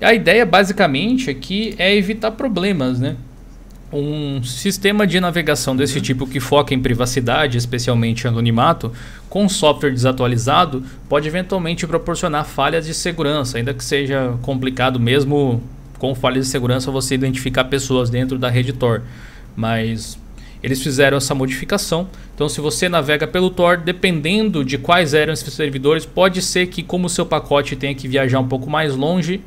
A 0.00 0.12
ideia 0.12 0.44
basicamente 0.44 1.30
aqui 1.30 1.74
é 1.78 1.94
evitar 1.94 2.30
problemas, 2.32 3.00
né? 3.00 3.16
Um 3.92 4.42
sistema 4.42 5.06
de 5.06 5.20
navegação 5.20 5.76
desse 5.76 6.00
tipo 6.00 6.26
que 6.26 6.40
foca 6.40 6.74
em 6.74 6.80
privacidade, 6.80 7.56
especialmente 7.56 8.26
anonimato, 8.26 8.92
com 9.30 9.48
software 9.48 9.92
desatualizado, 9.92 10.82
pode 11.08 11.28
eventualmente 11.28 11.86
proporcionar 11.86 12.44
falhas 12.44 12.84
de 12.84 12.92
segurança, 12.92 13.58
ainda 13.58 13.72
que 13.72 13.84
seja 13.84 14.34
complicado 14.42 14.98
mesmo 14.98 15.62
com 15.98 16.14
falhas 16.14 16.46
de 16.46 16.50
segurança 16.50 16.90
você 16.90 17.14
identificar 17.14 17.64
pessoas 17.64 18.10
dentro 18.10 18.38
da 18.38 18.50
rede 18.50 18.72
Tor. 18.72 19.02
Mas 19.54 20.18
eles 20.62 20.82
fizeram 20.82 21.16
essa 21.16 21.34
modificação. 21.34 22.08
Então, 22.34 22.48
se 22.48 22.60
você 22.60 22.88
navega 22.88 23.26
pelo 23.26 23.50
Tor, 23.50 23.78
dependendo 23.78 24.64
de 24.64 24.78
quais 24.78 25.14
eram 25.14 25.32
esses 25.32 25.52
servidores, 25.52 26.04
pode 26.04 26.42
ser 26.42 26.66
que, 26.66 26.82
como 26.82 27.06
o 27.06 27.10
seu 27.10 27.24
pacote 27.24 27.76
tenha 27.76 27.94
que 27.94 28.08
viajar 28.08 28.40
um 28.40 28.48
pouco 28.48 28.68
mais 28.68 28.94
longe, 28.94 29.40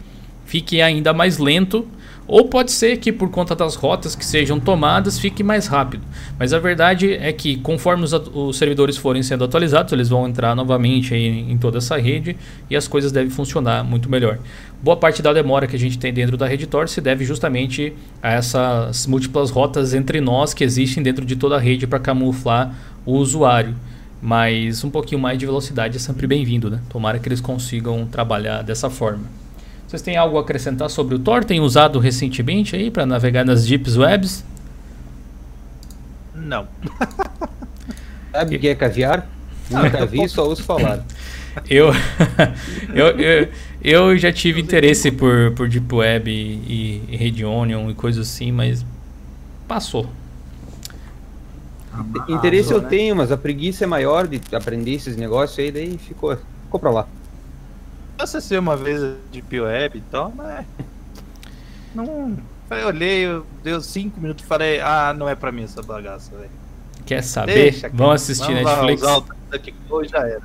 fique 0.46 0.82
ainda 0.82 1.14
mais 1.14 1.38
lento 1.38 1.88
ou 2.30 2.46
pode 2.46 2.72
ser 2.72 2.98
que 2.98 3.12
por 3.12 3.30
conta 3.30 3.56
das 3.56 3.74
rotas 3.74 4.16
que 4.16 4.24
sejam 4.24 4.60
tomadas 4.60 5.18
fique 5.18 5.44
mais 5.44 5.66
rápido. 5.66 6.04
Mas 6.38 6.54
a 6.54 6.60
verdade 6.60 7.14
é 7.14 7.34
que 7.34 7.58
conforme 7.58 8.04
os, 8.04 8.14
os 8.14 8.56
servidores 8.56 8.96
forem 8.96 9.24
sendo 9.24 9.44
atualizados, 9.44 9.92
eles 9.92 10.08
vão 10.08 10.28
entrar 10.28 10.56
novamente 10.56 11.16
em, 11.16 11.52
em 11.52 11.58
toda 11.58 11.80
essa 11.80 11.98
rede 11.98 12.38
e 12.70 12.76
as 12.76 12.88
coisas 12.88 13.12
devem 13.12 13.32
funcionar 13.32 13.84
muito 13.84 14.10
melhor. 14.10 14.38
Boa 14.82 14.96
parte 14.96 15.24
da 15.24 15.34
demora 15.34 15.66
que 15.66 15.76
a 15.76 15.80
gente 15.80 15.98
tem 15.98 16.14
dentro 16.14 16.38
da 16.38 16.48
rede 16.48 16.68
Tor 16.68 16.88
se 16.88 17.02
deve 17.02 17.26
justamente 17.26 17.94
a 18.22 18.32
essas 18.32 19.08
múltiplas 19.08 19.50
rotas 19.50 19.96
entre 19.96 20.22
nós 20.22 20.54
que 20.54 20.64
existem 20.64 21.02
dentro 21.02 21.26
de 21.26 21.36
toda 21.36 21.56
a 21.56 21.60
rede 21.60 21.88
para 21.88 22.00
camuflar 22.00 22.76
o 23.06 23.14
usuário. 23.14 23.76
Mas 24.22 24.84
um 24.84 24.90
pouquinho 24.90 25.20
mais 25.20 25.40
de 25.40 25.46
velocidade 25.46 25.98
é 25.98 26.00
sempre 26.00 26.28
bem-vindo, 26.28 26.70
né? 26.70 26.80
Tomara 26.90 27.18
que 27.18 27.28
eles 27.28 27.42
consigam 27.42 28.06
trabalhar 28.06 28.62
dessa 28.62 28.90
forma. 28.90 29.39
Vocês 29.90 30.04
têm 30.04 30.16
algo 30.16 30.38
a 30.38 30.42
acrescentar 30.42 30.88
sobre 30.88 31.16
o 31.16 31.20
Tor? 31.20 31.44
Tem 31.44 31.60
usado 31.60 31.98
recentemente 31.98 32.76
aí 32.76 32.92
para 32.92 33.08
navegar 33.08 33.44
nas 33.44 33.66
Deep 33.66 33.90
Webs? 33.90 34.46
Não. 36.36 36.68
Sabe 38.32 38.56
o 38.56 38.60
que 38.60 38.68
é 38.68 38.76
caviar? 38.76 39.28
Nunca 39.68 40.06
vi, 40.06 40.30
só 40.30 40.48
ouço 40.48 40.62
falar. 40.62 41.04
Eu, 41.68 41.88
eu, 42.94 43.08
eu, 43.20 43.50
eu, 43.84 44.18
já 44.18 44.32
tive 44.32 44.62
interesse 44.62 45.12
por, 45.12 45.52
por 45.56 45.68
Deep 45.68 45.94
Web 45.94 46.30
e, 46.32 47.04
e 47.10 47.18
Red 47.18 47.44
Onion 47.44 47.90
e 47.90 47.96
coisas 47.96 48.30
assim, 48.30 48.52
mas 48.52 48.86
passou. 49.68 50.08
Interesse 52.30 52.72
eu 52.72 52.82
tenho, 52.82 53.16
mas 53.16 53.32
a 53.32 53.38
preguiça 53.38 53.84
é 53.84 53.88
maior 53.88 54.28
de 54.28 54.40
aprender 54.56 54.94
esses 54.94 55.18
negócios 55.18 55.58
aí, 55.58 55.72
daí 55.72 55.98
ficou, 55.98 56.38
ficou 56.66 56.80
pra 56.80 56.92
lá. 56.92 57.08
Eu 58.20 58.26
acessei 58.26 58.58
uma 58.58 58.76
vez 58.76 59.02
Deep 59.32 59.62
Web 59.62 59.98
e 59.98 60.02
tal, 60.02 60.34
mas. 60.36 60.66
Não. 61.96 62.38
Eu 62.70 62.88
olhei, 62.88 63.26
eu 63.26 63.46
deu 63.64 63.82
cinco 63.82 64.20
minutos 64.20 64.44
e 64.44 64.48
falei, 64.48 64.80
ah, 64.80 65.12
não 65.18 65.28
é 65.28 65.34
pra 65.34 65.52
mim 65.52 65.64
essa 65.64 65.82
bagaça, 65.82 66.30
velho. 66.36 66.52
Quer 67.04 67.24
saber? 67.24 67.54
Deixa, 67.54 67.90
Vamos 67.90 68.22
assistir 68.22 68.54
vamos 68.54 68.64
Netflix. 68.64 69.02
Lá, 69.02 69.18
usar 69.18 69.26
o 69.90 70.04
já 70.04 70.20
era. 70.20 70.42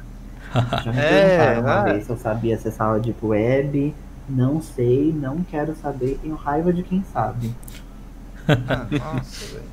Já 0.82 0.92
me 0.92 0.98
é, 0.98 1.58
uma 1.60 1.80
ah. 1.80 1.82
vez 1.82 2.06
se 2.06 2.10
eu 2.10 2.16
sabia 2.16 2.54
acessar 2.54 2.94
a 2.94 2.98
Deep 2.98 3.18
Web, 3.22 3.94
não 4.26 4.62
sei, 4.62 5.12
não 5.12 5.44
quero 5.44 5.76
saber, 5.76 6.18
tenho 6.22 6.34
raiva 6.34 6.72
de 6.72 6.82
quem 6.82 7.04
sabe. 7.12 7.54
Ah, 8.48 8.86
nossa, 8.90 9.46
velho. 9.52 9.64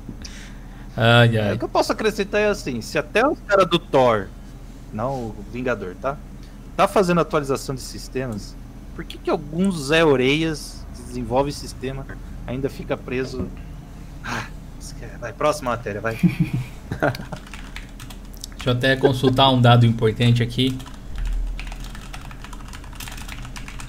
Ai, 0.94 1.38
ai. 1.38 1.54
O 1.54 1.58
que 1.58 1.64
eu 1.64 1.70
posso 1.70 1.90
acrescentar 1.92 2.42
é 2.42 2.48
assim, 2.48 2.82
se 2.82 2.98
até 2.98 3.26
os 3.26 3.38
caras 3.46 3.66
do 3.66 3.78
Thor, 3.78 4.26
não 4.92 5.14
o 5.14 5.44
Vingador, 5.50 5.94
tá? 6.02 6.18
Tá 6.82 6.88
fazendo 6.88 7.20
atualização 7.20 7.76
de 7.76 7.80
sistemas, 7.80 8.56
por 8.96 9.04
que 9.04 9.16
que 9.16 9.30
alguns 9.30 9.84
Zé 9.84 10.04
Oreias 10.04 10.84
que 10.96 11.02
desenvolvem 11.02 11.52
sistema 11.52 12.04
ainda 12.44 12.68
fica 12.68 12.96
preso... 12.96 13.46
Ah, 14.24 14.48
vai, 15.20 15.32
próxima 15.32 15.70
matéria, 15.70 16.00
vai. 16.00 16.16
Deixa 18.56 18.66
eu 18.66 18.72
até 18.72 18.96
consultar 18.96 19.48
um 19.50 19.60
dado 19.60 19.86
importante 19.86 20.42
aqui. 20.42 20.76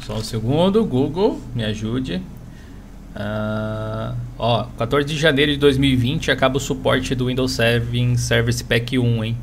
Só 0.02 0.18
um 0.18 0.24
segundo, 0.24 0.86
Google, 0.86 1.42
me 1.56 1.64
ajude. 1.64 2.22
Uh, 3.16 4.16
ó, 4.38 4.66
14 4.78 5.08
de 5.08 5.18
janeiro 5.18 5.52
de 5.52 5.58
2020 5.58 6.30
acaba 6.30 6.58
o 6.58 6.60
suporte 6.60 7.16
do 7.16 7.26
Windows 7.26 7.54
7 7.54 8.20
Service 8.20 8.64
Pack 8.64 9.00
1, 9.00 9.24
hein? 9.24 9.36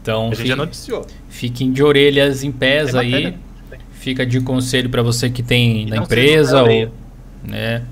Então, 0.00 0.30
a 0.30 0.34
gente 0.34 0.48
já 0.48 0.56
noticiou. 0.56 1.06
Fiquem 1.28 1.72
de 1.72 1.82
orelhas 1.82 2.44
em 2.44 2.52
pés 2.52 2.94
aí. 2.94 3.34
Fica 3.92 4.24
de 4.24 4.40
conselho 4.40 4.88
para 4.88 5.02
você 5.02 5.28
que 5.28 5.42
tem 5.42 5.82
e 5.82 5.86
na 5.86 5.96
empresa 5.98 6.62
ou, 6.62 6.92
né? 7.42 7.82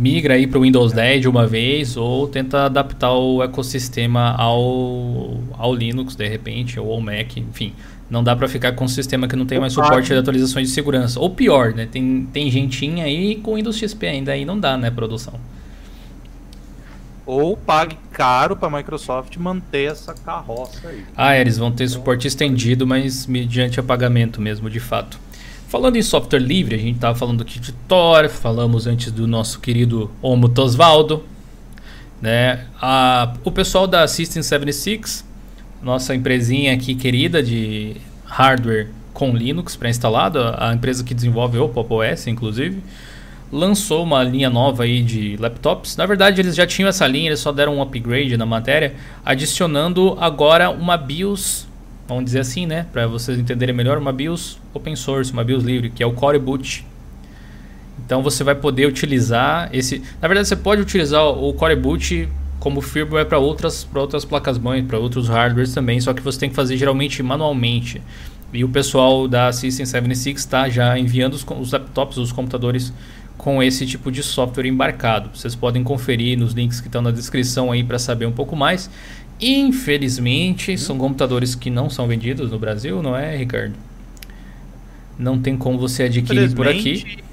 migra 0.00 0.32
aí 0.32 0.46
para 0.46 0.58
o 0.58 0.62
Windows 0.62 0.94
10 0.94 1.20
de 1.20 1.28
uma 1.28 1.46
vez 1.46 1.94
ou 1.94 2.26
tenta 2.26 2.64
adaptar 2.64 3.12
o 3.12 3.42
ecossistema 3.42 4.30
ao, 4.30 5.38
ao 5.58 5.74
Linux 5.74 6.16
de 6.16 6.26
repente 6.26 6.80
ou 6.80 6.90
ao 6.90 7.00
Mac, 7.02 7.36
enfim. 7.36 7.74
Não 8.08 8.24
dá 8.24 8.34
para 8.34 8.48
ficar 8.48 8.72
com 8.72 8.86
um 8.86 8.88
sistema 8.88 9.28
que 9.28 9.36
não 9.36 9.44
tem 9.44 9.60
mais 9.60 9.74
suporte 9.74 10.08
de 10.08 10.14
atualizações 10.14 10.68
de 10.68 10.74
segurança. 10.74 11.20
Ou 11.20 11.30
pior, 11.30 11.74
né? 11.74 11.86
Tem, 11.86 12.26
tem 12.32 12.50
gentinha 12.50 13.04
aí 13.04 13.36
com 13.36 13.54
Windows 13.54 13.76
XP 13.76 14.06
ainda 14.06 14.32
aí 14.32 14.44
não 14.44 14.58
dá, 14.58 14.76
né, 14.76 14.90
produção. 14.90 15.34
Ou 17.30 17.56
pague 17.56 17.96
caro 18.10 18.56
para 18.56 18.66
a 18.66 18.78
Microsoft 18.78 19.36
manter 19.36 19.92
essa 19.92 20.12
carroça 20.12 20.88
aí. 20.88 21.04
Ah, 21.16 21.38
eles 21.38 21.56
vão 21.56 21.70
ter 21.70 21.86
suporte 21.88 22.26
estendido, 22.26 22.84
mas 22.84 23.24
mediante 23.24 23.78
a 23.78 23.84
pagamento 23.84 24.40
mesmo, 24.40 24.68
de 24.68 24.80
fato. 24.80 25.16
Falando 25.68 25.94
em 25.94 26.02
software 26.02 26.40
livre, 26.40 26.74
a 26.74 26.78
gente 26.78 26.96
estava 26.96 27.16
falando 27.16 27.42
aqui 27.42 27.60
de 27.60 27.70
Tor, 27.70 28.28
falamos 28.28 28.88
antes 28.88 29.12
do 29.12 29.28
nosso 29.28 29.60
querido 29.60 30.10
Omo 30.20 30.48
Tosvaldo. 30.48 31.24
Né? 32.20 32.66
A, 32.82 33.32
o 33.44 33.52
pessoal 33.52 33.86
da 33.86 34.08
System 34.08 34.42
76, 34.42 35.24
nossa 35.80 36.16
empresinha 36.16 36.74
aqui 36.74 36.96
querida 36.96 37.40
de 37.40 37.96
hardware 38.24 38.88
com 39.14 39.36
Linux 39.36 39.76
pré-instalado, 39.76 40.40
a 40.58 40.74
empresa 40.74 41.04
que 41.04 41.14
desenvolve 41.14 41.58
o 41.58 41.68
Pop 41.68 41.94
OS, 41.94 42.26
inclusive, 42.26 42.82
lançou 43.52 44.02
uma 44.02 44.22
linha 44.22 44.48
nova 44.48 44.84
aí 44.84 45.02
de 45.02 45.36
laptops. 45.36 45.96
Na 45.96 46.06
verdade, 46.06 46.40
eles 46.40 46.54
já 46.54 46.66
tinham 46.66 46.88
essa 46.88 47.06
linha, 47.06 47.28
eles 47.28 47.40
só 47.40 47.52
deram 47.52 47.76
um 47.76 47.82
upgrade 47.82 48.36
na 48.36 48.46
matéria, 48.46 48.94
adicionando 49.24 50.16
agora 50.20 50.70
uma 50.70 50.96
BIOS 50.96 51.68
vamos 52.10 52.24
dizer 52.24 52.40
assim, 52.40 52.66
né, 52.66 52.86
para 52.92 53.06
vocês 53.06 53.38
entenderem 53.38 53.74
melhor, 53.74 53.96
uma 53.96 54.12
BIOS 54.12 54.58
open 54.74 54.96
source, 54.96 55.32
uma 55.32 55.44
BIOS 55.44 55.62
livre, 55.62 55.90
que 55.90 56.02
é 56.02 56.06
o 56.06 56.12
Core 56.12 56.40
Boot. 56.40 56.84
Então 58.04 58.20
você 58.20 58.42
vai 58.42 58.54
poder 58.54 58.86
utilizar 58.86 59.70
esse, 59.72 60.02
na 60.20 60.26
verdade 60.26 60.48
você 60.48 60.56
pode 60.56 60.82
utilizar 60.82 61.24
o 61.24 61.54
Core 61.54 61.76
Boot 61.76 62.28
como 62.58 62.80
firmware 62.80 63.26
para 63.26 63.38
outras, 63.38 63.84
para 63.84 64.00
outras 64.00 64.24
placas 64.24 64.58
mãe, 64.58 64.84
para 64.84 64.98
outros 64.98 65.28
hardwares 65.28 65.72
também, 65.72 66.00
só 66.00 66.12
que 66.12 66.20
você 66.20 66.40
tem 66.40 66.50
que 66.50 66.56
fazer 66.56 66.76
geralmente 66.76 67.22
manualmente. 67.22 68.02
E 68.52 68.64
o 68.64 68.68
pessoal 68.68 69.28
da 69.28 69.52
System 69.52 69.86
76 69.86 70.40
está 70.40 70.68
já 70.68 70.98
enviando 70.98 71.34
os, 71.34 71.46
os 71.60 71.70
laptops, 71.70 72.16
os 72.18 72.32
computadores 72.32 72.92
com 73.40 73.62
esse 73.62 73.86
tipo 73.86 74.12
de 74.12 74.22
software 74.22 74.66
embarcado. 74.66 75.30
Vocês 75.34 75.54
podem 75.54 75.82
conferir 75.82 76.38
nos 76.38 76.52
links 76.52 76.78
que 76.78 76.88
estão 76.88 77.00
na 77.00 77.10
descrição 77.10 77.72
aí 77.72 77.82
para 77.82 77.98
saber 77.98 78.26
um 78.26 78.32
pouco 78.32 78.54
mais. 78.54 78.90
Infelizmente, 79.40 80.76
são 80.76 80.98
computadores 80.98 81.54
que 81.54 81.70
não 81.70 81.88
são 81.88 82.06
vendidos 82.06 82.50
no 82.50 82.58
Brasil, 82.58 83.02
não 83.02 83.16
é, 83.16 83.34
Ricardo? 83.34 83.74
Não 85.18 85.40
tem 85.40 85.56
como 85.56 85.78
você 85.78 86.02
adquirir 86.02 86.54
por 86.54 86.68
aqui. 86.68 87.24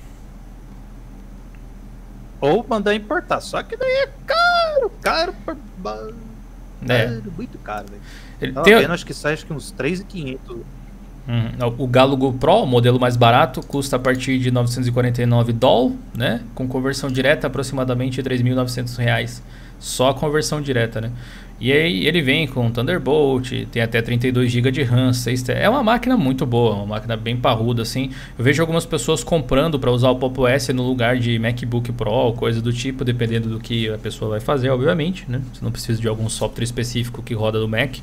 Ou 2.40 2.66
mandar 2.66 2.96
importar. 2.96 3.42
Só 3.42 3.62
que 3.62 3.76
daí 3.76 4.04
é 4.04 4.10
caro, 4.26 4.92
caro, 5.02 5.36
é. 6.88 7.20
muito 7.36 7.58
caro, 7.58 7.86
velho. 8.40 8.64
Tem... 8.64 8.74
acho 8.86 9.06
que 9.06 9.14
sai 9.14 9.34
acho 9.34 9.46
que 9.46 9.52
uns 9.52 9.72
3,500. 9.72 10.58
Uhum. 11.28 11.74
O 11.78 11.88
Galo 11.88 12.34
Pro, 12.34 12.64
o 12.64 12.66
modelo 12.66 13.00
mais 13.00 13.18
barato, 13.18 13.62
custa 13.62 13.98
a 13.98 14.00
partir 14.00 14.40
de 14.40 14.50
949 14.50 15.52
doll, 15.52 15.96
né? 16.16 16.42
Com 16.56 16.68
conversão 16.68 17.12
direta, 17.12 17.48
aproximadamente 17.48 18.22
R$ 18.22 18.30
3.900. 18.30 19.42
Só 19.80 20.10
a 20.10 20.14
conversão 20.14 20.62
direta, 20.62 21.02
né? 21.02 21.12
E 21.60 21.72
aí 21.72 22.06
ele 22.06 22.22
vem 22.22 22.46
com 22.48 22.70
Thunderbolt, 22.70 23.52
tem 23.72 23.82
até 23.82 24.00
32 24.00 24.52
GB 24.52 24.72
de 24.72 24.84
RAM, 24.84 25.12
6 25.12 25.50
é 25.50 25.68
uma 25.68 25.82
máquina 25.82 26.16
muito 26.16 26.46
boa, 26.46 26.76
uma 26.76 26.86
máquina 26.86 27.18
bem 27.18 27.36
parruda 27.36 27.82
assim. 27.82 28.12
Eu 28.38 28.46
vejo 28.46 28.62
algumas 28.62 28.86
pessoas 28.86 29.24
comprando 29.24 29.80
para 29.80 29.92
usar 29.92 30.12
o 30.12 30.16
Pop 30.18 30.40
OS 30.40 30.68
no 30.70 30.84
lugar 30.84 31.18
de 31.18 31.40
MacBook 31.40 31.92
Pro, 31.94 32.34
coisa 32.34 32.62
do 32.62 32.72
tipo, 32.72 33.04
dependendo 33.04 33.50
do 33.50 33.60
que 33.60 33.90
a 33.90 33.98
pessoa 33.98 34.30
vai 34.30 34.40
fazer, 34.40 34.70
obviamente, 34.70 35.26
né? 35.28 35.42
Você 35.52 35.66
não 35.66 35.72
precisa 35.72 36.00
de 36.00 36.08
algum 36.08 36.30
software 36.30 36.64
específico 36.64 37.24
que 37.24 37.34
roda 37.34 37.60
no 37.60 37.68
Mac. 37.68 37.98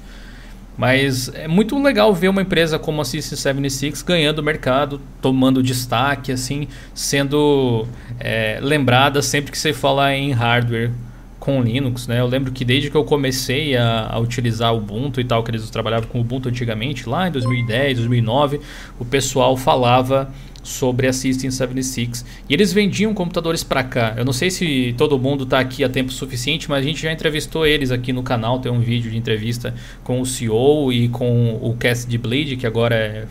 Mas 0.77 1.29
é 1.35 1.47
muito 1.47 1.81
legal 1.81 2.13
ver 2.13 2.29
uma 2.29 2.43
empresa 2.43 2.79
como 2.79 3.01
a 3.01 3.05
System 3.05 3.39
76 3.39 4.03
ganhando 4.03 4.43
mercado, 4.43 5.01
tomando 5.23 5.63
destaque, 5.63 6.33
assim, 6.33 6.67
sendo 6.93 7.87
é, 8.19 8.59
lembrada 8.61 9.23
sempre 9.23 9.53
que 9.53 9.59
você 9.59 9.73
fala 9.73 10.13
em 10.15 10.33
hardware 10.33 10.91
com 11.39 11.63
Linux, 11.63 12.09
né? 12.09 12.21
Eu 12.21 12.27
lembro 12.27 12.51
que 12.51 12.65
desde 12.65 12.91
que 12.91 12.97
eu 12.97 13.05
comecei 13.05 13.77
a, 13.77 14.09
a, 14.11 14.19
utilizar 14.19 14.73
o 14.73 14.79
Ubuntu 14.79 15.21
e 15.21 15.25
tal, 15.25 15.45
que 15.45 15.51
eles 15.51 15.69
trabalhavam 15.69 16.09
com 16.09 16.19
o 16.19 16.21
Ubuntu 16.23 16.49
antigamente, 16.49 17.07
lá 17.09 17.29
em 17.29 17.31
2010, 17.31 17.99
2009, 17.99 18.61
o 18.99 19.05
pessoal 19.05 19.55
falava 19.57 20.33
sobre 20.65 21.07
a 21.07 21.13
System 21.13 21.51
76 21.51 22.25
e 22.49 22.55
eles 22.55 22.73
vendiam 22.73 23.15
computadores 23.15 23.63
para 23.63 23.85
cá. 23.85 24.15
Eu 24.17 24.25
não 24.25 24.33
sei 24.33 24.51
se 24.51 24.93
todo 24.99 25.17
mundo 25.17 25.45
está 25.45 25.61
aqui 25.61 25.85
a 25.85 25.89
tempo 25.89 26.11
suficiente, 26.11 26.69
mas 26.69 26.81
a 26.81 26.83
gente 26.83 27.01
já 27.03 27.13
entrevistou 27.13 27.65
eles 27.65 27.93
aqui 27.93 28.13
no 28.13 28.25
canal, 28.25 28.59
tem 28.59 28.73
um 28.73 28.81
vídeo 28.81 29.11
de 29.11 29.17
entrevista 29.17 29.73
com 30.03 30.21
o 30.21 30.27
CEO 30.27 30.93
e 30.93 31.09
com 31.09 31.61
o 31.63 31.77
Cast 31.79 32.09
de 32.09 32.19
Blade, 32.19 32.57
que 32.57 32.67
agora 32.67 32.97
é 32.97 33.27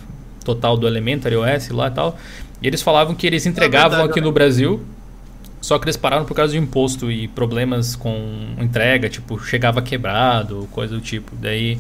total 0.46 0.78
do 0.78 0.88
Elementary 0.88 1.36
OS 1.36 1.70
lá 1.70 1.88
e 1.88 1.92
tal. 1.92 2.18
E 2.62 2.68
eles 2.68 2.82
falavam 2.82 3.14
que 3.14 3.28
eles 3.28 3.46
entregavam 3.46 4.00
é 4.00 4.04
aqui 4.04 4.22
no 4.22 4.32
Brasil 4.32 4.82
só 5.64 5.80
que 5.80 5.86
eles 5.86 5.96
pararam 5.96 6.26
por 6.26 6.36
causa 6.36 6.52
de 6.52 6.60
imposto 6.60 7.10
e 7.10 7.26
problemas 7.30 7.96
com 7.96 8.54
entrega, 8.60 9.08
tipo, 9.08 9.40
chegava 9.40 9.82
quebrado, 9.82 10.68
coisa 10.74 10.94
do 10.94 11.00
tipo. 11.00 11.34
Daí 11.38 11.80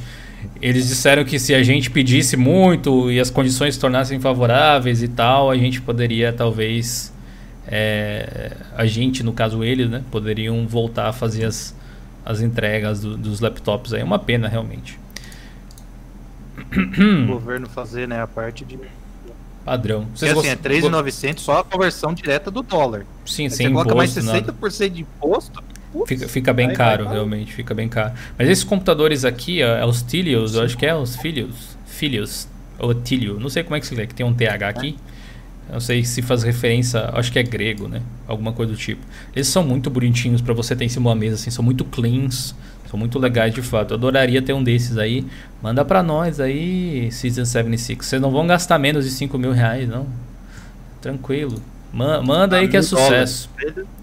eles 0.61 0.87
disseram 0.87 1.23
que 1.23 1.39
se 1.39 1.53
a 1.53 1.63
gente 1.63 1.89
pedisse 1.89 2.37
muito 2.37 3.11
e 3.11 3.19
as 3.19 3.29
condições 3.29 3.75
se 3.75 3.79
tornassem 3.79 4.19
favoráveis 4.19 5.01
e 5.03 5.07
tal, 5.07 5.49
a 5.49 5.57
gente 5.57 5.81
poderia 5.81 6.31
talvez. 6.31 7.13
É, 7.67 8.51
a 8.75 8.85
gente, 8.85 9.23
no 9.23 9.33
caso 9.33 9.63
eles, 9.63 9.89
né? 9.89 10.03
Poderiam 10.11 10.67
voltar 10.67 11.07
a 11.07 11.13
fazer 11.13 11.45
as, 11.45 11.75
as 12.25 12.41
entregas 12.41 13.01
do, 13.01 13.17
dos 13.17 13.39
laptops 13.39 13.93
aí. 13.93 14.01
É 14.01 14.03
uma 14.03 14.19
pena, 14.19 14.47
realmente. 14.47 14.99
O 17.23 17.27
governo 17.27 17.67
fazer 17.67 18.07
né, 18.07 18.21
a 18.21 18.27
parte 18.27 18.63
de 18.63 18.77
Padrão. 19.63 20.07
Vocês 20.13 20.37
assim, 20.37 20.49
é 20.49 20.55
3.900 20.55 21.39
só 21.39 21.59
a 21.59 21.63
conversão 21.63 22.13
direta 22.13 22.51
do 22.51 22.61
dólar. 22.61 23.05
Sim, 23.25 23.47
sem 23.49 23.67
imposto. 23.67 23.89
coloca 23.89 23.95
mais 23.95 24.11
60% 24.11 24.25
nada. 24.25 24.89
de 24.89 25.01
imposto. 25.01 25.63
Fica, 26.07 26.27
fica 26.27 26.53
bem 26.53 26.73
caro, 26.73 27.07
realmente, 27.07 27.53
fica 27.53 27.73
bem 27.73 27.87
caro. 27.87 28.13
Mas 28.37 28.49
esses 28.49 28.63
computadores 28.63 29.23
aqui, 29.23 29.61
é 29.61 29.85
os 29.85 30.01
Tilios, 30.01 30.55
eu 30.55 30.63
acho 30.63 30.77
que 30.77 30.85
é 30.85 30.95
os 30.95 31.15
Filios. 31.15 31.77
Filios, 31.85 32.47
ou 32.79 32.93
Tilio, 32.93 33.39
não 33.39 33.49
sei 33.49 33.63
como 33.63 33.75
é 33.75 33.79
que 33.79 33.87
se 33.87 33.95
lê, 33.95 34.07
que 34.07 34.15
tem 34.15 34.25
um 34.25 34.33
TH 34.33 34.67
aqui. 34.67 34.97
não 35.71 35.79
sei 35.79 36.03
se 36.03 36.21
faz 36.21 36.43
referência, 36.43 37.09
acho 37.13 37.31
que 37.31 37.39
é 37.39 37.43
grego, 37.43 37.87
né? 37.87 38.01
Alguma 38.27 38.51
coisa 38.51 38.71
do 38.71 38.77
tipo. 38.77 39.01
Eles 39.35 39.47
são 39.47 39.63
muito 39.63 39.89
bonitinhos 39.89 40.41
para 40.41 40.53
você 40.53 40.75
ter 40.75 40.85
em 40.85 40.89
cima 40.89 41.09
da 41.11 41.15
mesa, 41.15 41.35
assim, 41.35 41.51
são 41.51 41.63
muito 41.63 41.85
cleans, 41.85 42.55
são 42.89 42.99
muito 42.99 43.17
legais 43.19 43.53
de 43.53 43.61
fato. 43.61 43.91
Eu 43.91 43.97
adoraria 43.97 44.41
ter 44.41 44.53
um 44.53 44.63
desses 44.63 44.97
aí. 44.97 45.25
Manda 45.61 45.85
para 45.85 46.03
nós 46.03 46.39
aí, 46.39 47.11
Season 47.11 47.45
76. 47.45 48.05
Vocês 48.05 48.21
não 48.21 48.31
vão 48.31 48.45
gastar 48.45 48.77
menos 48.77 49.05
de 49.05 49.11
5 49.11 49.37
mil 49.37 49.51
reais, 49.51 49.87
não. 49.87 50.07
Tranquilo. 51.01 51.61
Ma 51.91 52.21
manda 52.21 52.57
aí 52.57 52.67
que 52.67 52.77
é 52.77 52.81
sucesso. 52.81 53.49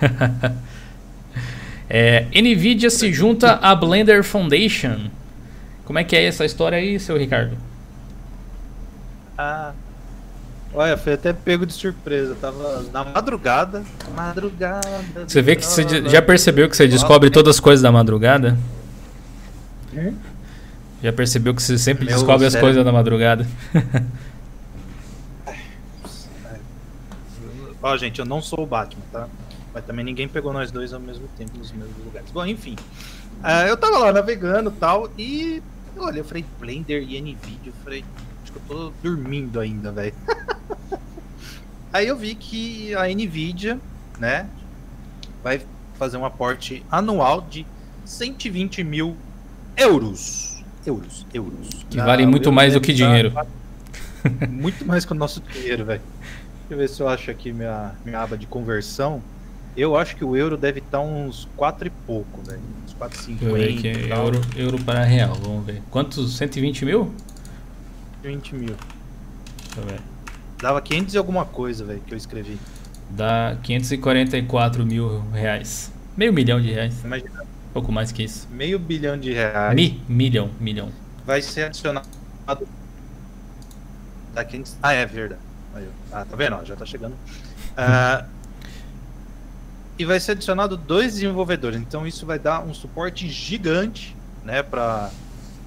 é, 1.90 2.24
Nvidia 2.40 2.88
se 2.88 3.12
junta 3.12 3.54
à 3.54 3.74
Blender 3.74 4.22
Foundation. 4.22 5.10
Como 5.84 5.98
é 5.98 6.04
que 6.04 6.14
é 6.14 6.24
essa 6.24 6.44
história 6.44 6.78
aí, 6.78 7.00
seu 7.00 7.16
Ricardo? 7.18 7.56
Ah, 9.36 9.72
olha, 10.72 10.96
foi 10.96 11.14
até 11.14 11.32
pego 11.32 11.66
de 11.66 11.72
surpresa. 11.72 12.36
Tava 12.40 12.84
na 12.92 13.02
madrugada. 13.02 13.82
Madrugada. 14.14 14.86
Você 15.26 15.42
vê 15.42 15.56
que 15.56 15.66
você 15.66 15.84
já 16.08 16.22
percebeu 16.22 16.68
que 16.68 16.76
você 16.76 16.86
descobre 16.86 17.28
todas 17.28 17.56
as 17.56 17.60
coisas 17.60 17.82
da 17.82 17.90
madrugada? 17.90 18.56
Hum? 19.92 20.14
Já 21.02 21.12
percebeu 21.12 21.52
que 21.54 21.62
você 21.62 21.76
sempre 21.76 22.04
Meu 22.04 22.14
descobre 22.14 22.46
as 22.46 22.54
coisas 22.54 22.84
da 22.84 22.92
madrugada? 22.92 23.44
Ó, 27.82 27.96
gente, 27.96 28.20
eu 28.20 28.26
não 28.26 28.40
sou 28.40 28.62
o 28.62 28.66
Batman, 28.66 29.02
tá? 29.10 29.26
Mas 29.72 29.84
também 29.84 30.04
ninguém 30.04 30.26
pegou 30.26 30.52
nós 30.52 30.70
dois 30.70 30.92
ao 30.92 31.00
mesmo 31.00 31.28
tempo 31.36 31.56
nos 31.56 31.70
mesmos 31.72 32.04
lugares. 32.04 32.30
Bom, 32.30 32.44
enfim. 32.44 32.76
Uh, 33.42 33.66
eu 33.68 33.76
tava 33.76 33.98
lá 33.98 34.12
navegando 34.12 34.70
e 34.70 34.72
tal, 34.74 35.10
e 35.16 35.62
olha, 35.96 36.18
eu 36.18 36.24
falei 36.24 36.44
Blender 36.58 37.02
e 37.02 37.20
Nvidia, 37.20 37.58
eu 37.66 37.72
falei, 37.84 38.04
acho 38.42 38.52
que 38.52 38.58
eu 38.58 38.62
tô 38.68 38.92
dormindo 39.02 39.60
ainda, 39.60 39.92
velho. 39.92 40.14
Aí 41.92 42.06
eu 42.06 42.16
vi 42.16 42.34
que 42.34 42.94
a 42.94 43.06
Nvidia, 43.08 43.78
né, 44.18 44.46
vai 45.42 45.60
fazer 45.98 46.16
um 46.16 46.24
aporte 46.24 46.84
anual 46.90 47.40
de 47.40 47.66
120 48.04 48.84
mil 48.84 49.16
euros. 49.76 50.62
Euros, 50.84 51.26
euros. 51.32 51.84
Que 51.88 51.98
vale 51.98 52.26
muito 52.26 52.52
mais 52.52 52.74
do 52.74 52.80
que 52.80 52.92
dinheiro. 52.92 53.32
Muito 54.48 54.84
mais 54.84 55.04
que 55.04 55.12
o 55.12 55.14
nosso 55.14 55.40
dinheiro, 55.40 55.84
velho. 55.84 56.02
Deixa 56.68 56.74
eu 56.74 56.78
ver 56.78 56.88
se 56.88 57.02
eu 57.02 57.08
acho 57.08 57.30
aqui 57.30 57.52
minha, 57.52 57.92
minha 58.04 58.20
aba 58.20 58.36
de 58.36 58.46
conversão. 58.46 59.22
Eu 59.76 59.96
acho 59.96 60.16
que 60.16 60.24
o 60.24 60.36
euro 60.36 60.56
deve 60.56 60.80
estar 60.80 60.98
tá 60.98 61.00
uns 61.00 61.48
4 61.56 61.86
e 61.86 61.90
pouco, 61.90 62.42
velho. 62.42 62.60
Uns 62.84 62.94
4,50. 62.94 63.78
Aqui, 63.78 63.88
é 63.88 64.16
euro, 64.16 64.40
euro 64.56 64.78
para 64.84 65.04
real, 65.04 65.34
vamos 65.34 65.64
ver. 65.64 65.82
Quantos? 65.90 66.36
120 66.36 66.84
mil? 66.84 67.12
20 68.22 68.54
mil. 68.54 68.76
Deixa 69.64 69.80
eu 69.80 69.86
ver. 69.86 70.00
Dava 70.58 70.80
500 70.82 71.14
e 71.14 71.18
alguma 71.18 71.44
coisa, 71.44 71.84
velho, 71.84 72.00
que 72.00 72.12
eu 72.12 72.18
escrevi. 72.18 72.58
Dá 73.08 73.56
544 73.62 74.84
mil 74.84 75.20
reais. 75.32 75.92
Meio 76.16 76.32
milhão 76.32 76.60
de 76.60 76.70
reais. 76.70 77.02
Imagina. 77.02 77.44
Pouco 77.72 77.92
mais 77.92 78.10
que 78.12 78.24
isso. 78.24 78.48
Meio 78.50 78.78
bilhão 78.78 79.16
de 79.16 79.32
reais. 79.32 79.74
Mi, 79.74 80.02
milhão, 80.08 80.50
milhão. 80.60 80.90
Vai 81.24 81.40
ser 81.40 81.64
adicionado. 81.64 82.08
Dá 84.34 84.44
500... 84.44 84.76
Ah, 84.82 84.92
é 84.92 85.06
verdade. 85.06 85.40
Ah, 86.12 86.24
tá 86.24 86.36
vendo? 86.36 86.64
já 86.66 86.74
tá 86.76 86.84
chegando. 86.84 87.14
Uh, 87.14 88.26
e 90.00 90.04
vai 90.06 90.18
ser 90.18 90.32
adicionado 90.32 90.78
dois 90.78 91.12
desenvolvedores. 91.12 91.78
Então 91.78 92.06
isso 92.06 92.24
vai 92.24 92.38
dar 92.38 92.62
um 92.64 92.72
suporte 92.72 93.28
gigante, 93.28 94.16
né, 94.42 94.62
para 94.62 95.10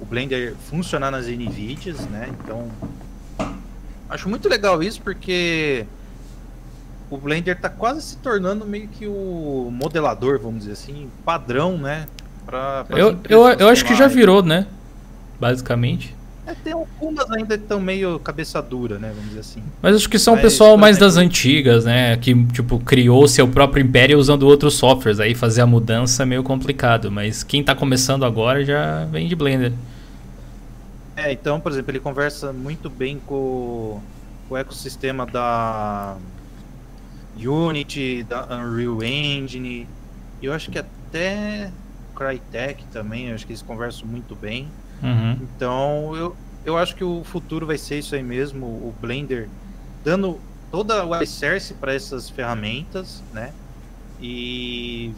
o 0.00 0.04
Blender 0.04 0.56
funcionar 0.68 1.12
nas 1.12 1.28
NVIDIAs, 1.28 2.00
né? 2.08 2.28
Então 2.30 2.68
acho 4.10 4.28
muito 4.28 4.48
legal 4.48 4.82
isso 4.82 5.00
porque 5.00 5.86
o 7.08 7.16
Blender 7.16 7.54
está 7.54 7.68
quase 7.68 8.02
se 8.02 8.16
tornando 8.16 8.64
meio 8.64 8.88
que 8.88 9.06
o 9.06 9.68
modelador, 9.70 10.40
vamos 10.40 10.60
dizer 10.60 10.72
assim, 10.72 11.08
padrão, 11.24 11.78
né? 11.78 12.06
Pra, 12.44 12.82
pra 12.82 12.98
eu, 12.98 13.16
eu, 13.28 13.46
eu 13.46 13.68
acho 13.68 13.84
que 13.84 13.94
já 13.94 14.08
virou, 14.08 14.42
né? 14.42 14.66
Basicamente. 15.38 16.12
É, 16.46 16.54
tem 16.54 16.74
algumas 16.74 17.30
ainda 17.30 17.56
que 17.56 17.64
estão 17.64 17.80
meio 17.80 18.18
cabeça 18.18 18.60
dura, 18.60 18.98
né? 18.98 19.08
Vamos 19.14 19.28
dizer 19.28 19.40
assim. 19.40 19.62
Mas 19.80 19.96
acho 19.96 20.08
que 20.08 20.18
são 20.18 20.34
o 20.34 20.40
pessoal 20.40 20.76
mais 20.76 20.98
das 20.98 21.16
antigas, 21.16 21.86
né? 21.86 22.16
Que, 22.18 22.34
tipo, 22.46 22.78
criou 22.78 23.26
seu 23.26 23.48
próprio 23.48 23.82
império 23.82 24.18
usando 24.18 24.42
outros 24.42 24.74
softwares. 24.74 25.20
Aí 25.20 25.34
fazer 25.34 25.62
a 25.62 25.66
mudança 25.66 26.22
é 26.22 26.26
meio 26.26 26.42
complicado. 26.42 27.10
Mas 27.10 27.42
quem 27.42 27.60
está 27.60 27.74
começando 27.74 28.24
agora 28.24 28.62
já 28.62 29.06
vem 29.06 29.26
de 29.26 29.34
Blender. 29.34 29.72
É, 31.16 31.32
então, 31.32 31.60
por 31.60 31.72
exemplo, 31.72 31.92
ele 31.92 32.00
conversa 32.00 32.52
muito 32.52 32.90
bem 32.90 33.18
com, 33.24 34.00
com 34.48 34.54
o 34.54 34.56
ecossistema 34.58 35.24
da 35.24 36.16
Unity, 37.36 38.22
da 38.28 38.44
Unreal 38.44 39.02
Engine. 39.02 39.86
E 40.42 40.46
eu 40.46 40.52
acho 40.52 40.70
que 40.70 40.78
até 40.78 41.70
Crytek 42.14 42.84
também, 42.92 43.32
acho 43.32 43.46
que 43.46 43.52
eles 43.52 43.62
conversam 43.62 44.06
muito 44.06 44.34
bem. 44.34 44.68
Uhum. 45.04 45.38
Então, 45.42 46.16
eu, 46.16 46.36
eu 46.64 46.78
acho 46.78 46.96
que 46.96 47.04
o 47.04 47.22
futuro 47.22 47.66
vai 47.66 47.76
ser 47.76 47.98
isso 47.98 48.14
aí 48.14 48.22
mesmo, 48.22 48.66
o 48.66 48.94
Blender 49.00 49.48
dando 50.02 50.40
toda 50.70 51.04
o 51.04 51.12
alicerce 51.12 51.74
para 51.74 51.94
essas 51.94 52.30
ferramentas, 52.30 53.22
né? 53.32 53.52
E 54.20 55.12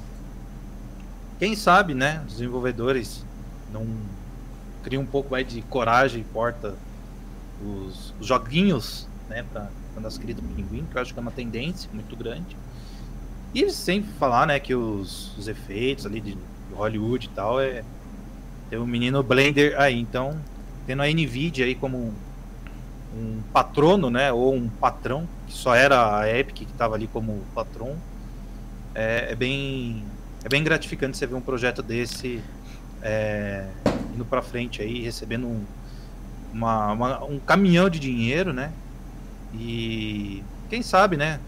quem 1.39 1.55
sabe, 1.55 1.95
né, 1.95 2.23
os 2.27 2.35
desenvolvedores 2.35 3.25
não 3.73 3.87
criam 4.83 5.03
um 5.03 5.07
pouco 5.07 5.31
mais 5.31 5.47
de 5.47 5.63
coragem 5.63 6.23
e 6.23 6.25
porta 6.25 6.75
os, 7.63 8.13
os 8.21 8.27
joguinhos, 8.27 9.09
né, 9.29 9.45
para 9.53 9.69
quando 9.95 10.09
escrito 10.09 10.43
pinguim, 10.43 10.85
que 10.91 10.97
eu 10.97 11.03
acho 11.03 11.13
que 11.13 11.19
é 11.19 11.23
uma 11.23 11.31
tendência 11.31 11.89
muito 11.93 12.15
grande. 12.17 12.57
E 13.55 13.71
sempre 13.71 14.11
falar, 14.19 14.47
né, 14.47 14.59
que 14.61 14.75
os, 14.75 15.37
os 15.39 15.49
efeitos 15.49 16.07
ali 16.07 16.21
de 16.21 16.37
Hollywood 16.75 17.27
e 17.27 17.31
tal 17.31 17.61
é 17.61 17.83
tem 18.69 18.79
o 18.79 18.87
menino 18.87 19.23
Blender 19.23 19.81
aí, 19.81 19.99
então, 19.99 20.39
tendo 20.87 21.03
a 21.03 21.07
Nvidia 21.07 21.65
aí 21.65 21.75
como 21.75 21.97
um, 21.97 22.13
um 23.17 23.43
patrono, 23.53 24.11
né, 24.11 24.33
ou 24.33 24.55
um 24.55 24.69
patrão, 24.69 25.29
que 25.47 25.53
só 25.53 25.75
era 25.75 26.19
a 26.19 26.39
Epic 26.39 26.57
que 26.57 26.65
estava 26.65 26.95
ali 26.95 27.07
como 27.07 27.43
patrão, 27.55 27.97
é, 28.95 29.29
é, 29.31 29.35
bem 29.35 30.03
é 30.45 30.49
bem 30.49 30.63
gratificante 30.63 31.17
você 31.17 31.27
ver 31.27 31.35
um 31.35 31.41
projeto 31.41 31.83
desse 31.83 32.41
é, 33.03 33.67
indo 34.15 34.25
para 34.25 34.43
frente 34.43 34.81
aí, 34.83 35.03
recebendo 35.03 35.47
um, 35.47 35.65
uma, 36.53 36.93
uma, 36.93 37.25
um 37.25 37.39
caminhão 37.39 37.89
de 37.89 37.99
dinheiro, 37.99 38.53
né, 38.53 38.73
e 39.55 40.43
quem 40.69 40.83
sabe, 40.83 41.17
né, 41.17 41.39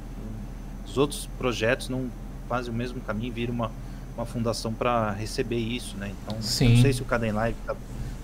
os 0.86 0.96
outros 0.96 1.28
projetos 1.38 1.88
não 1.88 2.10
fazem 2.48 2.72
o 2.72 2.76
mesmo 2.76 3.00
caminho, 3.00 3.32
viram 3.32 3.54
uma 3.54 3.70
uma 4.18 4.26
fundação 4.26 4.74
para 4.74 5.12
receber 5.12 5.58
isso, 5.58 5.96
né? 5.96 6.10
Então, 6.22 6.42
Sim. 6.42 6.74
não 6.74 6.82
sei 6.82 6.92
se 6.92 7.00
o 7.00 7.04
Caden 7.04 7.30
Live 7.32 7.56
tá 7.64 7.74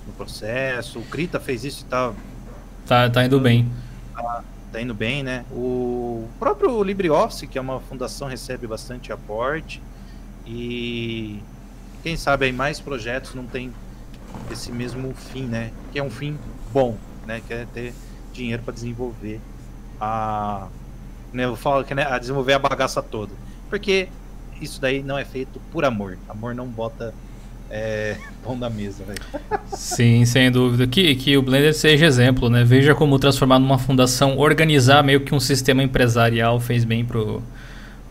no 0.05 0.13
processo, 0.15 0.99
o 0.99 1.05
Krita 1.05 1.39
fez 1.39 1.65
isso 1.65 1.85
e 1.87 1.89
tá 1.89 2.13
tá, 2.85 3.09
tá 3.09 3.25
indo 3.25 3.39
bem. 3.39 3.71
Tá, 4.13 4.45
tá 4.73 4.81
indo 4.83 4.93
bem, 4.93 5.23
né? 5.23 5.45
O 5.53 6.29
próprio 6.39 6.83
LibreOffice, 6.83 7.47
que 7.47 7.57
é 7.57 7.61
uma 7.61 7.79
fundação, 7.79 8.27
recebe 8.27 8.67
bastante 8.67 9.13
aporte 9.13 9.81
e 10.45 11.41
quem 12.03 12.17
sabe 12.17 12.47
aí 12.47 12.53
mais 12.53 12.81
projetos 12.81 13.33
não 13.35 13.47
tem 13.47 13.73
esse 14.51 14.73
mesmo 14.73 15.15
fim, 15.15 15.45
né? 15.45 15.71
Que 15.93 16.01
é 16.01 16.03
um 16.03 16.11
fim 16.11 16.37
bom, 16.73 16.99
né? 17.25 17.41
Que 17.47 17.55
é 17.55 17.67
ter 17.73 17.95
dinheiro 18.33 18.65
para 18.65 18.75
desenvolver 18.75 19.41
a 20.01 20.67
né, 21.33 21.45
eu 21.45 21.57
falo 21.57 21.85
que 21.85 21.95
né, 21.95 22.05
a 22.05 22.19
desenvolver 22.19 22.53
a 22.53 22.59
bagaça 22.59 23.01
toda. 23.01 23.33
Porque 23.71 24.09
isso 24.61 24.81
daí 24.81 25.03
não 25.03 25.19
é 25.19 25.25
feito 25.25 25.61
por 25.73 25.85
amor. 25.85 26.19
Amor 26.29 26.55
não 26.55 26.67
bota 26.67 27.15
é, 27.71 28.17
pão 28.43 28.59
da 28.59 28.71
mesa, 28.71 29.05
velho. 29.05 29.21
Sim, 29.67 30.25
sem 30.25 30.51
dúvida. 30.51 30.87
Que, 30.87 31.15
que 31.15 31.37
o 31.37 31.43
Blender 31.43 31.75
seja 31.75 32.07
exemplo, 32.07 32.49
né? 32.49 32.65
Veja 32.65 32.95
como 32.95 33.19
transformar 33.19 33.59
numa 33.59 33.79
fundação, 33.79 34.39
organizar 34.39 35.03
meio 35.03 35.21
que 35.21 35.35
um 35.35 35.41
sistema 35.41 35.83
empresarial 35.83 36.61
fez 36.61 36.85
bem 36.85 37.05
pro, 37.05 37.43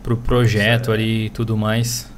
pro 0.02 0.16
projeto 0.16 0.90
é. 0.90 0.94
ali 0.94 1.26
e 1.26 1.30
tudo 1.30 1.56
mais. 1.56 2.12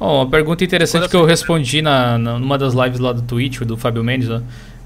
Oh, 0.00 0.22
uma 0.22 0.30
pergunta 0.30 0.62
interessante 0.62 1.08
que 1.08 1.16
eu 1.16 1.24
respondi 1.24 1.82
na, 1.82 2.16
na, 2.16 2.38
numa 2.38 2.56
das 2.56 2.72
lives 2.72 3.00
lá 3.00 3.12
do 3.12 3.22
Twitch, 3.22 3.60
do 3.60 3.76
Fábio 3.76 4.04
Mendes, 4.04 4.30
ó. 4.30 4.40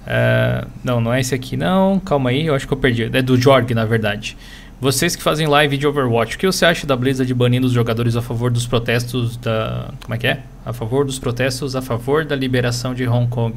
É, 0.07 0.65
não, 0.83 1.01
não 1.01 1.13
é 1.13 1.21
esse 1.21 1.33
aqui 1.33 1.57
não, 1.57 2.01
calma 2.01 2.31
aí, 2.31 2.47
eu 2.47 2.55
acho 2.55 2.67
que 2.67 2.73
eu 2.73 2.79
perdi. 2.79 3.05
É 3.05 3.23
do 3.23 3.37
Jorg, 3.37 3.73
na 3.73 3.85
verdade. 3.85 4.37
Vocês 4.83 5.15
que 5.15 5.23
fazem 5.23 5.47
live 5.47 5.79
de 5.79 5.87
Overwatch, 5.87 6.35
o 6.35 6.39
que 6.41 6.45
você 6.45 6.65
acha 6.65 6.85
da 6.89 6.97
Blizzard 6.97 7.33
banindo 7.35 7.69
os 7.69 7.73
jogadores 7.73 8.17
a 8.17 8.21
favor 8.21 8.51
dos 8.51 8.67
protestos 8.67 9.37
da. 9.37 9.91
Como 10.03 10.13
é 10.13 10.19
que 10.19 10.27
é? 10.27 10.43
A 10.67 10.73
favor 10.73 11.05
dos 11.05 11.21
protestos 11.21 11.77
a 11.77 11.81
favor 11.81 12.25
da 12.25 12.35
liberação 12.35 12.93
de 12.93 13.07
Hong 13.07 13.29
Kong. 13.29 13.55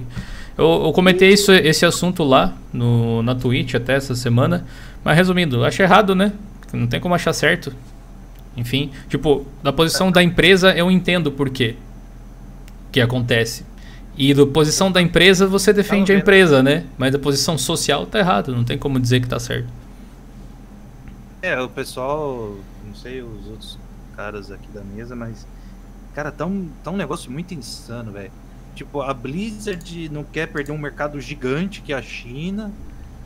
Eu, 0.55 0.83
eu 0.85 0.91
comentei 0.93 1.33
isso, 1.33 1.51
esse 1.51 1.83
assunto 1.83 2.23
lá 2.23 2.53
no, 2.71 3.23
na 3.23 3.33
Twitch 3.33 3.73
até 3.73 3.95
essa 3.95 4.13
semana. 4.13 4.67
Mas 5.03 5.17
resumindo, 5.17 5.65
acho 5.65 5.81
errado, 5.81 6.13
né? 6.13 6.31
Não 6.71 6.85
tem 6.85 6.99
como 6.99 7.15
achar 7.15 7.33
certo. 7.33 7.73
Enfim, 8.55 8.91
tipo, 9.09 9.47
da 9.63 9.73
posição 9.73 10.11
da 10.11 10.21
empresa 10.21 10.75
eu 10.75 10.91
entendo 10.91 11.31
por 11.31 11.49
quê 11.49 11.73
que 12.91 13.01
acontece. 13.01 13.65
E 14.15 14.31
da 14.31 14.45
posição 14.45 14.91
da 14.91 15.01
empresa 15.01 15.47
você 15.47 15.73
defende 15.73 16.11
a 16.11 16.15
empresa, 16.15 16.61
né? 16.61 16.83
Mas 16.99 17.13
da 17.13 17.17
posição 17.17 17.57
social 17.57 18.05
tá 18.05 18.19
errado, 18.19 18.55
não 18.55 18.63
tem 18.63 18.77
como 18.77 18.99
dizer 18.99 19.21
que 19.21 19.27
tá 19.27 19.39
certo. 19.39 19.84
É, 21.45 21.61
o 21.61 21.69
pessoal, 21.69 22.55
não 22.83 22.95
sei 22.95 23.21
os 23.21 23.47
outros 23.47 23.77
caras 24.17 24.49
aqui 24.49 24.67
da 24.73 24.81
mesa, 24.81 25.15
mas. 25.15 25.45
Cara, 26.15 26.31
tá 26.31 26.43
um, 26.43 26.69
tá 26.83 26.89
um 26.89 26.97
negócio 26.97 27.31
muito 27.31 27.53
insano, 27.53 28.11
velho. 28.11 28.31
Tipo, 28.73 29.01
a 29.01 29.13
Blizzard 29.13 30.09
não 30.09 30.23
quer 30.23 30.47
perder 30.47 30.71
um 30.71 30.77
mercado 30.77 31.21
gigante 31.21 31.83
que 31.83 31.93
é 31.93 31.95
a 31.95 32.01
China. 32.01 32.71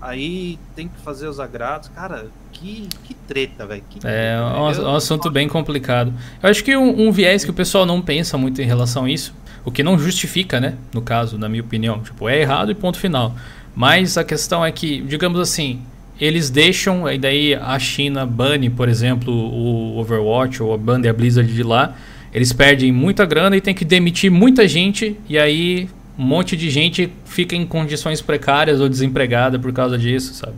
Aí 0.02 0.60
tem 0.76 0.90
que 0.90 1.00
fazer 1.00 1.30
os 1.30 1.40
agrados. 1.40 1.88
Cara, 1.96 2.28
que, 2.52 2.90
que 3.06 3.14
treta, 3.14 3.66
velho. 3.66 3.84
É, 4.04 4.34
é 4.34 4.42
um, 4.42 4.90
um, 4.92 4.96
assunto 4.96 5.32
bem 5.32 5.48
complicado. 5.48 6.12
Eu 6.44 6.50
acho 6.50 6.62
que 6.62 6.76
um, 6.76 7.08
um, 7.08 7.14
viés 7.14 7.46
que 7.46 7.52
o 7.52 7.54
pessoal 7.54 7.86
não 7.86 8.02
pensa 8.02 8.38
muito 8.38 8.62
em 8.62 8.66
relação 8.66 9.06
a 9.06 9.10
isso, 9.10 9.34
o 9.64 9.72
que 9.72 9.82
não 9.82 9.98
justifica, 9.98 10.60
né? 10.60 10.76
No 10.94 11.02
caso, 11.02 11.38
na 11.38 11.48
minha 11.48 11.64
opinião. 11.64 12.02
Tipo, 12.02 12.28
é 12.28 12.42
errado 12.42 12.70
e 12.70 12.76
ponto 12.76 13.00
final. 13.00 13.34
Mas 13.74 14.18
a 14.18 14.26
questão 14.26 14.66
é 14.66 14.74
que, 14.74 15.02
digamos 15.04 15.40
assim, 15.40 15.82
eles 16.20 16.50
deixam, 16.50 17.10
e 17.10 17.18
daí 17.18 17.56
a 17.56 17.80
China 17.80 18.26
bane, 18.26 18.70
por 18.70 18.90
exemplo, 18.90 19.34
o 19.34 19.98
Overwatch 19.98 20.62
ou 20.62 20.74
a 20.74 20.78
bane 20.78 21.08
a 21.08 21.14
Blizzard 21.14 21.52
de 21.52 21.64
lá. 21.64 21.96
Eles 22.34 22.52
perdem 22.52 22.92
muita 22.92 23.26
grana 23.26 23.56
e 23.56 23.62
tem 23.62 23.74
que 23.74 23.86
demitir 23.86 24.30
muita 24.30 24.68
gente. 24.68 25.16
E 25.28 25.38
aí 25.38 25.88
um 26.18 26.24
monte 26.24 26.58
de 26.58 26.70
gente 26.70 27.10
fica 27.24 27.56
em 27.56 27.66
condições 27.66 28.22
precárias 28.22 28.82
ou 28.82 28.90
desempregada 28.90 29.58
por 29.58 29.72
causa 29.72 29.98
disso, 29.98 30.34
sabe? 30.34 30.56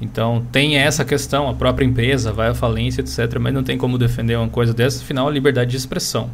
Então 0.00 0.44
tem 0.52 0.76
essa 0.76 1.02
questão, 1.04 1.48
a 1.48 1.54
própria 1.54 1.86
empresa 1.86 2.30
vai 2.30 2.48
à 2.48 2.54
falência, 2.54 3.00
etc. 3.00 3.38
Mas 3.40 3.54
não 3.54 3.62
tem 3.62 3.78
como 3.78 3.96
defender 3.96 4.36
uma 4.36 4.48
coisa 4.48 4.74
dessa, 4.74 5.02
afinal, 5.02 5.26
a 5.26 5.30
liberdade 5.30 5.70
de 5.70 5.76
expressão. 5.78 6.28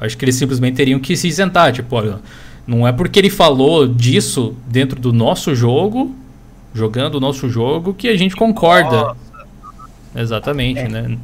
Acho 0.00 0.16
que 0.16 0.24
eles 0.24 0.34
simplesmente 0.34 0.76
teriam 0.76 0.98
que 0.98 1.14
se 1.14 1.28
isentar, 1.28 1.72
tipo, 1.72 1.94
olha, 1.94 2.18
não 2.66 2.88
é 2.88 2.92
porque 2.92 3.18
ele 3.18 3.30
falou 3.30 3.86
disso 3.86 4.54
dentro 4.66 4.98
do 4.98 5.12
nosso 5.12 5.54
jogo, 5.54 6.14
jogando 6.76 7.16
o 7.16 7.20
nosso 7.20 7.48
jogo, 7.48 7.94
que 7.94 8.08
a 8.08 8.16
gente 8.16 8.36
concorda. 8.36 8.96
Nossa. 8.96 9.16
Exatamente, 10.14 10.80
é. 10.80 10.88
né? 10.88 11.18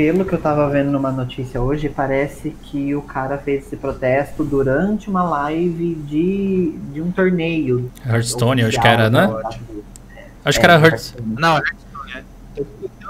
pelo 0.00 0.24
que 0.24 0.32
eu 0.32 0.40
tava 0.40 0.66
vendo 0.70 0.90
numa 0.90 1.12
notícia 1.12 1.60
hoje, 1.60 1.86
parece 1.90 2.56
que 2.62 2.94
o 2.94 3.02
cara 3.02 3.36
fez 3.36 3.66
esse 3.66 3.76
protesto 3.76 4.42
durante 4.42 5.10
uma 5.10 5.22
live 5.22 5.94
de, 5.94 6.72
de 6.90 7.02
um 7.02 7.12
torneio. 7.12 7.92
Hearthstone, 8.06 8.62
acho 8.62 8.80
que 8.80 8.88
era, 8.88 9.10
né? 9.10 9.30
É, 10.16 10.24
acho 10.42 10.58
que 10.58 10.64
era 10.64 10.76
é, 10.76 10.82
Hearthstone. 10.82 11.36
Não, 11.38 11.56
Hearthstone, 11.56 12.12
é. 12.14 12.64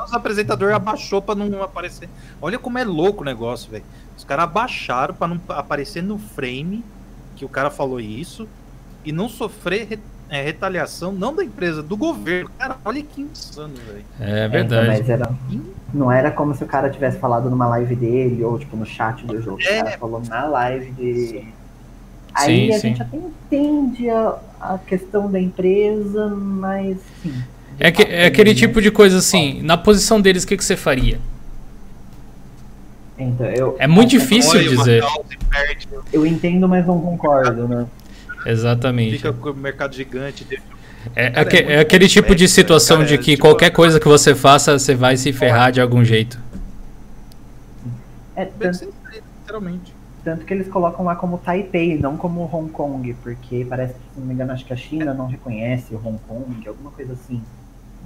Os 0.04 0.12
apresentador 0.12 0.72
abaixou 0.72 1.22
pra 1.22 1.36
não 1.36 1.62
aparecer. 1.62 2.08
Olha 2.42 2.58
como 2.58 2.76
é 2.76 2.82
louco 2.82 3.22
o 3.22 3.24
negócio, 3.24 3.70
velho. 3.70 3.84
Os 4.18 4.24
caras 4.24 4.46
abaixaram 4.46 5.14
pra 5.14 5.28
não 5.28 5.40
aparecer 5.50 6.02
no 6.02 6.18
frame 6.18 6.84
que 7.36 7.44
o 7.44 7.48
cara 7.48 7.70
falou 7.70 8.00
isso 8.00 8.48
e 9.04 9.12
não 9.12 9.28
sofrer 9.28 10.00
é, 10.30 10.42
retaliação 10.42 11.10
não 11.10 11.34
da 11.34 11.44
empresa, 11.44 11.82
do 11.82 11.96
governo. 11.96 12.50
Cara, 12.56 12.76
olha 12.84 13.02
que 13.02 13.20
insano, 13.20 13.74
velho. 13.74 14.04
É 14.20 14.48
verdade. 14.48 14.86
É, 14.86 14.98
mas 14.98 15.10
era, 15.10 15.30
não 15.92 16.10
era 16.10 16.30
como 16.30 16.54
se 16.54 16.62
o 16.62 16.66
cara 16.66 16.88
tivesse 16.88 17.18
falado 17.18 17.50
numa 17.50 17.66
live 17.66 17.96
dele 17.96 18.44
ou 18.44 18.56
tipo 18.58 18.76
no 18.76 18.86
chat 18.86 19.26
do 19.26 19.42
jogo. 19.42 19.58
É. 19.62 19.80
O 19.80 19.84
cara 19.84 19.98
falou 19.98 20.22
na 20.28 20.44
live 20.44 20.92
de. 20.92 21.44
Aí 22.32 22.68
sim, 22.68 22.74
a 22.74 22.78
sim. 22.78 22.88
gente 22.88 23.02
até 23.02 23.16
entende 23.16 24.08
a, 24.08 24.38
a 24.60 24.78
questão 24.78 25.28
da 25.28 25.40
empresa, 25.40 26.28
mas 26.28 26.96
sim. 27.22 27.34
É, 27.78 27.90
que, 27.90 28.02
é 28.02 28.26
aquele 28.26 28.54
tipo 28.54 28.80
de 28.80 28.90
coisa 28.90 29.18
assim, 29.18 29.62
na 29.62 29.76
posição 29.76 30.20
deles, 30.20 30.44
o 30.44 30.46
que, 30.46 30.56
que 30.56 30.64
você 30.64 30.76
faria? 30.76 31.18
Então, 33.18 33.46
eu, 33.46 33.76
é 33.78 33.86
muito 33.86 34.10
difícil 34.10 34.60
dizer. 34.60 35.02
Eu 36.12 36.24
entendo, 36.24 36.68
mas 36.68 36.86
não 36.86 37.00
concordo, 37.00 37.66
né? 37.66 37.86
Exatamente. 38.46 39.16
Fica 39.16 39.32
com 39.32 39.50
o 39.50 39.54
mercado 39.54 39.94
gigante. 39.94 40.46
É, 41.14 41.30
Cara, 41.30 41.56
é, 41.56 41.72
é, 41.74 41.80
aquele 41.80 42.08
tipo 42.08 42.34
de 42.34 42.46
situação 42.46 42.98
Cara, 42.98 43.08
de 43.08 43.18
que 43.18 43.32
tipo, 43.32 43.42
qualquer 43.42 43.70
coisa 43.70 43.98
que 43.98 44.06
você 44.06 44.34
faça, 44.34 44.78
você 44.78 44.94
vai 44.94 45.16
se 45.16 45.32
ferrar 45.32 45.72
de 45.72 45.80
algum 45.80 46.04
jeito. 46.04 46.38
É, 48.36 48.44
tanto, 48.44 48.92
literalmente. 49.12 49.94
Tanto 50.22 50.44
que 50.44 50.52
eles 50.52 50.68
colocam 50.68 51.04
lá 51.04 51.16
como 51.16 51.38
Taipei, 51.38 51.98
não 51.98 52.16
como 52.16 52.44
Hong 52.44 52.70
Kong, 52.70 53.14
porque 53.22 53.66
parece 53.68 53.94
que, 53.94 54.00
se 54.14 54.20
não 54.20 54.26
me 54.26 54.34
engano, 54.34 54.52
acho 54.52 54.64
que 54.64 54.72
a 54.72 54.76
China 54.76 55.14
não 55.14 55.26
reconhece 55.26 55.94
o 55.94 55.98
Hong 55.98 56.18
Kong, 56.28 56.68
alguma 56.68 56.90
coisa 56.90 57.14
assim. 57.14 57.42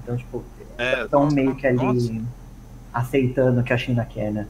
Então, 0.02 0.16
tipo, 0.16 0.44
estão 1.04 1.28
é, 1.28 1.32
meio 1.32 1.54
que 1.56 1.66
ali 1.66 1.76
nossa. 1.76 2.22
aceitando 2.92 3.60
o 3.60 3.64
que 3.64 3.72
a 3.72 3.78
China 3.78 4.04
quer, 4.04 4.30
né? 4.30 4.46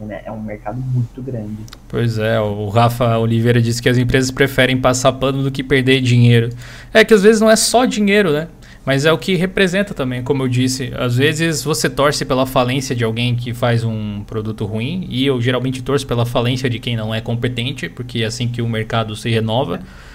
Né? 0.00 0.22
É 0.24 0.32
um 0.32 0.42
mercado 0.42 0.78
muito 0.78 1.22
grande. 1.22 1.58
Pois 1.88 2.18
é, 2.18 2.40
o 2.40 2.68
Rafa 2.68 3.18
Oliveira 3.18 3.60
disse 3.60 3.82
que 3.82 3.88
as 3.88 3.98
empresas 3.98 4.30
preferem 4.30 4.76
passar 4.76 5.12
pano 5.12 5.42
do 5.42 5.50
que 5.50 5.62
perder 5.62 6.00
dinheiro. 6.00 6.50
É 6.92 7.04
que 7.04 7.14
às 7.14 7.22
vezes 7.22 7.40
não 7.40 7.50
é 7.50 7.56
só 7.56 7.84
dinheiro, 7.84 8.32
né? 8.32 8.48
Mas 8.84 9.06
é 9.06 9.12
o 9.12 9.16
que 9.16 9.34
representa 9.34 9.94
também, 9.94 10.22
como 10.22 10.42
eu 10.42 10.48
disse. 10.48 10.92
Às 10.94 11.16
vezes 11.16 11.64
você 11.64 11.88
torce 11.88 12.24
pela 12.24 12.44
falência 12.44 12.94
de 12.94 13.02
alguém 13.02 13.34
que 13.34 13.54
faz 13.54 13.82
um 13.82 14.22
produto 14.26 14.66
ruim, 14.66 15.06
e 15.08 15.24
eu 15.24 15.40
geralmente 15.40 15.82
torço 15.82 16.06
pela 16.06 16.26
falência 16.26 16.68
de 16.68 16.78
quem 16.78 16.94
não 16.94 17.14
é 17.14 17.20
competente, 17.20 17.88
porque 17.88 18.22
é 18.22 18.26
assim 18.26 18.46
que 18.46 18.60
o 18.60 18.68
mercado 18.68 19.16
se 19.16 19.30
renova. 19.30 19.76
É. 19.76 20.13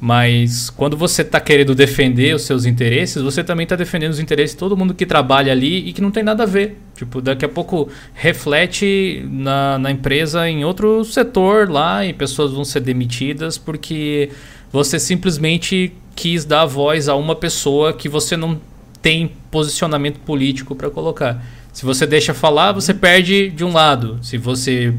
Mas 0.00 0.70
quando 0.70 0.96
você 0.96 1.22
está 1.22 1.40
querendo 1.40 1.74
defender 1.74 2.34
os 2.34 2.42
seus 2.42 2.66
interesses, 2.66 3.22
você 3.22 3.42
também 3.42 3.64
está 3.64 3.76
defendendo 3.76 4.10
os 4.10 4.20
interesses 4.20 4.54
de 4.54 4.58
todo 4.58 4.76
mundo 4.76 4.92
que 4.92 5.06
trabalha 5.06 5.52
ali 5.52 5.88
e 5.88 5.92
que 5.92 6.02
não 6.02 6.10
tem 6.10 6.22
nada 6.22 6.42
a 6.42 6.46
ver. 6.46 6.78
Tipo, 6.96 7.20
daqui 7.20 7.44
a 7.44 7.48
pouco 7.48 7.88
reflete 8.12 9.24
na, 9.30 9.78
na 9.78 9.90
empresa 9.90 10.48
em 10.48 10.64
outro 10.64 11.04
setor 11.04 11.70
lá 11.70 12.04
e 12.04 12.12
pessoas 12.12 12.52
vão 12.52 12.64
ser 12.64 12.80
demitidas 12.80 13.56
porque 13.56 14.30
você 14.70 14.98
simplesmente 14.98 15.92
quis 16.14 16.44
dar 16.44 16.66
voz 16.66 17.08
a 17.08 17.14
uma 17.14 17.34
pessoa 17.34 17.92
que 17.92 18.08
você 18.08 18.36
não 18.36 18.60
tem 19.00 19.32
posicionamento 19.50 20.18
político 20.20 20.74
para 20.74 20.90
colocar. 20.90 21.44
Se 21.72 21.84
você 21.84 22.06
deixa 22.06 22.32
falar, 22.32 22.72
você 22.72 22.94
perde 22.94 23.50
de 23.50 23.64
um 23.64 23.72
lado. 23.72 24.18
Se 24.22 24.38
você 24.38 24.94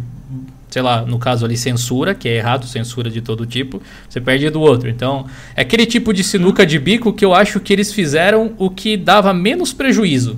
sei 0.75 0.81
lá, 0.81 1.05
no 1.05 1.17
caso 1.17 1.45
ali, 1.45 1.55
censura, 1.55 2.13
que 2.13 2.27
é 2.27 2.33
errado, 2.33 2.65
censura 2.65 3.09
de 3.09 3.21
todo 3.21 3.45
tipo, 3.45 3.81
você 4.09 4.19
perde 4.19 4.49
do 4.49 4.59
outro. 4.59 4.89
Então, 4.89 5.25
é 5.55 5.61
aquele 5.61 5.85
tipo 5.85 6.13
de 6.13 6.21
sinuca 6.21 6.65
de 6.65 6.77
bico 6.77 7.13
que 7.13 7.23
eu 7.23 7.33
acho 7.33 7.61
que 7.61 7.71
eles 7.71 7.93
fizeram 7.93 8.53
o 8.57 8.69
que 8.69 8.97
dava 8.97 9.33
menos 9.33 9.71
prejuízo. 9.71 10.37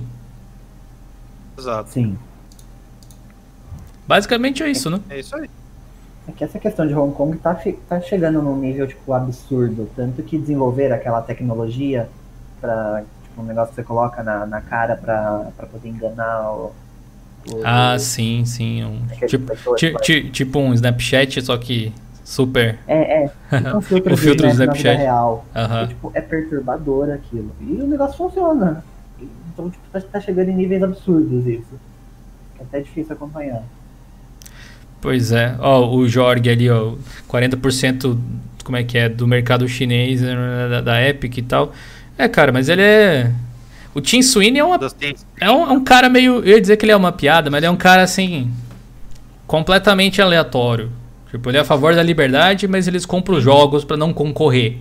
Exato. 1.58 1.90
Sim. 1.90 2.16
Basicamente 4.06 4.62
é 4.62 4.70
isso, 4.70 4.88
né? 4.88 5.00
É 5.10 5.18
isso 5.18 5.34
aí. 5.34 5.50
É 6.28 6.30
que 6.30 6.44
essa 6.44 6.60
questão 6.60 6.86
de 6.86 6.94
Hong 6.94 7.12
Kong 7.12 7.36
tá, 7.38 7.60
tá 7.88 8.00
chegando 8.00 8.40
num 8.40 8.56
nível, 8.56 8.86
tipo, 8.86 9.12
absurdo. 9.12 9.90
Tanto 9.96 10.22
que 10.22 10.38
desenvolver 10.38 10.92
aquela 10.92 11.20
tecnologia 11.20 12.08
para 12.60 13.02
tipo, 13.24 13.42
um 13.42 13.44
negócio 13.44 13.70
que 13.70 13.74
você 13.74 13.82
coloca 13.82 14.22
na, 14.22 14.46
na 14.46 14.60
cara 14.60 14.94
para 14.94 15.66
poder 15.66 15.88
enganar 15.88 16.52
o, 16.52 16.72
ah, 17.64 17.98
sim, 17.98 18.44
sim. 18.44 18.84
Um, 18.84 19.00
tipo, 19.26 19.52
tipo 20.32 20.58
um 20.58 20.74
Snapchat, 20.74 21.42
só 21.42 21.56
que 21.56 21.92
super. 22.24 22.78
É, 22.86 23.24
é. 23.24 23.30
Um 23.74 23.80
filtro 23.80 24.14
o 24.14 24.16
filtro 24.16 24.46
do 24.46 24.52
Snapchat. 24.52 24.98
Real. 24.98 25.46
Uhum. 25.54 25.84
E, 25.84 25.88
tipo, 25.88 26.12
é 26.14 26.20
perturbador 26.20 27.10
aquilo. 27.10 27.52
E 27.60 27.72
o 27.82 27.86
negócio 27.86 28.16
funciona. 28.16 28.84
Então, 29.52 29.70
tipo, 29.70 29.82
tá, 29.90 30.00
tá 30.00 30.20
chegando 30.20 30.50
em 30.50 30.54
níveis 30.54 30.82
absurdos 30.82 31.46
isso. 31.46 31.80
É 32.58 32.62
até 32.62 32.80
difícil 32.80 33.12
acompanhar. 33.14 33.62
Pois 35.00 35.32
é. 35.32 35.56
Ó, 35.58 35.94
o 35.94 36.08
Jorg 36.08 36.48
ali, 36.48 36.68
ó, 36.68 36.94
40% 37.28 38.18
como 38.68 38.76
é 38.76 38.84
que 38.84 38.98
é 38.98 39.08
do 39.08 39.26
mercado 39.26 39.66
chinês 39.66 40.20
né, 40.20 40.68
da, 40.68 40.80
da 40.82 41.08
Epic 41.08 41.38
e 41.38 41.42
tal. 41.42 41.72
É, 42.18 42.28
cara, 42.28 42.52
mas 42.52 42.68
ele 42.68 42.82
é 42.82 43.32
o 43.94 44.00
Tim 44.00 44.22
Sweeney 44.22 44.60
é, 44.60 44.64
uma, 44.64 44.78
é, 45.40 45.50
um, 45.50 45.62
é 45.62 45.72
um 45.72 45.84
cara 45.84 46.08
meio. 46.08 46.36
Eu 46.36 46.48
ia 46.48 46.60
dizer 46.60 46.76
que 46.76 46.84
ele 46.84 46.92
é 46.92 46.96
uma 46.96 47.12
piada, 47.12 47.50
mas 47.50 47.58
ele 47.58 47.66
é 47.66 47.70
um 47.70 47.76
cara 47.76 48.02
assim. 48.02 48.50
completamente 49.46 50.20
aleatório. 50.20 50.90
Tipo, 51.30 51.50
ele 51.50 51.58
é 51.58 51.60
a 51.60 51.64
favor 51.64 51.94
da 51.94 52.02
liberdade, 52.02 52.66
mas 52.66 52.88
eles 52.88 53.04
compram 53.04 53.36
os 53.36 53.44
jogos 53.44 53.84
para 53.84 53.96
não 53.96 54.12
concorrer. 54.12 54.78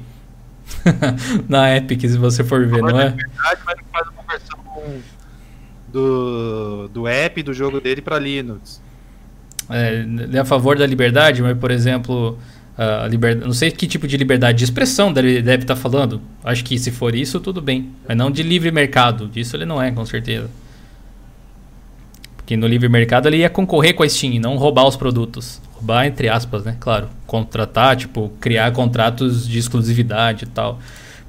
Na 1.48 1.76
Epic, 1.76 2.02
se 2.02 2.18
você 2.18 2.44
for 2.44 2.66
ver, 2.68 2.82
não 2.82 3.00
é? 3.00 3.10
Liberdade, 3.10 3.62
mas 3.66 3.76
ele 3.78 3.86
faz 3.92 4.08
uma 4.10 4.24
versão 4.24 4.58
do, 5.88 6.88
do 6.90 7.08
app 7.08 7.42
do 7.44 7.54
jogo 7.54 7.82
dele 7.82 8.02
para 8.02 8.20
Linux. 8.20 8.82
É, 9.70 9.96
ele 9.96 10.38
é 10.38 10.40
a 10.40 10.46
favor 10.46 10.78
da 10.78 10.86
liberdade, 10.86 11.42
mas, 11.42 11.58
por 11.58 11.72
exemplo, 11.72 12.38
não 13.44 13.54
sei 13.54 13.72
que 13.72 13.88
tipo 13.88 14.08
de 14.08 14.16
liberdade 14.16 14.60
de 14.60 14.64
expressão 14.64 15.12
deve, 15.12 15.42
deve 15.42 15.64
estar 15.64 15.76
tá 15.76 15.82
falando. 15.82 16.22
Acho 16.44 16.64
que 16.64 16.78
se 16.78 16.92
for 16.92 17.16
isso, 17.16 17.40
tudo 17.40 17.62
bem. 17.62 17.90
Mas 18.08 18.16
não 18.16 18.30
de 18.30 18.44
livre 18.44 18.72
mercado. 18.72 19.28
Disso 19.28 19.56
ele 19.56 19.66
não 19.66 19.82
é, 19.82 19.92
com 19.92 20.06
certeza. 20.06 20.50
Porque 22.36 22.56
no 22.56 22.68
livre 22.68 22.88
mercado 22.88 23.28
ele 23.28 23.38
ia 23.38 23.50
concorrer 23.50 23.96
com 23.96 24.04
a 24.04 24.10
Steam, 24.10 24.40
não 24.40 24.58
roubar 24.58 24.88
os 24.88 24.96
produtos. 24.96 25.60
Roubar 25.74 26.06
entre 26.06 26.30
aspas, 26.30 26.64
né? 26.64 26.78
Claro. 26.80 27.10
Contratar, 27.26 27.96
tipo, 27.96 28.32
criar 28.40 28.72
contratos 28.72 29.48
de 29.48 29.58
exclusividade 29.58 30.46
e 30.46 30.48
tal. 30.48 30.80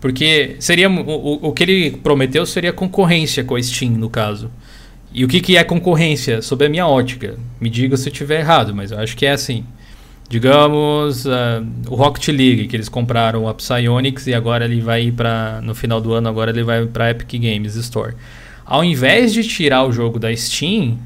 Porque 0.00 0.56
seria 0.60 0.88
o, 0.88 1.48
o 1.48 1.52
que 1.52 1.62
ele 1.62 1.90
prometeu 1.90 2.44
seria 2.46 2.72
concorrência 2.72 3.42
com 3.42 3.56
a 3.56 3.62
Steam, 3.62 3.92
no 3.92 4.10
caso. 4.10 4.50
E 5.12 5.24
o 5.24 5.28
que, 5.28 5.40
que 5.40 5.56
é 5.56 5.64
concorrência? 5.64 6.42
Sob 6.42 6.64
a 6.64 6.68
minha 6.68 6.86
ótica. 6.86 7.36
Me 7.58 7.70
diga 7.70 7.96
se 7.96 8.08
eu 8.08 8.12
estiver 8.12 8.40
errado, 8.40 8.74
mas 8.74 8.92
eu 8.92 8.98
acho 8.98 9.16
que 9.16 9.24
é 9.24 9.32
assim. 9.32 9.64
Digamos, 10.28 11.24
uh, 11.24 11.64
o 11.88 11.94
Rocket 11.94 12.28
League, 12.28 12.66
que 12.66 12.76
eles 12.76 12.88
compraram 12.88 13.48
a 13.48 13.54
Psyonix 13.54 14.26
e 14.26 14.34
agora 14.34 14.66
ele 14.66 14.80
vai 14.80 15.04
ir 15.04 15.12
para 15.12 15.60
no 15.62 15.74
final 15.74 16.02
do 16.02 16.12
ano, 16.12 16.28
agora 16.28 16.50
ele 16.50 16.62
vai 16.62 16.84
para 16.84 17.10
Epic 17.10 17.40
Games 17.40 17.74
Store. 17.76 18.14
Ao 18.66 18.84
invés 18.84 19.32
de 19.32 19.42
tirar 19.42 19.84
o 19.84 19.92
jogo 19.92 20.18
da 20.18 20.34
Steam, 20.36 20.98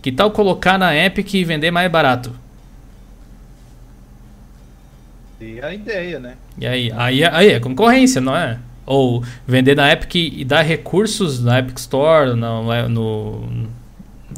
que 0.00 0.10
tal 0.10 0.30
colocar 0.30 0.78
na 0.78 0.96
Epic 0.96 1.34
e 1.34 1.44
vender 1.44 1.70
mais 1.70 1.92
barato? 1.92 2.32
E 5.38 5.60
a 5.60 5.74
ideia, 5.74 6.18
né? 6.18 6.34
E 6.58 6.66
aí, 6.66 6.92
aí, 6.96 7.24
aí 7.24 7.48
é 7.50 7.60
concorrência, 7.60 8.20
não 8.20 8.34
é? 8.34 8.58
Ou 8.86 9.22
vender 9.46 9.76
na 9.76 9.92
Epic 9.92 10.14
e 10.14 10.44
dar 10.44 10.62
recursos 10.62 11.42
na 11.42 11.58
Epic 11.58 11.76
Store, 11.78 12.34
no, 12.34 12.88
no 12.88 13.68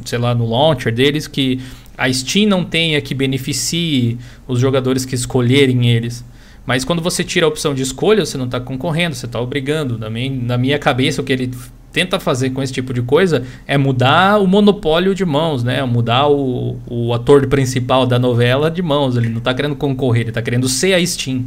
sei 0.03 0.19
lá, 0.19 0.35
no 0.35 0.45
launcher 0.45 0.93
deles 0.93 1.27
que 1.27 1.61
a 1.97 2.11
Steam 2.11 2.47
não 2.47 2.63
tenha 2.63 3.01
que 3.01 3.13
beneficie 3.13 4.17
os 4.47 4.59
jogadores 4.59 5.05
que 5.05 5.15
escolherem 5.15 5.89
eles. 5.89 6.23
Mas 6.65 6.85
quando 6.85 7.01
você 7.01 7.23
tira 7.23 7.45
a 7.45 7.49
opção 7.49 7.73
de 7.73 7.81
escolha, 7.81 8.25
você 8.25 8.37
não 8.37 8.45
está 8.45 8.59
concorrendo, 8.59 9.15
você 9.15 9.25
está 9.25 9.39
obrigando. 9.39 9.97
Na 9.97 10.09
minha, 10.09 10.31
na 10.31 10.57
minha 10.57 10.79
cabeça, 10.79 11.21
o 11.21 11.23
que 11.23 11.33
ele 11.33 11.51
tenta 11.91 12.19
fazer 12.19 12.49
com 12.49 12.63
esse 12.63 12.73
tipo 12.73 12.93
de 12.93 13.01
coisa 13.01 13.45
é 13.67 13.77
mudar 13.77 14.41
o 14.41 14.47
monopólio 14.47 15.13
de 15.13 15.25
mãos, 15.25 15.63
né? 15.63 15.83
Mudar 15.83 16.27
o, 16.27 16.79
o 16.87 17.13
ator 17.13 17.47
principal 17.47 18.07
da 18.07 18.17
novela 18.17 18.71
de 18.71 18.81
mãos. 18.81 19.17
Ele 19.17 19.29
não 19.29 19.39
está 19.39 19.53
querendo 19.53 19.75
concorrer, 19.75 20.21
ele 20.21 20.29
está 20.31 20.41
querendo 20.41 20.67
ser 20.67 20.93
a 20.93 21.05
Steam. 21.05 21.45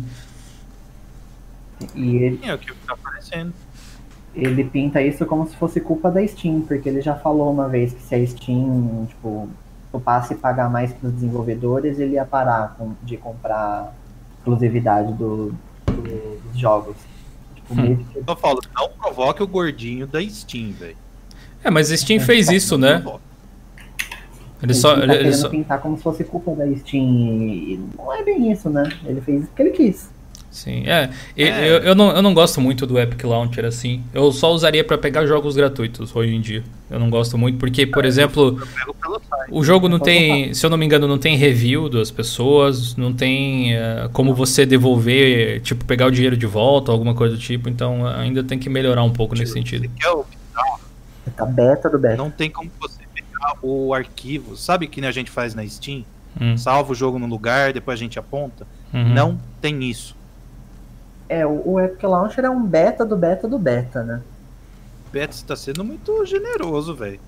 E 1.94 2.16
ele... 2.16 2.40
É 2.42 2.54
o 2.54 2.58
que 2.58 2.70
está 2.70 2.92
aparecendo. 2.92 3.52
Ele 4.34 4.64
pinta 4.64 5.00
isso 5.00 5.24
como 5.24 5.48
se 5.48 5.56
fosse 5.56 5.80
culpa 5.80 6.10
da 6.10 6.24
Steam, 6.26 6.60
porque 6.60 6.88
ele 6.90 7.00
já 7.00 7.14
falou 7.14 7.50
uma 7.50 7.68
vez 7.68 7.94
que 7.94 8.02
se 8.02 8.14
a 8.14 8.26
Steam, 8.26 9.06
tipo, 9.08 9.48
topasse 9.90 10.34
pagar 10.34 10.70
mais 10.70 10.92
para 10.92 11.08
os 11.08 11.14
desenvolvedores, 11.14 11.98
ele 11.98 12.14
ia 12.14 12.24
parar 12.24 12.74
com, 12.78 12.92
de 13.02 13.16
comprar 13.16 13.94
exclusividade 14.38 15.12
do, 15.14 15.52
do, 15.86 16.40
dos 16.48 16.58
jogos. 16.58 16.96
Tipo, 17.54 17.74
hum. 17.80 17.96
que... 17.96 18.22
Eu 18.26 18.36
falo, 18.36 18.60
não 18.74 18.88
provoque 18.90 19.42
o 19.42 19.46
gordinho 19.46 20.06
da 20.06 20.22
Steam, 20.28 20.72
velho. 20.72 20.96
É, 21.64 21.70
mas 21.70 21.90
a 21.90 21.96
Steam 21.96 22.20
fez 22.20 22.48
isso, 22.48 22.78
né? 22.78 23.02
Ele, 23.04 23.20
ele 24.62 24.74
só. 24.74 24.94
Tá 24.94 25.02
ele, 25.02 25.14
ele 25.14 25.32
só... 25.32 25.48
pintar 25.48 25.80
como 25.80 25.96
se 25.96 26.02
fosse 26.02 26.24
culpa 26.24 26.54
da 26.54 26.64
Steam. 26.76 27.02
E 27.02 27.80
não 27.96 28.12
é 28.12 28.22
bem 28.22 28.52
isso, 28.52 28.70
né? 28.70 28.88
Ele 29.04 29.20
fez 29.20 29.44
o 29.44 29.48
que 29.48 29.62
ele 29.62 29.70
quis. 29.70 30.08
Sim, 30.56 30.84
é. 30.86 31.10
é. 31.36 31.68
Eu, 31.68 31.80
eu, 31.80 31.94
não, 31.94 32.16
eu 32.16 32.22
não 32.22 32.32
gosto 32.32 32.62
muito 32.62 32.86
do 32.86 32.98
Epic 32.98 33.22
Launcher 33.24 33.66
assim. 33.66 34.02
Eu 34.14 34.32
só 34.32 34.50
usaria 34.54 34.82
para 34.82 34.96
pegar 34.96 35.26
jogos 35.26 35.54
gratuitos 35.54 36.16
hoje 36.16 36.34
em 36.34 36.40
dia. 36.40 36.64
Eu 36.90 36.98
não 36.98 37.10
gosto 37.10 37.36
muito 37.36 37.58
porque, 37.58 37.86
por 37.86 38.06
é, 38.06 38.08
exemplo, 38.08 38.58
o 39.50 39.62
jogo 39.62 39.86
não 39.86 39.98
tem, 39.98 40.54
se 40.54 40.64
eu 40.64 40.70
não 40.70 40.78
me 40.78 40.86
engano, 40.86 41.06
não 41.06 41.18
tem 41.18 41.36
review 41.36 41.90
das 41.90 42.10
pessoas, 42.10 42.96
não 42.96 43.12
tem 43.12 43.76
uh, 43.76 44.08
como 44.14 44.34
você 44.34 44.64
devolver, 44.64 45.60
tipo, 45.60 45.84
pegar 45.84 46.06
o 46.06 46.10
dinheiro 46.10 46.38
de 46.38 46.46
volta, 46.46 46.90
alguma 46.90 47.14
coisa 47.14 47.36
do 47.36 47.40
tipo. 47.40 47.68
Então 47.68 48.06
ainda 48.06 48.42
tem 48.42 48.58
que 48.58 48.70
melhorar 48.70 49.02
um 49.02 49.12
pouco 49.12 49.34
nesse 49.34 49.52
sentido. 49.52 49.90
É 50.02 51.42
a 51.42 51.44
beta 51.44 51.90
do 51.90 51.98
beta. 51.98 52.16
Não 52.16 52.30
tem 52.30 52.48
como 52.48 52.70
você 52.80 53.02
pegar 53.12 53.58
o 53.60 53.92
arquivo. 53.92 54.56
Sabe 54.56 54.86
que 54.86 55.04
a 55.04 55.12
gente 55.12 55.30
faz 55.30 55.54
na 55.54 55.66
Steam? 55.68 56.02
Hum. 56.40 56.56
Salva 56.56 56.92
o 56.92 56.94
jogo 56.94 57.18
no 57.18 57.26
lugar, 57.26 57.74
depois 57.74 57.98
a 57.98 58.02
gente 58.02 58.18
aponta. 58.18 58.66
Uhum. 58.92 59.12
Não 59.12 59.40
tem 59.60 59.84
isso. 59.84 60.15
É, 61.28 61.46
o, 61.46 61.62
o 61.64 61.80
Epic 61.80 62.02
Launcher 62.02 62.44
é 62.44 62.50
um 62.50 62.64
beta 62.64 63.04
do 63.04 63.16
beta 63.16 63.48
do 63.48 63.58
beta, 63.58 64.02
né? 64.02 64.20
Beta 65.12 65.34
está 65.34 65.56
sendo 65.56 65.84
muito 65.84 66.24
generoso, 66.24 66.94
velho. 66.94 67.20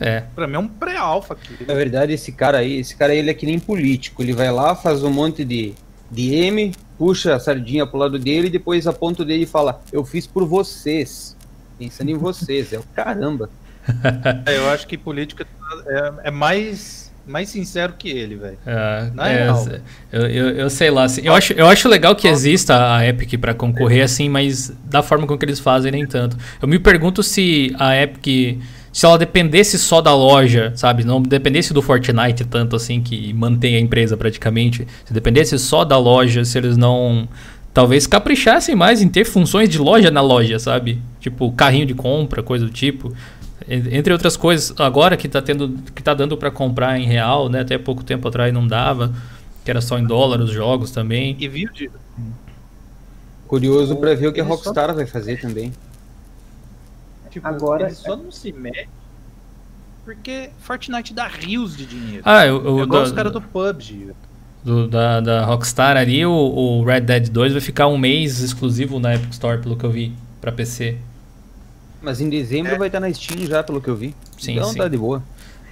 É. 0.00 0.24
Pra 0.34 0.46
mim 0.46 0.54
é 0.54 0.58
um 0.58 0.68
pré-alfa 0.68 1.34
aqui. 1.34 1.64
Na 1.64 1.74
verdade, 1.74 2.12
esse 2.12 2.32
cara 2.32 2.58
aí, 2.58 2.78
esse 2.78 2.96
cara 2.96 3.12
aí, 3.12 3.18
ele 3.18 3.30
é 3.30 3.34
que 3.34 3.46
nem 3.46 3.58
político. 3.58 4.22
Ele 4.22 4.32
vai 4.32 4.50
lá, 4.50 4.74
faz 4.74 5.02
um 5.04 5.10
monte 5.10 5.44
de, 5.44 5.74
de 6.10 6.34
M, 6.34 6.72
puxa 6.98 7.34
a 7.34 7.40
sardinha 7.40 7.86
pro 7.86 7.98
lado 7.98 8.18
dele 8.18 8.48
e 8.48 8.50
depois 8.50 8.86
aponta 8.86 9.22
o 9.22 9.24
dele 9.24 9.44
e 9.44 9.46
fala: 9.46 9.80
Eu 9.92 10.04
fiz 10.04 10.26
por 10.26 10.44
vocês. 10.44 11.36
Pensando 11.78 12.10
em 12.10 12.16
vocês. 12.16 12.72
É 12.72 12.78
o 12.78 12.84
caramba. 12.94 13.48
É, 14.46 14.56
eu 14.58 14.70
acho 14.70 14.86
que 14.86 14.96
política 14.96 15.44
é, 15.88 16.28
é 16.28 16.30
mais 16.30 17.11
mais 17.26 17.48
sincero 17.48 17.94
que 17.96 18.08
ele, 18.08 18.36
velho. 18.36 18.58
É, 18.66 19.10
é, 19.18 19.80
eu, 20.12 20.26
eu, 20.26 20.48
eu, 20.50 20.70
sei 20.70 20.90
lá. 20.90 21.04
Assim, 21.04 21.22
eu, 21.24 21.32
acho, 21.32 21.52
eu 21.52 21.66
acho 21.66 21.88
legal 21.88 22.14
que 22.16 22.26
exista 22.26 22.96
a 22.96 23.06
Epic 23.06 23.38
para 23.38 23.54
concorrer 23.54 24.02
assim, 24.02 24.28
mas 24.28 24.72
da 24.84 25.02
forma 25.02 25.26
com 25.26 25.38
que 25.38 25.44
eles 25.44 25.60
fazem, 25.60 25.92
nem 25.92 26.06
tanto. 26.06 26.36
Eu 26.60 26.66
me 26.66 26.78
pergunto 26.78 27.22
se 27.22 27.74
a 27.78 27.96
Epic. 27.96 28.60
Se 28.92 29.06
ela 29.06 29.16
dependesse 29.16 29.78
só 29.78 30.02
da 30.02 30.14
loja, 30.14 30.70
sabe? 30.76 31.02
Não 31.02 31.22
dependesse 31.22 31.72
do 31.72 31.80
Fortnite 31.80 32.44
tanto 32.44 32.76
assim, 32.76 33.00
que 33.00 33.32
mantém 33.32 33.74
a 33.76 33.80
empresa 33.80 34.18
praticamente. 34.18 34.86
Se 35.04 35.14
dependesse 35.14 35.58
só 35.58 35.84
da 35.84 35.96
loja, 35.96 36.44
se 36.44 36.58
eles 36.58 36.76
não. 36.76 37.26
Talvez 37.72 38.06
caprichassem 38.06 38.74
mais 38.74 39.00
em 39.00 39.08
ter 39.08 39.24
funções 39.24 39.66
de 39.66 39.78
loja 39.78 40.10
na 40.10 40.20
loja, 40.20 40.58
sabe? 40.58 41.00
Tipo, 41.20 41.50
carrinho 41.52 41.86
de 41.86 41.94
compra, 41.94 42.42
coisa 42.42 42.66
do 42.66 42.70
tipo. 42.70 43.14
Entre 43.68 44.12
outras 44.12 44.36
coisas, 44.36 44.78
agora 44.80 45.16
que 45.16 45.26
está 45.26 45.42
tendo, 45.42 45.70
que 45.94 46.02
tá 46.02 46.14
dando 46.14 46.36
para 46.36 46.50
comprar 46.50 46.98
em 46.98 47.04
real, 47.04 47.48
né? 47.48 47.60
Até 47.60 47.78
pouco 47.78 48.02
tempo 48.02 48.28
atrás 48.28 48.52
não 48.52 48.66
dava, 48.66 49.12
que 49.64 49.70
era 49.70 49.80
só 49.80 49.98
em 49.98 50.04
dólar 50.04 50.40
os 50.40 50.50
jogos 50.50 50.90
também. 50.90 51.36
E 51.38 51.48
viu 51.48 51.70
de... 51.72 51.90
Curioso 53.46 53.96
para 53.96 54.14
ver 54.14 54.28
o 54.28 54.32
que 54.32 54.40
a 54.40 54.44
Rockstar 54.44 54.88
só... 54.88 54.94
vai 54.94 55.06
fazer 55.06 55.40
também. 55.40 55.72
Tipo, 57.30 57.46
agora 57.46 57.86
ele 57.86 57.94
só 57.94 58.16
não 58.16 58.30
se 58.30 58.52
mete 58.52 58.88
porque 60.04 60.50
Fortnite 60.58 61.14
dá 61.14 61.28
rios 61.28 61.76
de 61.76 61.86
dinheiro. 61.86 62.22
Ah, 62.24 62.46
eu, 62.46 62.62
eu, 62.64 62.78
eu 62.80 62.86
gosto 62.86 63.04
dos 63.04 63.12
caras 63.12 63.32
do 63.32 63.40
PUBG. 63.40 64.12
Do, 64.64 64.86
da, 64.86 65.20
da 65.20 65.44
Rockstar 65.44 65.96
ali, 65.96 66.24
o, 66.24 66.30
o 66.32 66.84
Red 66.84 67.00
Dead 67.00 67.28
2 67.28 67.52
vai 67.52 67.60
ficar 67.60 67.88
um 67.88 67.98
mês 67.98 68.40
exclusivo 68.40 69.00
na 69.00 69.14
Epic 69.14 69.32
Store, 69.32 69.60
pelo 69.60 69.76
que 69.76 69.84
eu 69.84 69.90
vi, 69.90 70.14
para 70.40 70.52
PC. 70.52 70.98
Mas 72.02 72.20
em 72.20 72.28
dezembro 72.28 72.72
é. 72.72 72.78
vai 72.78 72.88
estar 72.88 73.00
na 73.00 73.12
Steam 73.12 73.46
já, 73.46 73.62
pelo 73.62 73.80
que 73.80 73.88
eu 73.88 73.96
vi. 73.96 74.14
Sim, 74.38 74.56
então 74.56 74.70
sim. 74.70 74.78
tá 74.78 74.88
de 74.88 74.96
boa. 74.96 75.22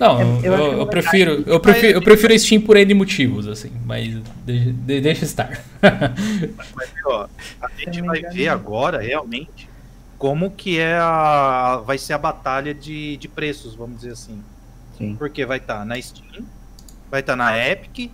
Não, 0.00 0.18
é, 0.18 0.24
eu, 0.42 0.54
eu, 0.54 0.78
eu 0.78 0.86
prefiro, 0.86 1.44
eu 1.46 1.60
prefiro, 1.60 1.98
eu 1.98 2.02
prefiro 2.02 2.38
Steam 2.38 2.62
por 2.62 2.74
N 2.78 2.94
motivos, 2.94 3.46
assim, 3.46 3.70
mas 3.84 4.22
de, 4.46 4.72
de, 4.72 4.98
deixa 4.98 5.26
estar. 5.26 5.62
mas, 6.74 6.90
ó, 7.04 7.28
a 7.60 7.68
gente 7.76 8.00
vai 8.00 8.22
ver 8.22 8.48
agora 8.48 8.98
realmente 8.98 9.68
como 10.16 10.50
que 10.50 10.78
é 10.78 10.96
a, 10.96 11.82
vai 11.84 11.98
ser 11.98 12.14
a 12.14 12.18
batalha 12.18 12.72
de, 12.72 13.18
de 13.18 13.28
preços, 13.28 13.74
vamos 13.74 13.96
dizer 13.96 14.12
assim. 14.12 14.42
Sim. 14.96 15.16
Porque 15.18 15.44
vai 15.44 15.58
estar 15.58 15.80
tá 15.80 15.84
na 15.84 16.00
Steam, 16.00 16.46
vai 17.10 17.20
estar 17.20 17.34
tá 17.34 17.36
na 17.36 17.58
Epic, 17.58 18.10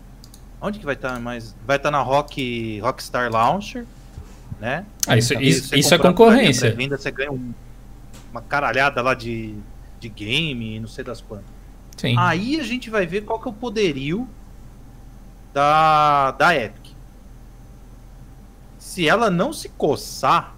onde 0.60 0.80
que 0.80 0.84
vai 0.84 0.96
estar 0.96 1.12
tá 1.12 1.20
mais? 1.20 1.54
Vai 1.64 1.76
estar 1.76 1.92
tá 1.92 1.96
na 1.96 2.02
Rock, 2.02 2.80
Rockstar 2.80 3.30
Launcher, 3.30 3.84
né? 4.60 4.84
Ah, 5.06 5.16
isso, 5.16 5.34
isso, 5.34 5.76
isso 5.76 5.94
é 5.94 5.98
concorrência. 5.98 6.74
Venda, 6.74 6.98
você 6.98 7.12
ganha 7.12 7.30
um 7.30 7.52
uma 8.30 8.40
caralhada 8.40 9.00
lá 9.02 9.14
de, 9.14 9.54
de 10.00 10.08
game, 10.08 10.78
não 10.80 10.88
sei 10.88 11.04
das 11.04 11.20
quantas. 11.20 11.56
Sim. 11.96 12.14
Aí 12.18 12.60
a 12.60 12.64
gente 12.64 12.90
vai 12.90 13.06
ver 13.06 13.22
qual 13.22 13.40
que 13.40 13.48
é 13.48 13.50
o 13.50 13.54
poderio 13.54 14.28
da, 15.52 16.32
da 16.32 16.54
Epic. 16.54 16.94
Se 18.78 19.08
ela 19.08 19.30
não 19.30 19.52
se 19.52 19.68
coçar, 19.70 20.54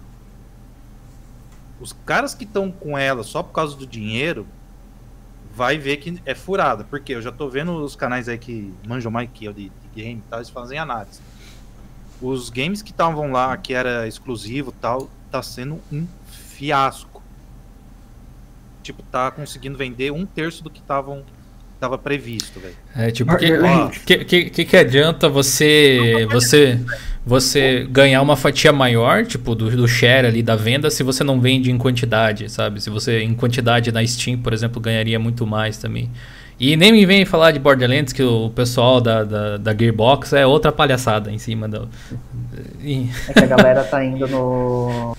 os 1.79 1.93
caras 2.05 2.33
que 2.33 2.43
estão 2.43 2.69
com 2.69 2.97
ela 2.97 3.23
só 3.23 3.41
por 3.41 3.53
causa 3.53 3.75
do 3.75 3.87
dinheiro, 3.87 4.45
vai 5.55 5.77
ver 5.77 5.97
que 5.97 6.21
é 6.25 6.35
furada. 6.35 6.83
Porque 6.83 7.13
eu 7.13 7.21
já 7.21 7.31
tô 7.31 7.49
vendo 7.49 7.71
os 7.83 7.95
canais 7.95 8.27
aí 8.27 8.37
que 8.37 8.73
manjam 8.85 9.11
mais 9.11 9.29
que 9.33 9.45
eu 9.45 9.53
de, 9.53 9.69
de 9.69 9.89
game 9.95 10.19
e 10.19 10.29
tal, 10.29 10.39
eles 10.39 10.49
fazem 10.49 10.77
análise. 10.77 11.21
Os 12.21 12.49
games 12.49 12.81
que 12.81 12.91
estavam 12.91 13.31
lá, 13.31 13.55
que 13.55 13.73
era 13.73 14.05
exclusivo 14.05 14.73
tal, 14.73 15.09
tá 15.31 15.41
sendo 15.41 15.79
um 15.91 16.05
fiasco 16.27 17.18
tipo, 18.81 19.03
tá 19.03 19.31
conseguindo 19.31 19.77
vender 19.77 20.11
um 20.11 20.25
terço 20.25 20.63
do 20.63 20.69
que 20.69 20.79
estavam 20.79 21.23
tava 21.79 21.97
previsto, 21.97 22.59
velho. 22.59 22.75
É, 22.95 23.09
tipo, 23.09 23.31
que, 23.37 24.25
que, 24.25 24.49
que, 24.49 24.65
que, 24.65 24.77
adianta 24.77 25.29
você 25.29 26.27
você 26.29 26.77
você 27.25 27.87
ganhar 27.89 28.21
uma 28.21 28.35
fatia 28.35 28.73
maior, 28.73 29.25
tipo, 29.25 29.55
do, 29.55 29.69
do 29.69 29.87
share 29.87 30.27
ali 30.27 30.43
da 30.43 30.55
venda, 30.55 30.89
se 30.89 31.03
você 31.03 31.23
não 31.23 31.39
vende 31.39 31.71
em 31.71 31.77
quantidade, 31.77 32.49
sabe? 32.51 32.81
Se 32.81 32.89
você 32.89 33.21
em 33.21 33.33
quantidade 33.33 33.91
na 33.91 34.05
Steam, 34.05 34.37
por 34.39 34.51
exemplo, 34.51 34.81
ganharia 34.81 35.17
muito 35.17 35.47
mais 35.47 35.77
também. 35.77 36.11
E 36.59 36.75
nem 36.75 36.91
me 36.91 37.05
vem 37.05 37.23
falar 37.23 37.51
de 37.51 37.59
Borderlands, 37.59 38.11
que 38.11 38.21
o 38.21 38.49
pessoal 38.49 38.99
da, 38.99 39.23
da, 39.23 39.57
da 39.57 39.73
Gearbox 39.73 40.33
é 40.33 40.45
outra 40.45 40.73
palhaçada 40.73 41.31
em 41.31 41.37
cima 41.37 41.69
do. 41.69 41.87
É 42.83 43.33
que 43.33 43.43
a 43.43 43.45
galera 43.45 43.83
tá 43.85 44.03
indo 44.03 44.27
no 44.27 45.15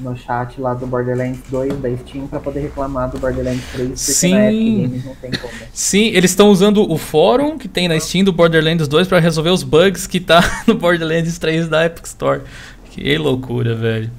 no 0.00 0.16
chat 0.16 0.60
lá 0.60 0.74
do 0.74 0.86
Borderlands 0.86 1.40
2 1.48 1.78
da 1.78 1.96
Steam 1.96 2.26
para 2.26 2.40
poder 2.40 2.60
reclamar 2.60 3.10
do 3.10 3.18
Borderlands 3.18 3.64
3, 3.72 3.88
porque 3.88 3.96
Sim. 3.96 4.34
na 4.34 4.52
Epic 4.52 4.90
Games 4.90 5.04
não 5.04 5.14
tem 5.14 5.30
como. 5.32 5.52
Sim, 5.72 6.06
eles 6.08 6.30
estão 6.30 6.50
usando 6.50 6.90
o 6.90 6.98
fórum 6.98 7.58
que 7.58 7.68
tem 7.68 7.88
na 7.88 7.98
Steam 7.98 8.24
do 8.24 8.32
Borderlands 8.32 8.88
2 8.88 9.08
para 9.08 9.18
resolver 9.18 9.50
os 9.50 9.62
bugs 9.62 10.06
que 10.06 10.20
tá 10.20 10.42
no 10.66 10.74
Borderlands 10.74 11.38
3 11.38 11.68
da 11.68 11.86
Epic 11.86 12.04
Store. 12.06 12.40
Que 12.90 13.16
loucura, 13.16 13.74
velho. 13.74 14.10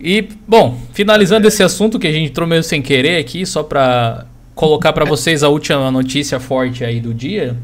E, 0.00 0.28
bom, 0.46 0.78
finalizando 0.92 1.46
esse 1.46 1.62
assunto 1.62 1.98
que 1.98 2.06
a 2.06 2.12
gente 2.12 2.30
entrou 2.30 2.46
meio 2.46 2.62
sem 2.62 2.82
querer 2.82 3.18
aqui, 3.18 3.46
só 3.46 3.62
para 3.62 4.26
colocar 4.54 4.92
para 4.92 5.04
vocês 5.04 5.42
a 5.42 5.48
última 5.48 5.90
notícia 5.90 6.38
forte 6.38 6.84
aí 6.84 7.00
do 7.00 7.14
dia, 7.14 7.56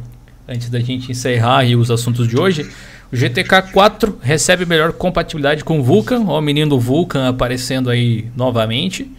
antes 0.48 0.70
da 0.70 0.80
gente 0.80 1.10
encerrar 1.10 1.64
os 1.76 1.90
assuntos 1.90 2.26
de 2.26 2.38
hoje. 2.38 2.70
O 3.12 3.16
GTK 3.16 3.72
4 3.72 4.18
recebe 4.22 4.64
melhor 4.64 4.92
compatibilidade 4.92 5.64
com 5.64 5.82
Vulkan, 5.82 6.24
ó, 6.26 6.38
o 6.38 6.42
menino 6.42 6.78
Vulkan 6.78 7.28
aparecendo 7.28 7.90
aí 7.90 8.30
novamente. 8.36 9.10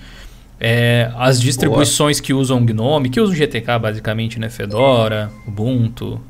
É, 0.60 1.12
as 1.18 1.42
distribuições 1.42 2.18
Boa. 2.18 2.26
que 2.26 2.34
usam 2.34 2.64
GNOME, 2.64 3.10
que 3.10 3.20
usam 3.20 3.36
GTK 3.36 3.80
basicamente, 3.80 4.40
né? 4.40 4.48
Fedora, 4.48 5.32
Ubuntu, 5.48 6.22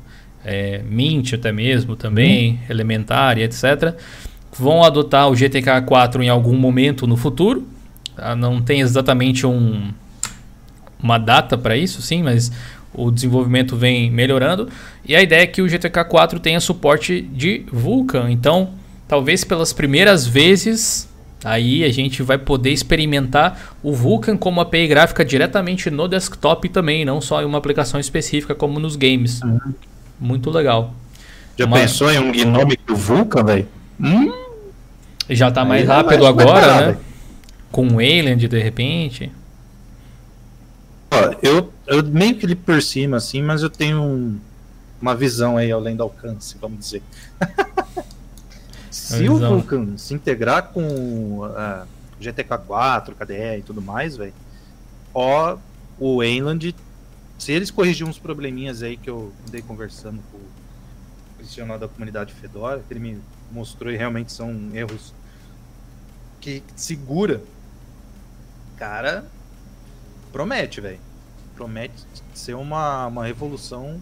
é, 0.44 0.82
Mint 0.88 1.34
até 1.34 1.52
mesmo 1.52 1.94
também, 1.94 2.54
hum. 2.54 2.58
Elementar 2.70 3.38
e 3.38 3.42
etc. 3.42 3.94
Vão 4.58 4.82
adotar 4.82 5.28
o 5.28 5.36
GTK 5.36 5.82
4 5.86 6.22
em 6.22 6.28
algum 6.28 6.56
momento 6.56 7.06
no 7.06 7.16
futuro. 7.16 7.66
Tá? 8.16 8.34
Não 8.34 8.60
tem 8.60 8.80
exatamente 8.80 9.46
um, 9.46 9.92
uma 11.00 11.18
data 11.18 11.56
para 11.56 11.76
isso, 11.76 12.02
sim, 12.02 12.22
mas 12.22 12.50
o 12.94 13.10
desenvolvimento 13.10 13.76
vem 13.76 14.10
melhorando. 14.10 14.68
E 15.04 15.14
a 15.14 15.22
ideia 15.22 15.42
é 15.42 15.46
que 15.46 15.62
o 15.62 15.68
GTK 15.68 16.04
4 16.04 16.40
tenha 16.40 16.60
suporte 16.60 17.22
de 17.22 17.64
Vulkan. 17.72 18.30
Então, 18.30 18.70
talvez 19.08 19.44
pelas 19.44 19.72
primeiras 19.72 20.26
vezes 20.26 21.10
Aí 21.44 21.82
a 21.84 21.92
gente 21.92 22.22
vai 22.22 22.38
poder 22.38 22.70
experimentar 22.70 23.74
o 23.82 23.92
Vulkan 23.92 24.36
como 24.36 24.60
API 24.60 24.86
gráfica 24.86 25.24
diretamente 25.24 25.90
no 25.90 26.06
desktop 26.06 26.68
também, 26.68 27.04
não 27.04 27.20
só 27.20 27.42
em 27.42 27.44
uma 27.44 27.58
aplicação 27.58 27.98
específica 27.98 28.54
como 28.54 28.78
nos 28.78 28.94
games. 28.94 29.42
Uhum. 29.42 29.74
Muito 30.20 30.50
legal. 30.50 30.94
Já 31.58 31.66
uma... 31.66 31.78
pensou 31.78 32.10
em 32.10 32.18
um 32.18 32.30
Gnome 32.30 32.78
do 32.86 32.94
Vulkan, 32.94 33.44
velho? 33.44 33.68
Hum? 34.00 34.32
Já 35.28 35.50
tá 35.50 35.64
mais 35.64 35.82
Aí 35.82 35.96
rápido 35.96 36.22
mais 36.22 36.38
agora, 36.38 36.86
né? 36.92 36.96
Com 37.72 37.88
o 37.88 37.94
Wayland 37.96 38.46
de 38.46 38.58
repente. 38.60 39.32
Ó, 41.10 41.34
eu, 41.42 41.72
eu 41.92 42.02
meio 42.04 42.36
que 42.36 42.46
ele 42.46 42.56
por 42.56 42.82
cima, 42.82 43.18
assim, 43.18 43.42
mas 43.42 43.62
eu 43.62 43.70
tenho 43.70 44.02
um, 44.02 44.40
uma 45.00 45.14
visão 45.14 45.56
aí 45.56 45.70
além 45.70 45.94
do 45.94 46.02
alcance, 46.02 46.56
vamos 46.60 46.78
dizer. 46.78 47.02
Se 48.90 49.28
o 49.28 49.38
Vulkan 49.38 49.96
se 49.96 50.12
integrar 50.14 50.68
com 50.68 51.40
uh, 51.40 51.86
GTK4, 52.20 53.14
KDE 53.14 53.58
e 53.58 53.62
tudo 53.62 53.80
mais, 53.80 54.16
velho, 54.16 54.34
ó, 55.14 55.56
o 55.98 56.18
Wayland, 56.18 56.74
se 57.38 57.52
eles 57.52 57.70
corrigirem 57.70 58.10
uns 58.10 58.18
probleminhas 58.18 58.82
aí 58.82 58.96
que 58.96 59.08
eu 59.08 59.32
andei 59.48 59.62
conversando 59.62 60.20
com 60.30 60.36
o 60.36 61.36
profissional 61.36 61.78
da 61.78 61.88
comunidade 61.88 62.34
Fedora, 62.34 62.82
que 62.86 62.92
ele 62.92 63.00
me 63.00 63.18
mostrou 63.50 63.90
e 63.90 63.96
realmente 63.96 64.30
são 64.30 64.70
erros 64.74 65.14
que 66.40 66.62
segura, 66.76 67.42
cara, 68.76 69.24
promete, 70.32 70.80
velho. 70.80 71.00
Promete 71.62 71.94
ser 72.34 72.54
uma, 72.54 73.06
uma 73.06 73.24
revolução 73.24 74.00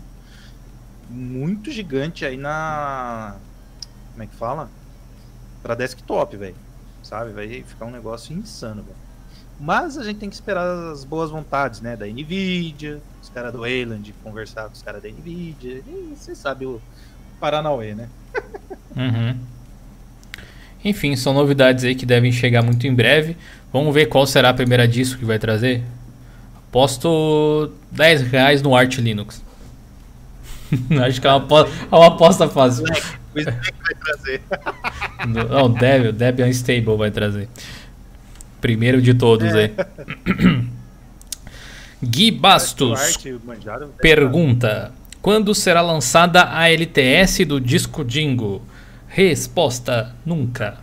muito 1.08 1.70
gigante 1.70 2.24
aí 2.24 2.36
na. 2.36 3.36
Como 4.12 4.22
é 4.22 4.26
que 4.26 4.34
fala? 4.34 4.70
para 5.62 5.74
desktop, 5.74 6.36
velho. 6.36 6.54
Sabe? 7.02 7.32
Vai 7.32 7.48
ficar 7.62 7.86
um 7.86 7.90
negócio 7.90 8.34
insano, 8.36 8.82
velho. 8.82 8.96
Mas 9.58 9.98
a 9.98 10.04
gente 10.04 10.18
tem 10.18 10.28
que 10.28 10.34
esperar 10.34 10.66
as 10.90 11.04
boas 11.04 11.30
vontades, 11.30 11.80
né? 11.80 11.96
Da 11.96 12.06
Nvidia, 12.06 13.00
os 13.22 13.28
caras 13.28 13.52
do 13.52 13.60
Wayland, 13.60 14.14
conversar 14.24 14.64
com 14.64 14.72
os 14.72 14.82
caras 14.82 15.02
da 15.02 15.08
Nvidia. 15.08 15.82
E 15.86 16.14
você 16.16 16.34
sabe 16.34 16.64
o 16.64 16.80
Paranauê, 17.38 17.94
né? 17.94 18.08
uhum. 18.96 19.38
Enfim, 20.82 21.14
são 21.14 21.34
novidades 21.34 21.84
aí 21.84 21.94
que 21.94 22.06
devem 22.06 22.32
chegar 22.32 22.62
muito 22.62 22.86
em 22.86 22.94
breve. 22.94 23.36
Vamos 23.70 23.94
ver 23.94 24.06
qual 24.06 24.26
será 24.26 24.48
a 24.48 24.54
primeira 24.54 24.88
disco 24.88 25.18
que 25.18 25.26
vai 25.26 25.38
trazer. 25.38 25.82
Aposto 26.70 27.72
10 27.90 28.22
reais 28.30 28.62
no 28.62 28.76
Arch 28.76 28.98
Linux. 28.98 29.42
Acho 31.04 31.20
que 31.20 31.26
é 31.26 31.30
uma, 31.30 31.38
aposta, 31.38 31.72
é 31.90 31.96
uma 31.96 32.06
aposta 32.06 32.48
fácil. 32.48 32.84
O 33.34 33.38
Snake 33.40 33.74
vai 33.82 33.94
trazer. 33.96 34.42
Não, 35.26 35.64
o 35.64 35.68
Debian, 35.68 36.12
Debian 36.12 36.48
Stable 36.48 36.96
vai 36.96 37.10
trazer. 37.10 37.48
Primeiro 38.60 39.02
de 39.02 39.14
todos 39.14 39.52
é. 39.52 39.64
aí. 39.64 40.68
Gui 42.02 42.30
Bastos 42.30 43.18
pergunta: 44.00 44.92
Quando 45.20 45.52
será 45.56 45.80
lançada 45.80 46.50
a 46.52 46.70
LTS 46.70 47.44
do 47.44 47.60
Disco 47.60 48.04
Dingo? 48.04 48.62
Resposta: 49.08 50.14
Nunca. 50.24 50.78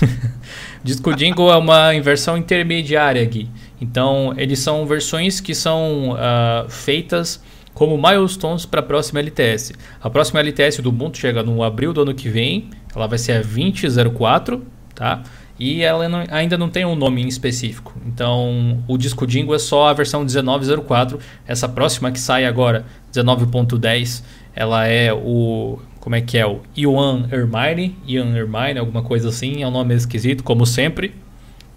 Disco 0.84 1.14
Dingo 1.14 1.50
é 1.50 1.56
uma 1.56 1.94
inversão 1.94 2.36
intermediária, 2.36 3.24
Gui. 3.24 3.48
Então, 3.84 4.32
eles 4.38 4.60
são 4.60 4.86
versões 4.86 5.40
que 5.40 5.54
são 5.54 6.12
uh, 6.12 6.68
feitas 6.70 7.42
como 7.74 7.98
milestones 7.98 8.64
para 8.64 8.80
a 8.80 8.82
próxima 8.82 9.20
LTS. 9.20 9.74
A 10.00 10.08
próxima 10.08 10.40
LTS 10.40 10.80
do 10.80 10.88
Ubuntu 10.88 11.18
chega 11.18 11.42
no 11.42 11.62
abril 11.62 11.92
do 11.92 12.00
ano 12.00 12.14
que 12.14 12.30
vem, 12.30 12.70
ela 12.94 13.06
vai 13.06 13.18
ser 13.18 13.32
a 13.32 13.42
2004, 13.42 14.64
tá? 14.94 15.22
E 15.58 15.82
ela 15.82 16.08
não, 16.08 16.24
ainda 16.30 16.56
não 16.56 16.70
tem 16.70 16.84
um 16.86 16.96
nome 16.96 17.22
em 17.22 17.28
específico. 17.28 17.94
Então, 18.06 18.82
o 18.88 18.96
disco 18.96 19.26
Dingo 19.26 19.54
é 19.54 19.58
só 19.58 19.88
a 19.88 19.92
versão 19.92 20.24
1904. 20.24 21.18
Essa 21.46 21.68
próxima 21.68 22.10
que 22.10 22.18
sai 22.18 22.46
agora, 22.46 22.86
19.10, 23.12 24.22
ela 24.54 24.86
é 24.86 25.12
o 25.12 25.78
como 26.00 26.16
é 26.16 26.20
que 26.20 26.36
é 26.36 26.46
o 26.46 26.60
Ian 26.76 27.28
Ermine, 27.32 27.96
Ian 28.06 28.36
Ermine, 28.36 28.78
alguma 28.78 29.02
coisa 29.02 29.30
assim, 29.30 29.62
é 29.62 29.66
um 29.66 29.70
nome 29.70 29.94
esquisito, 29.94 30.44
como 30.44 30.66
sempre. 30.66 31.14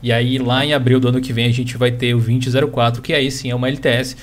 E 0.02 0.12
aí 0.12 0.38
lá 0.38 0.66
em 0.66 0.74
abril 0.74 1.00
do 1.00 1.08
ano 1.08 1.22
que 1.22 1.34
vem 1.34 1.48
a 1.48 1.52
gente 1.52 1.78
vai 1.78 1.92
ter 1.92 2.14
o 2.14 2.20
2004, 2.20 3.02
que 3.02 3.14
aí 3.14 3.32
sim 3.32 3.50
é 3.50 3.56
uma 3.56 3.68
LTS 3.68 4.16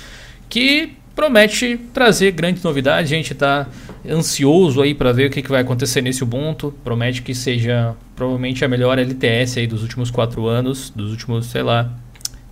que 0.48 0.92
promete 1.14 1.78
trazer 1.92 2.32
grandes 2.32 2.62
novidades. 2.62 3.10
A 3.10 3.14
gente 3.14 3.32
está 3.32 3.66
ansioso 4.08 4.82
aí 4.82 4.94
para 4.94 5.12
ver 5.12 5.28
o 5.28 5.30
que, 5.30 5.42
que 5.42 5.48
vai 5.48 5.62
acontecer 5.62 6.00
nesse 6.02 6.22
Ubuntu. 6.22 6.74
Promete 6.84 7.22
que 7.22 7.34
seja 7.34 7.94
provavelmente 8.14 8.64
a 8.64 8.68
melhor 8.68 8.98
LTS 8.98 9.58
aí 9.58 9.66
dos 9.66 9.82
últimos 9.82 10.10
quatro 10.10 10.46
anos, 10.46 10.90
dos 10.90 11.10
últimos, 11.10 11.46
sei 11.46 11.62
lá, 11.62 11.90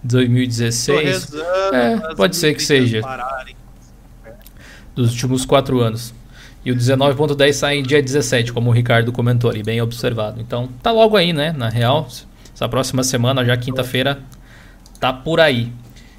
2016. 0.03 1.33
É, 1.73 2.15
pode 2.15 2.37
ser 2.37 2.55
que 2.55 2.63
seja. 2.63 3.01
Dos 4.95 5.13
últimos 5.13 5.45
quatro 5.45 5.81
anos. 5.81 6.15
E 6.65 6.71
o 6.71 6.77
19.10 6.77 7.53
sai 7.53 7.79
em 7.79 7.83
dia 7.83 8.01
17, 8.01 8.53
como 8.53 8.71
o 8.71 8.73
Ricardo 8.73 9.11
comentou 9.11 9.51
ali, 9.51 9.63
bem 9.65 9.81
observado. 9.81 10.41
Então, 10.41 10.69
tá 10.81 10.93
logo 10.93 11.17
aí, 11.17 11.33
né? 11.33 11.53
Na 11.53 11.69
real, 11.69 12.09
essa 12.63 12.69
próxima 12.69 13.03
semana, 13.03 13.45
já 13.45 13.57
quinta-feira, 13.57 14.21
tá 15.01 15.13
por 15.13 15.41
aí. 15.41 15.73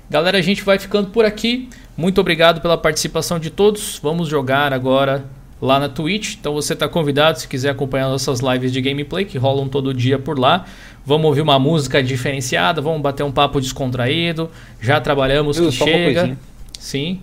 Galera, 0.09 0.37
a 0.37 0.41
gente 0.41 0.61
vai 0.61 0.77
ficando 0.77 1.09
por 1.09 1.23
aqui. 1.23 1.69
Muito 1.95 2.19
obrigado 2.19 2.59
pela 2.59 2.77
participação 2.77 3.39
de 3.39 3.49
todos. 3.49 3.97
Vamos 4.03 4.27
jogar 4.27 4.73
agora 4.73 5.23
lá 5.61 5.79
na 5.79 5.87
Twitch. 5.87 6.35
Então 6.35 6.53
você 6.53 6.73
está 6.73 6.85
convidado 6.89 7.39
se 7.39 7.47
quiser 7.47 7.69
acompanhar 7.69 8.09
nossas 8.09 8.41
lives 8.41 8.73
de 8.73 8.81
gameplay 8.81 9.23
que 9.23 9.37
rolam 9.37 9.69
todo 9.69 9.93
dia 9.93 10.19
por 10.19 10.37
lá. 10.37 10.65
Vamos 11.05 11.27
ouvir 11.27 11.39
uma 11.39 11.57
música 11.57 12.03
diferenciada, 12.03 12.81
vamos 12.81 13.01
bater 13.01 13.23
um 13.23 13.31
papo 13.31 13.61
descontraído. 13.61 14.51
Já 14.81 14.99
trabalhamos 14.99 15.57
Eu, 15.57 15.67
que 15.67 15.71
chega. 15.71 16.37
Sim. 16.77 17.21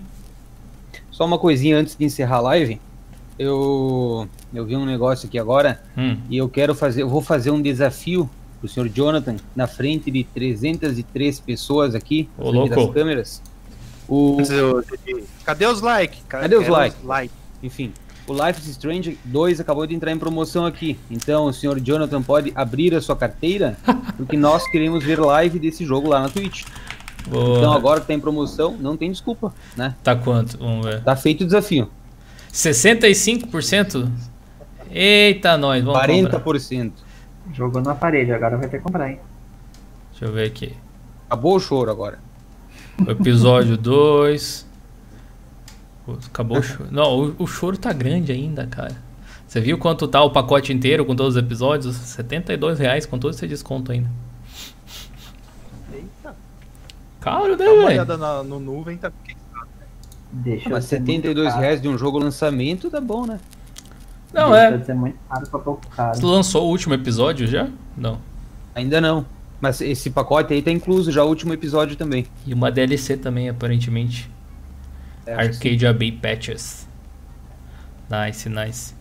Só 1.10 1.26
uma 1.26 1.38
coisinha 1.38 1.76
antes 1.76 1.94
de 1.94 2.06
encerrar 2.06 2.36
a 2.36 2.40
live. 2.40 2.80
Eu 3.38 4.26
eu 4.54 4.64
vi 4.64 4.76
um 4.76 4.86
negócio 4.86 5.28
aqui 5.28 5.38
agora 5.38 5.82
hum. 5.96 6.16
e 6.30 6.38
eu 6.38 6.48
quero 6.48 6.74
fazer, 6.74 7.02
eu 7.02 7.08
vou 7.08 7.20
fazer 7.20 7.50
um 7.50 7.60
desafio 7.60 8.28
pro 8.60 8.68
senhor 8.68 8.88
Jonathan 8.88 9.36
na 9.56 9.66
frente 9.66 10.10
de 10.10 10.22
303 10.22 11.40
pessoas 11.40 11.94
aqui, 11.94 12.28
Ô, 12.38 12.68
das 12.68 12.90
câmeras. 12.90 13.42
O... 14.08 14.38
Cadê 15.44 15.66
os 15.66 15.80
likes? 15.80 16.20
Cadê 16.28 16.56
os 16.56 16.68
likes? 16.68 17.02
Like? 17.02 17.32
Enfim, 17.62 17.92
o 18.26 18.32
Life 18.32 18.60
is 18.60 18.68
Strange 18.68 19.18
2 19.24 19.60
acabou 19.60 19.86
de 19.86 19.94
entrar 19.94 20.12
em 20.12 20.18
promoção 20.18 20.64
aqui. 20.66 20.98
Então, 21.10 21.46
o 21.46 21.52
senhor 21.52 21.80
Jonathan 21.80 22.22
pode 22.22 22.52
abrir 22.54 22.94
a 22.94 23.00
sua 23.00 23.16
carteira, 23.16 23.76
porque 24.16 24.36
nós 24.36 24.68
queremos 24.70 25.02
ver 25.02 25.18
live 25.18 25.58
desse 25.58 25.84
jogo 25.84 26.08
lá 26.08 26.20
na 26.20 26.28
Twitch. 26.28 26.64
Boa. 27.28 27.58
Então, 27.58 27.72
agora 27.72 28.00
que 28.00 28.06
tá 28.06 28.14
em 28.14 28.20
promoção, 28.20 28.76
não 28.78 28.96
tem 28.96 29.10
desculpa, 29.10 29.54
né? 29.76 29.94
Tá 30.02 30.16
quanto? 30.16 30.58
Vamos 30.58 30.86
ver. 30.86 31.02
Tá 31.02 31.14
feito 31.16 31.42
o 31.42 31.44
desafio. 31.44 31.90
65%? 32.52 34.10
Eita, 34.90 35.56
nós, 35.56 35.84
vamos 35.84 36.00
40%. 36.00 36.30
Comprar. 36.30 37.09
Jogou 37.52 37.82
na 37.82 37.94
parede, 37.94 38.32
agora 38.32 38.56
vai 38.56 38.68
ter 38.68 38.78
que 38.78 38.84
comprar, 38.84 39.10
hein? 39.10 39.20
Deixa 40.10 40.24
eu 40.26 40.32
ver 40.32 40.46
aqui. 40.46 40.76
Acabou 41.26 41.56
o 41.56 41.60
choro 41.60 41.90
agora. 41.90 42.18
O 43.06 43.10
episódio 43.10 43.76
2. 43.78 44.66
Acabou 46.26 46.58
o 46.58 46.62
choro. 46.62 46.88
Não, 46.90 47.18
o, 47.18 47.44
o, 47.44 47.46
choro 47.46 47.76
tá 47.78 47.92
grande 47.92 48.32
ainda, 48.32 48.66
cara. 48.66 48.96
Você 49.46 49.60
viu 49.60 49.78
quanto 49.78 50.06
tá 50.06 50.22
o 50.22 50.30
pacote 50.30 50.72
inteiro 50.72 51.04
com 51.04 51.14
todos 51.14 51.36
os 51.36 51.42
episódios? 51.42 51.96
72 51.96 52.78
reais 52.78 53.06
com 53.06 53.18
todo 53.18 53.32
esse 53.32 53.46
desconto 53.46 53.92
ainda. 53.92 54.10
Eita. 55.92 56.36
Caro, 57.20 57.56
né, 57.56 57.56
velho? 57.56 57.70
Dá 57.70 57.72
uma 57.72 57.88
olhada 57.88 58.16
na, 58.16 58.42
no 58.42 58.60
nuvem, 58.60 58.96
tá... 58.96 59.12
Deixa 60.32 60.68
ah, 60.68 60.72
mas 60.72 60.84
72 60.84 61.54
reais 61.54 61.82
de 61.82 61.88
um 61.88 61.98
jogo 61.98 62.18
lançamento 62.18 62.88
tá 62.88 63.00
bom, 63.00 63.26
né? 63.26 63.40
Não, 64.32 64.50
Deixa 64.50 64.92
é. 64.92 64.94
muito 64.94 65.18
caro 65.28 65.46
pra 65.48 65.58
pouco 65.58 65.86
caro. 65.88 66.16
Você 66.16 66.24
lançou 66.24 66.66
o 66.66 66.68
último 66.68 66.94
episódio 66.94 67.46
já? 67.46 67.68
Não. 67.96 68.18
Ainda 68.74 69.00
não. 69.00 69.26
Mas 69.60 69.80
esse 69.80 70.10
pacote 70.10 70.54
aí 70.54 70.62
tá 70.62 70.70
incluso 70.70 71.12
já 71.12 71.22
o 71.22 71.28
último 71.28 71.52
episódio 71.52 71.96
também. 71.96 72.26
E 72.46 72.54
uma 72.54 72.70
DLC 72.70 73.16
também, 73.16 73.48
aparentemente. 73.48 74.30
É, 75.26 75.34
Arcade 75.34 75.86
AB 75.86 76.12
Patches. 76.12 76.88
Nice, 78.08 78.48
nice. 78.48 78.94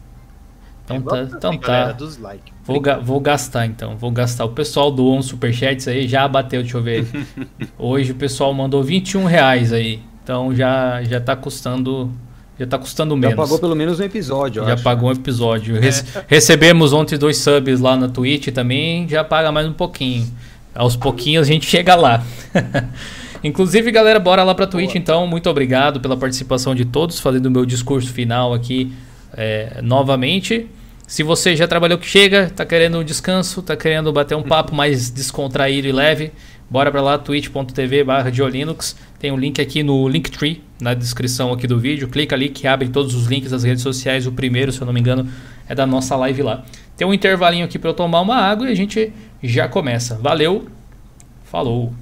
Então 0.84 1.02
tá. 1.02 1.22
Então 1.22 1.58
tá. 1.58 1.96
Vou, 2.64 2.80
ga 2.80 2.98
vou 2.98 3.20
gastar 3.20 3.66
então. 3.66 3.96
Vou 3.96 4.12
gastar. 4.12 4.46
O 4.46 4.50
pessoal 4.50 4.92
doou 4.92 5.18
um 5.18 5.22
superchat 5.22 5.90
aí, 5.90 6.08
já 6.08 6.28
bateu, 6.28 6.62
deixa 6.62 6.78
eu 6.78 6.84
ver. 6.84 7.08
Hoje 7.78 8.12
o 8.12 8.16
pessoal 8.16 8.54
mandou 8.54 8.84
21 8.84 9.26
reais 9.26 9.72
aí. 9.72 10.02
Então 10.24 10.54
já, 10.54 11.02
já 11.04 11.22
tá 11.22 11.36
custando. 11.36 12.12
Já 12.60 12.68
tá 12.68 12.78
custando 12.78 13.16
menos. 13.16 13.32
Já 13.32 13.42
pagou 13.42 13.58
pelo 13.58 13.76
menos 13.76 14.00
um 14.00 14.04
episódio, 14.04 14.66
Já 14.66 14.74
acho. 14.74 14.84
pagou 14.84 15.10
um 15.10 15.14
episódio. 15.14 15.78
É. 15.78 15.90
recebemos 16.28 16.92
ontem 16.92 17.18
dois 17.18 17.38
subs 17.38 17.80
lá 17.80 17.96
na 17.96 18.10
Twitch 18.10 18.50
também, 18.50 19.08
já 19.08 19.24
paga 19.24 19.52
mais 19.52 19.66
um 19.66 19.74
pouquinho. 19.74 20.28
Aos 20.76 20.96
pouquinhos 20.96 21.48
a 21.48 21.52
gente 21.52 21.66
chega 21.66 21.96
lá. 21.96 22.24
Inclusive, 23.44 23.90
galera, 23.92 24.20
bora 24.20 24.44
lá 24.44 24.54
pra 24.54 24.68
Twitch 24.68 24.92
Boa. 24.92 24.98
então. 24.98 25.28
Muito 25.28 25.50
obrigado 25.50 26.02
pela 26.02 26.18
participação 26.18 26.76
de 26.76 26.84
todos, 26.84 27.20
fazendo 27.20 27.46
o 27.46 27.52
meu 27.52 27.66
discurso 27.66 28.12
final 28.12 28.54
aqui 28.54 28.92
é, 29.36 29.80
novamente. 29.82 30.68
Se 31.08 31.24
você 31.24 31.56
já 31.56 31.68
trabalhou 31.68 31.98
que 31.98 32.06
chega, 32.06 32.52
tá 32.54 32.66
querendo 32.66 33.00
um 33.00 33.04
descanso, 33.04 33.62
tá 33.62 33.76
querendo 33.76 34.12
bater 34.12 34.36
um 34.36 34.44
papo 34.44 34.76
mais 34.76 35.10
descontraído 35.10 35.88
e 35.88 35.92
leve, 35.92 36.32
bora 36.70 36.92
para 36.92 37.02
lá, 37.02 37.18
twitch.tv 37.18 38.04
barra 38.04 38.32
Tem 39.18 39.32
um 39.32 39.38
link 39.38 39.60
aqui 39.60 39.84
no 39.84 40.08
Linktree, 40.08 40.64
na 40.80 40.94
descrição 40.94 41.52
aqui 41.52 41.68
do 41.68 41.80
vídeo. 41.80 42.08
Clica 42.08 42.36
ali 42.36 42.50
que 42.50 42.68
abre 42.68 42.90
todos 42.90 43.16
os 43.16 43.28
links 43.28 43.52
das 43.52 43.64
redes 43.64 43.84
sociais. 43.84 44.28
O 44.28 44.32
primeiro, 44.32 44.72
se 44.72 44.82
eu 44.82 44.86
não 44.86 44.94
me 44.94 45.00
engano, 45.00 45.30
é 45.68 45.76
da 45.76 45.86
nossa 45.86 46.16
live 46.16 46.42
lá. 46.42 46.64
Tem 46.96 47.08
um 47.08 47.14
intervalinho 47.14 47.66
aqui 47.66 47.80
para 47.80 47.90
eu 47.90 47.94
tomar 47.94 48.22
uma 48.22 48.36
água 48.36 48.68
e 48.68 48.72
a 48.72 48.76
gente 48.76 49.14
já 49.42 49.68
começa. 49.68 50.16
Valeu, 50.16 50.68
falou. 51.46 51.94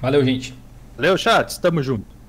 Valeu, 0.00 0.24
gente. 0.24 0.54
Valeu, 0.96 1.16
chat. 1.16 1.60
Tamo 1.60 1.82
junto. 1.82 2.19